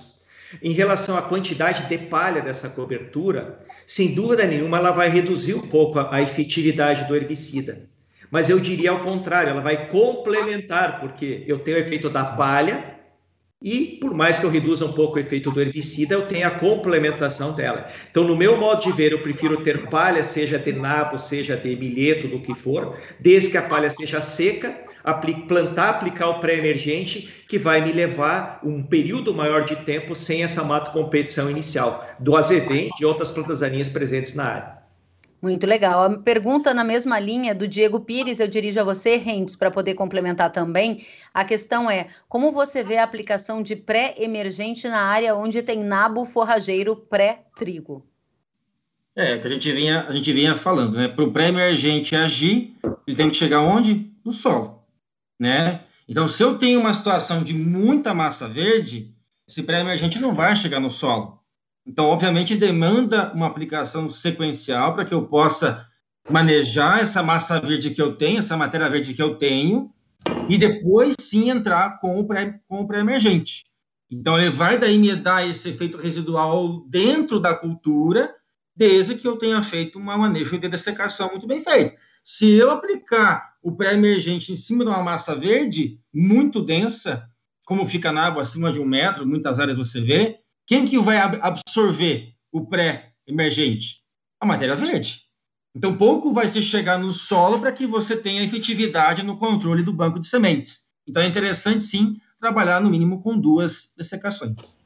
Em 0.64 0.72
relação 0.72 1.18
à 1.18 1.22
quantidade 1.22 1.86
de 1.90 1.98
palha 1.98 2.42
dessa 2.42 2.70
cobertura, 2.70 3.60
sem 3.86 4.16
dúvida 4.16 4.46
nenhuma 4.46 4.78
ela 4.78 4.92
vai 4.92 5.10
reduzir 5.10 5.54
um 5.54 5.68
pouco 5.68 6.00
a, 6.00 6.16
a 6.16 6.22
efetividade 6.22 7.04
do 7.10 7.14
herbicida. 7.14 7.90
Mas 8.32 8.48
eu 8.48 8.58
diria 8.58 8.92
ao 8.92 9.02
contrário, 9.02 9.50
ela 9.50 9.62
vai 9.62 9.90
complementar, 9.90 11.02
porque 11.02 11.44
eu 11.46 11.60
tenho 11.60 11.76
o 11.76 11.82
efeito 11.82 12.10
da 12.10 12.24
palha 12.24 12.99
e, 13.62 13.98
por 14.00 14.14
mais 14.14 14.40
que 14.40 14.46
eu 14.46 14.50
reduza 14.50 14.86
um 14.86 14.94
pouco 14.94 15.18
o 15.18 15.20
efeito 15.20 15.52
do 15.52 15.60
herbicida, 15.60 16.14
eu 16.14 16.26
tenho 16.28 16.48
a 16.48 16.52
complementação 16.52 17.54
dela. 17.54 17.88
Então, 18.10 18.24
no 18.24 18.38
meu 18.38 18.58
modo 18.58 18.82
de 18.84 18.92
ver, 18.92 19.12
eu 19.12 19.22
prefiro 19.22 19.62
ter 19.64 19.90
palha, 19.90 20.24
seja 20.24 20.58
de 20.58 20.72
nabo, 20.72 21.20
seja 21.20 21.58
de 21.58 21.76
milheto, 21.76 22.28
do 22.28 22.42
que 22.42 22.56
for, 22.56 22.98
desde 23.20 23.50
que 23.50 23.58
a 23.58 23.62
palha 23.62 23.90
seja 23.90 24.22
seca, 24.22 24.86
plantar, 25.48 25.90
aplicar 25.90 26.30
o 26.30 26.40
pré-emergente, 26.40 27.44
que 27.50 27.60
vai 27.60 27.82
me 27.82 27.92
levar 27.92 28.62
um 28.64 28.82
período 28.82 29.34
maior 29.34 29.66
de 29.66 29.76
tempo 29.84 30.16
sem 30.16 30.42
essa 30.42 30.64
mato 30.64 30.92
competição 30.92 31.50
inicial 31.50 32.08
do 32.20 32.38
azevém 32.38 32.88
e 32.88 32.98
de 32.98 33.06
outras 33.06 33.30
plantas 33.30 33.60
daninhas 33.60 33.90
presentes 33.90 34.36
na 34.36 34.46
área. 34.46 34.79
Muito 35.42 35.66
legal. 35.66 36.04
A 36.04 36.18
pergunta 36.18 36.74
na 36.74 36.84
mesma 36.84 37.18
linha 37.18 37.56
do 37.56 37.68
Diego 37.68 38.02
Pires, 38.02 38.40
eu 38.40 38.48
dirijo 38.48 38.80
a 38.80 38.84
você, 38.84 39.16
Rendes, 39.16 39.56
para 39.56 39.72
poder 39.72 39.94
complementar 39.96 40.52
também. 40.52 41.06
A 41.34 41.46
questão 41.46 41.90
é: 41.90 42.10
como 42.28 42.52
você 42.52 42.84
vê 42.84 42.98
a 42.98 43.04
aplicação 43.04 43.64
de 43.64 43.76
pré-emergente 43.76 44.88
na 44.90 45.02
área 45.02 45.36
onde 45.36 45.64
tem 45.64 45.82
nabo 45.82 46.26
forrageiro 46.26 46.96
pré-trigo? 46.96 48.06
É, 49.16 49.38
que 49.38 49.48
a 49.48 49.50
gente 49.50 49.72
vinha, 49.72 50.06
a 50.08 50.12
gente 50.12 50.32
vinha 50.34 50.56
falando, 50.56 50.98
né? 50.98 51.08
Para 51.08 51.24
o 51.24 51.32
pré-emergente 51.32 52.16
agir, 52.16 52.76
ele 53.08 53.16
tem 53.16 53.30
que 53.30 53.36
chegar 53.36 53.62
onde? 53.62 54.12
No 54.24 54.34
solo, 54.34 54.84
né? 55.40 55.82
Então, 56.08 56.28
se 56.28 56.44
eu 56.44 56.58
tenho 56.58 56.80
uma 56.80 56.94
situação 56.94 57.44
de 57.44 57.54
muita 57.54 58.14
massa 58.14 58.48
verde, 58.48 59.14
esse 59.48 59.64
pré-emergente 59.64 60.20
não 60.20 60.34
vai 60.34 60.56
chegar 60.56 60.80
no 60.80 60.92
solo. 60.92 61.39
Então, 61.90 62.06
obviamente, 62.06 62.56
demanda 62.56 63.34
uma 63.34 63.48
aplicação 63.48 64.12
sequencial 64.12 64.94
para 64.94 65.04
que 65.04 65.14
eu 65.14 65.26
possa 65.26 65.88
manejar 66.30 67.02
essa 67.02 67.24
massa 67.24 67.60
verde 67.60 67.90
que 67.90 68.00
eu 68.00 68.16
tenho, 68.16 68.38
essa 68.38 68.56
matéria 68.56 68.88
verde 68.88 69.12
que 69.12 69.24
eu 69.24 69.38
tenho, 69.38 69.92
e 70.48 70.56
depois 70.56 71.16
sim 71.20 71.50
entrar 71.50 71.98
com 71.98 72.20
o 72.20 72.86
pré-emergente. 72.88 73.64
Então, 74.12 74.40
ele 74.40 74.52
vai 74.52 74.78
daí 74.78 75.00
me 75.00 75.16
dar 75.16 75.48
esse 75.50 75.70
efeito 75.70 75.98
residual 75.98 76.86
dentro 76.88 77.40
da 77.40 77.56
cultura, 77.56 78.36
desde 78.76 79.16
que 79.16 79.28
eu 79.28 79.38
tenha 79.38 79.64
feito 79.64 79.98
um 79.98 80.04
manejo 80.04 80.60
de 80.60 80.70
dessecação 80.70 81.32
muito 81.32 81.48
bem 81.48 81.64
feito. 81.64 81.96
Se 82.24 82.52
eu 82.52 82.70
aplicar 82.70 83.56
o 83.64 83.76
pré-emergente 83.76 84.52
em 84.52 84.56
cima 84.56 84.84
de 84.84 84.92
uma 84.92 85.02
massa 85.02 85.36
verde 85.36 86.00
muito 86.14 86.62
densa, 86.62 87.28
como 87.66 87.88
fica 87.88 88.12
na 88.12 88.28
água 88.28 88.44
acima 88.44 88.72
de 88.72 88.80
um 88.80 88.86
metro, 88.86 89.26
muitas 89.26 89.60
áreas 89.60 89.76
você 89.76 90.00
vê, 90.00 90.38
quem 90.70 90.86
que 90.86 91.00
vai 91.00 91.18
absorver 91.18 92.36
o 92.52 92.64
pré-emergente? 92.64 94.04
A 94.40 94.46
matéria 94.46 94.76
verde. 94.76 95.24
Então, 95.76 95.98
pouco 95.98 96.32
vai 96.32 96.48
se 96.48 96.62
chegar 96.62 97.00
no 97.00 97.12
solo 97.12 97.60
para 97.60 97.72
que 97.72 97.88
você 97.88 98.16
tenha 98.16 98.44
efetividade 98.44 99.24
no 99.24 99.36
controle 99.36 99.82
do 99.82 99.92
banco 99.92 100.20
de 100.20 100.28
sementes. 100.28 100.82
Então, 101.08 101.24
é 101.24 101.26
interessante, 101.26 101.84
sim, 101.84 102.18
trabalhar 102.40 102.80
no 102.80 102.88
mínimo 102.88 103.20
com 103.20 103.36
duas 103.36 103.92
dessecações. 103.98 104.78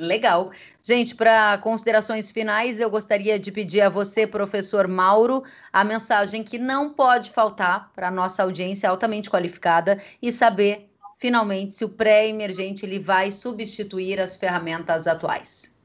Legal. 0.00 0.50
Gente, 0.82 1.14
para 1.14 1.56
considerações 1.58 2.32
finais, 2.32 2.80
eu 2.80 2.90
gostaria 2.90 3.38
de 3.38 3.52
pedir 3.52 3.82
a 3.82 3.88
você, 3.88 4.26
professor 4.26 4.88
Mauro, 4.88 5.44
a 5.72 5.84
mensagem 5.84 6.42
que 6.42 6.58
não 6.58 6.92
pode 6.92 7.30
faltar 7.30 7.92
para 7.94 8.08
a 8.08 8.12
nossa 8.12 8.42
audiência 8.42 8.90
altamente 8.90 9.30
qualificada 9.30 10.02
e 10.20 10.32
saber 10.32 10.88
finalmente, 11.18 11.74
se 11.74 11.84
o 11.84 11.88
pré-emergente 11.88 12.86
ele 12.86 12.98
vai 12.98 13.30
substituir 13.30 14.20
as 14.20 14.36
ferramentas 14.36 15.06
atuais? 15.06 15.76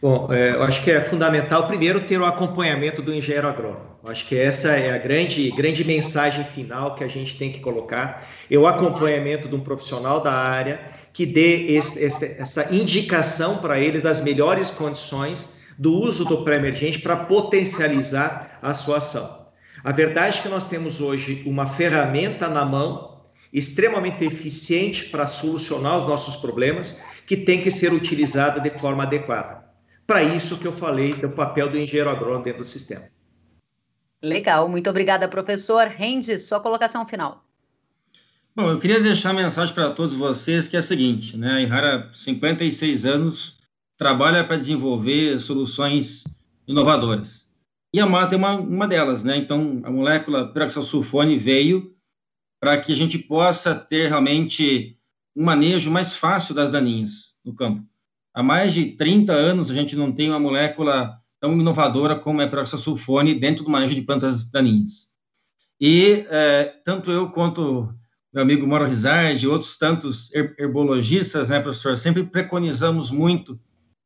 Bom, 0.00 0.32
é, 0.32 0.52
eu 0.52 0.62
acho 0.62 0.82
que 0.82 0.90
é 0.90 1.00
fundamental, 1.00 1.66
primeiro, 1.66 2.00
ter 2.00 2.18
o 2.18 2.24
acompanhamento 2.24 3.02
do 3.02 3.12
engenheiro 3.12 3.46
agrônomo. 3.46 3.90
Eu 4.02 4.10
acho 4.10 4.26
que 4.26 4.38
essa 4.38 4.70
é 4.70 4.94
a 4.94 4.98
grande, 4.98 5.50
grande 5.50 5.84
mensagem 5.84 6.42
final 6.42 6.94
que 6.94 7.04
a 7.04 7.08
gente 7.08 7.36
tem 7.36 7.52
que 7.52 7.60
colocar, 7.60 8.26
é 8.50 8.56
o 8.56 8.66
acompanhamento 8.66 9.46
de 9.46 9.54
um 9.54 9.60
profissional 9.60 10.22
da 10.22 10.32
área 10.32 10.80
que 11.12 11.26
dê 11.26 11.72
esse, 11.72 12.02
essa 12.02 12.74
indicação 12.74 13.58
para 13.58 13.78
ele 13.78 14.00
das 14.00 14.20
melhores 14.20 14.70
condições 14.70 15.60
do 15.78 15.92
uso 15.92 16.24
do 16.24 16.44
pré-emergente 16.44 16.98
para 16.98 17.16
potencializar 17.16 18.58
a 18.62 18.72
sua 18.72 18.98
ação. 18.98 19.48
A 19.84 19.92
verdade 19.92 20.38
é 20.38 20.42
que 20.42 20.48
nós 20.48 20.64
temos 20.64 21.00
hoje 21.00 21.42
uma 21.44 21.66
ferramenta 21.66 22.48
na 22.48 22.64
mão 22.64 23.09
extremamente 23.52 24.24
eficiente 24.24 25.06
para 25.06 25.26
solucionar 25.26 25.98
os 25.98 26.06
nossos 26.06 26.36
problemas, 26.36 27.04
que 27.26 27.36
tem 27.36 27.62
que 27.62 27.70
ser 27.70 27.92
utilizada 27.92 28.60
de 28.60 28.70
forma 28.78 29.02
adequada. 29.02 29.64
Para 30.06 30.22
isso 30.22 30.58
que 30.58 30.66
eu 30.66 30.72
falei 30.72 31.14
do 31.14 31.30
papel 31.30 31.70
do 31.70 31.78
engenheiro 31.78 32.10
agrônomo 32.10 32.42
dentro 32.42 32.60
do 32.60 32.66
sistema. 32.66 33.04
Legal, 34.22 34.68
muito 34.68 34.90
obrigada, 34.90 35.28
professor. 35.28 35.86
Rende 35.86 36.38
sua 36.38 36.60
colocação 36.60 37.06
final. 37.06 37.44
Bom, 38.54 38.70
eu 38.70 38.78
queria 38.78 39.00
deixar 39.00 39.30
uma 39.30 39.42
mensagem 39.42 39.74
para 39.74 39.90
todos 39.90 40.16
vocês 40.16 40.66
que 40.66 40.76
é 40.76 40.80
a 40.80 40.82
seguinte, 40.82 41.36
né? 41.36 41.52
A 41.52 41.60
Irara, 41.62 42.10
56 42.12 43.06
anos, 43.06 43.58
trabalha 43.96 44.44
para 44.44 44.56
desenvolver 44.56 45.38
soluções 45.38 46.24
inovadoras. 46.66 47.48
E 47.94 48.00
a 48.00 48.06
mata 48.06 48.34
é 48.34 48.38
uma, 48.38 48.52
uma 48.52 48.88
delas, 48.88 49.24
né? 49.24 49.36
Então, 49.36 49.80
a 49.84 49.90
molécula 49.90 50.52
peroxalsulfone 50.52 51.38
veio 51.38 51.94
para 52.60 52.78
que 52.78 52.92
a 52.92 52.96
gente 52.96 53.18
possa 53.18 53.74
ter 53.74 54.08
realmente 54.08 54.96
um 55.34 55.44
manejo 55.44 55.90
mais 55.90 56.14
fácil 56.14 56.54
das 56.54 56.70
daninhas 56.70 57.34
no 57.44 57.54
campo. 57.54 57.82
Há 58.34 58.42
mais 58.42 58.74
de 58.74 58.96
30 58.96 59.32
anos 59.32 59.70
a 59.70 59.74
gente 59.74 59.96
não 59.96 60.12
tem 60.12 60.28
uma 60.28 60.38
molécula 60.38 61.18
tão 61.40 61.58
inovadora 61.58 62.14
como 62.14 62.42
é 62.42 62.44
a 62.44 62.48
peroxasulfone 62.48 63.34
dentro 63.34 63.64
do 63.64 63.70
manejo 63.70 63.94
de 63.94 64.02
plantas 64.02 64.44
daninhas. 64.44 65.08
E 65.80 66.26
é, 66.28 66.64
tanto 66.84 67.10
eu 67.10 67.30
quanto 67.30 67.92
meu 68.32 68.42
amigo 68.42 68.66
Mauro 68.66 68.86
Rizard 68.86 69.44
outros 69.48 69.76
tantos 69.76 70.32
herbologistas, 70.32 71.48
né, 71.48 71.58
professor, 71.58 71.98
sempre 71.98 72.22
preconizamos 72.22 73.10
muito 73.10 73.58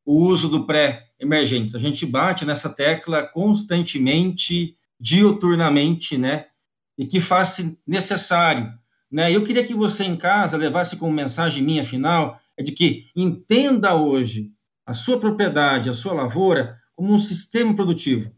o 0.04 0.14
uso 0.14 0.48
do 0.48 0.66
pré-emergentes. 0.66 1.74
A 1.74 1.78
gente 1.78 2.06
bate 2.06 2.44
nessa 2.44 2.70
tecla 2.70 3.22
constantemente, 3.22 4.78
diuturnamente, 4.98 6.16
né, 6.16 6.46
e 6.96 7.06
que 7.06 7.20
faz 7.20 7.60
necessário. 7.86 8.72
Né? 9.10 9.32
Eu 9.32 9.44
queria 9.44 9.64
que 9.64 9.74
você 9.74 10.04
em 10.04 10.16
casa 10.16 10.56
levasse 10.56 10.96
como 10.96 11.12
mensagem 11.12 11.62
minha 11.62 11.84
final 11.84 12.40
é 12.56 12.62
de 12.62 12.72
que 12.72 13.06
entenda 13.14 13.94
hoje 13.94 14.52
a 14.86 14.94
sua 14.94 15.18
propriedade, 15.18 15.88
a 15.88 15.92
sua 15.92 16.12
lavoura 16.12 16.78
como 16.94 17.12
um 17.12 17.18
sistema 17.18 17.74
produtivo. 17.74 18.30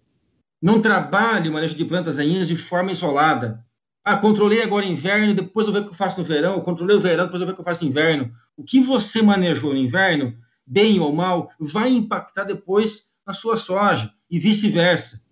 Não 0.61 0.81
trabalhe 0.81 1.49
o 1.49 1.53
manejo 1.53 1.75
de 1.75 1.85
plantas 1.85 2.17
daninhas 2.17 2.49
de 2.49 2.57
forma 2.57 2.91
isolada. 2.91 3.65
Ah, 4.05 4.17
controlei 4.17 4.63
agora 4.63 4.87
inverno, 4.87 5.35
depois 5.35 5.67
eu 5.67 5.73
ver 5.73 5.81
o 5.81 5.85
que 5.85 5.91
eu 5.91 5.95
faço 5.95 6.19
no 6.19 6.25
verão, 6.25 6.61
controlei 6.61 6.97
o 6.97 7.01
verão, 7.01 7.25
depois 7.25 7.41
eu 7.41 7.47
ver 7.47 7.53
o 7.53 7.55
que 7.55 7.61
eu 7.61 7.65
faço 7.65 7.85
no 7.85 7.91
inverno. 7.91 8.33
O 8.57 8.63
que 8.63 8.81
você 8.81 9.21
manejou 9.21 9.75
no 9.75 9.79
inverno, 9.79 10.37
bem 10.67 10.99
ou 11.01 11.13
mal, 11.13 11.51
vai 11.59 11.91
impactar 11.91 12.45
depois 12.45 13.09
na 13.27 13.33
sua 13.33 13.57
soja 13.57 14.13
e 14.31 14.39
vice-versa. 14.39 15.23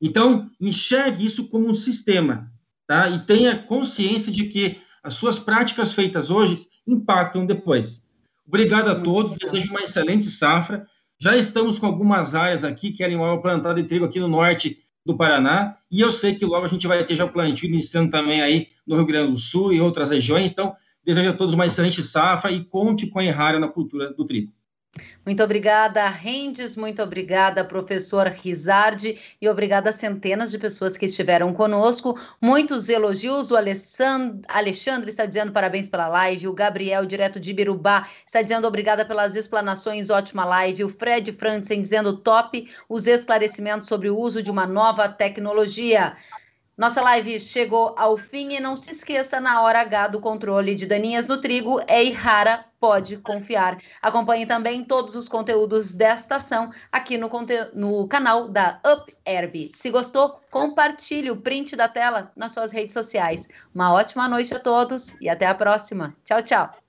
Então, 0.00 0.50
enxergue 0.60 1.26
isso 1.26 1.48
como 1.48 1.68
um 1.68 1.74
sistema 1.74 2.50
tá? 2.90 3.08
E 3.08 3.20
tenha 3.20 3.56
consciência 3.56 4.32
de 4.32 4.46
que 4.46 4.80
as 5.00 5.14
suas 5.14 5.38
práticas 5.38 5.92
feitas 5.92 6.28
hoje 6.28 6.66
impactam 6.84 7.46
depois. 7.46 8.04
Obrigado 8.44 8.88
a 8.88 8.96
todos, 8.96 9.38
desejo 9.38 9.70
uma 9.70 9.82
excelente 9.82 10.28
safra. 10.28 10.84
Já 11.16 11.36
estamos 11.36 11.78
com 11.78 11.86
algumas 11.86 12.34
áreas 12.34 12.64
aqui, 12.64 12.90
querem 12.90 13.14
uma 13.14 13.40
plantada 13.40 13.80
de 13.80 13.86
trigo 13.86 14.04
aqui 14.04 14.18
no 14.18 14.26
norte 14.26 14.80
do 15.06 15.16
Paraná, 15.16 15.76
e 15.88 16.00
eu 16.00 16.10
sei 16.10 16.34
que 16.34 16.44
logo 16.44 16.66
a 16.66 16.68
gente 16.68 16.88
vai 16.88 17.04
ter 17.04 17.14
já 17.14 17.24
o 17.24 17.32
plantio 17.32 17.68
iniciando 17.68 18.10
também 18.10 18.42
aí 18.42 18.66
no 18.84 18.96
Rio 18.96 19.06
Grande 19.06 19.30
do 19.30 19.38
Sul 19.38 19.72
e 19.72 19.80
outras 19.80 20.10
regiões. 20.10 20.50
Então, 20.50 20.74
desejo 21.04 21.30
a 21.30 21.32
todos 21.32 21.54
uma 21.54 21.66
excelente 21.66 22.02
safra 22.02 22.50
e 22.50 22.64
conte 22.64 23.06
com 23.06 23.20
a 23.20 23.24
Errara 23.24 23.60
na 23.60 23.68
cultura 23.68 24.12
do 24.12 24.26
trigo. 24.26 24.52
Muito 25.24 25.44
obrigada, 25.44 26.08
Rendes, 26.08 26.76
muito 26.76 27.00
obrigada, 27.00 27.64
professor 27.64 28.26
Rizardi, 28.26 29.18
e 29.40 29.48
obrigada 29.48 29.90
a 29.90 29.92
centenas 29.92 30.50
de 30.50 30.58
pessoas 30.58 30.96
que 30.96 31.06
estiveram 31.06 31.52
conosco. 31.52 32.18
Muitos 32.40 32.88
elogios. 32.88 33.52
O 33.52 33.56
Alexandre 33.56 35.10
está 35.10 35.26
dizendo 35.26 35.52
parabéns 35.52 35.86
pela 35.86 36.08
live. 36.08 36.48
O 36.48 36.54
Gabriel, 36.54 37.06
direto 37.06 37.38
de 37.38 37.52
Birubá, 37.52 38.08
está 38.26 38.42
dizendo 38.42 38.66
obrigada 38.66 39.04
pelas 39.04 39.36
explanações, 39.36 40.10
ótima 40.10 40.44
live. 40.44 40.84
O 40.84 40.88
Fred 40.88 41.30
Franzen 41.32 41.82
dizendo 41.82 42.16
top 42.16 42.68
os 42.88 43.06
esclarecimentos 43.06 43.88
sobre 43.88 44.10
o 44.10 44.18
uso 44.18 44.42
de 44.42 44.50
uma 44.50 44.66
nova 44.66 45.08
tecnologia. 45.08 46.16
Nossa 46.76 47.02
live 47.02 47.38
chegou 47.38 47.94
ao 47.98 48.16
fim 48.16 48.54
e 48.54 48.60
não 48.60 48.76
se 48.76 48.92
esqueça, 48.92 49.38
na 49.38 49.60
hora 49.60 49.82
H 49.82 50.08
do 50.08 50.20
controle 50.20 50.74
de 50.74 50.86
daninhas 50.86 51.26
no 51.26 51.40
trigo, 51.40 51.80
é 51.86 52.08
rara, 52.10 52.64
pode 52.80 53.18
confiar. 53.18 53.78
Acompanhe 54.00 54.46
também 54.46 54.84
todos 54.84 55.14
os 55.14 55.28
conteúdos 55.28 55.92
desta 55.92 56.36
ação 56.36 56.72
aqui 56.90 57.18
no, 57.18 57.30
no 57.74 58.08
canal 58.08 58.48
da 58.48 58.80
Up 58.86 59.14
Herb. 59.26 59.72
Se 59.74 59.90
gostou, 59.90 60.40
compartilhe 60.50 61.30
o 61.30 61.40
print 61.42 61.76
da 61.76 61.88
tela 61.88 62.32
nas 62.34 62.52
suas 62.52 62.72
redes 62.72 62.94
sociais. 62.94 63.46
Uma 63.74 63.92
ótima 63.92 64.26
noite 64.26 64.54
a 64.54 64.58
todos 64.58 65.20
e 65.20 65.28
até 65.28 65.46
a 65.46 65.54
próxima. 65.54 66.16
Tchau, 66.24 66.42
tchau. 66.42 66.79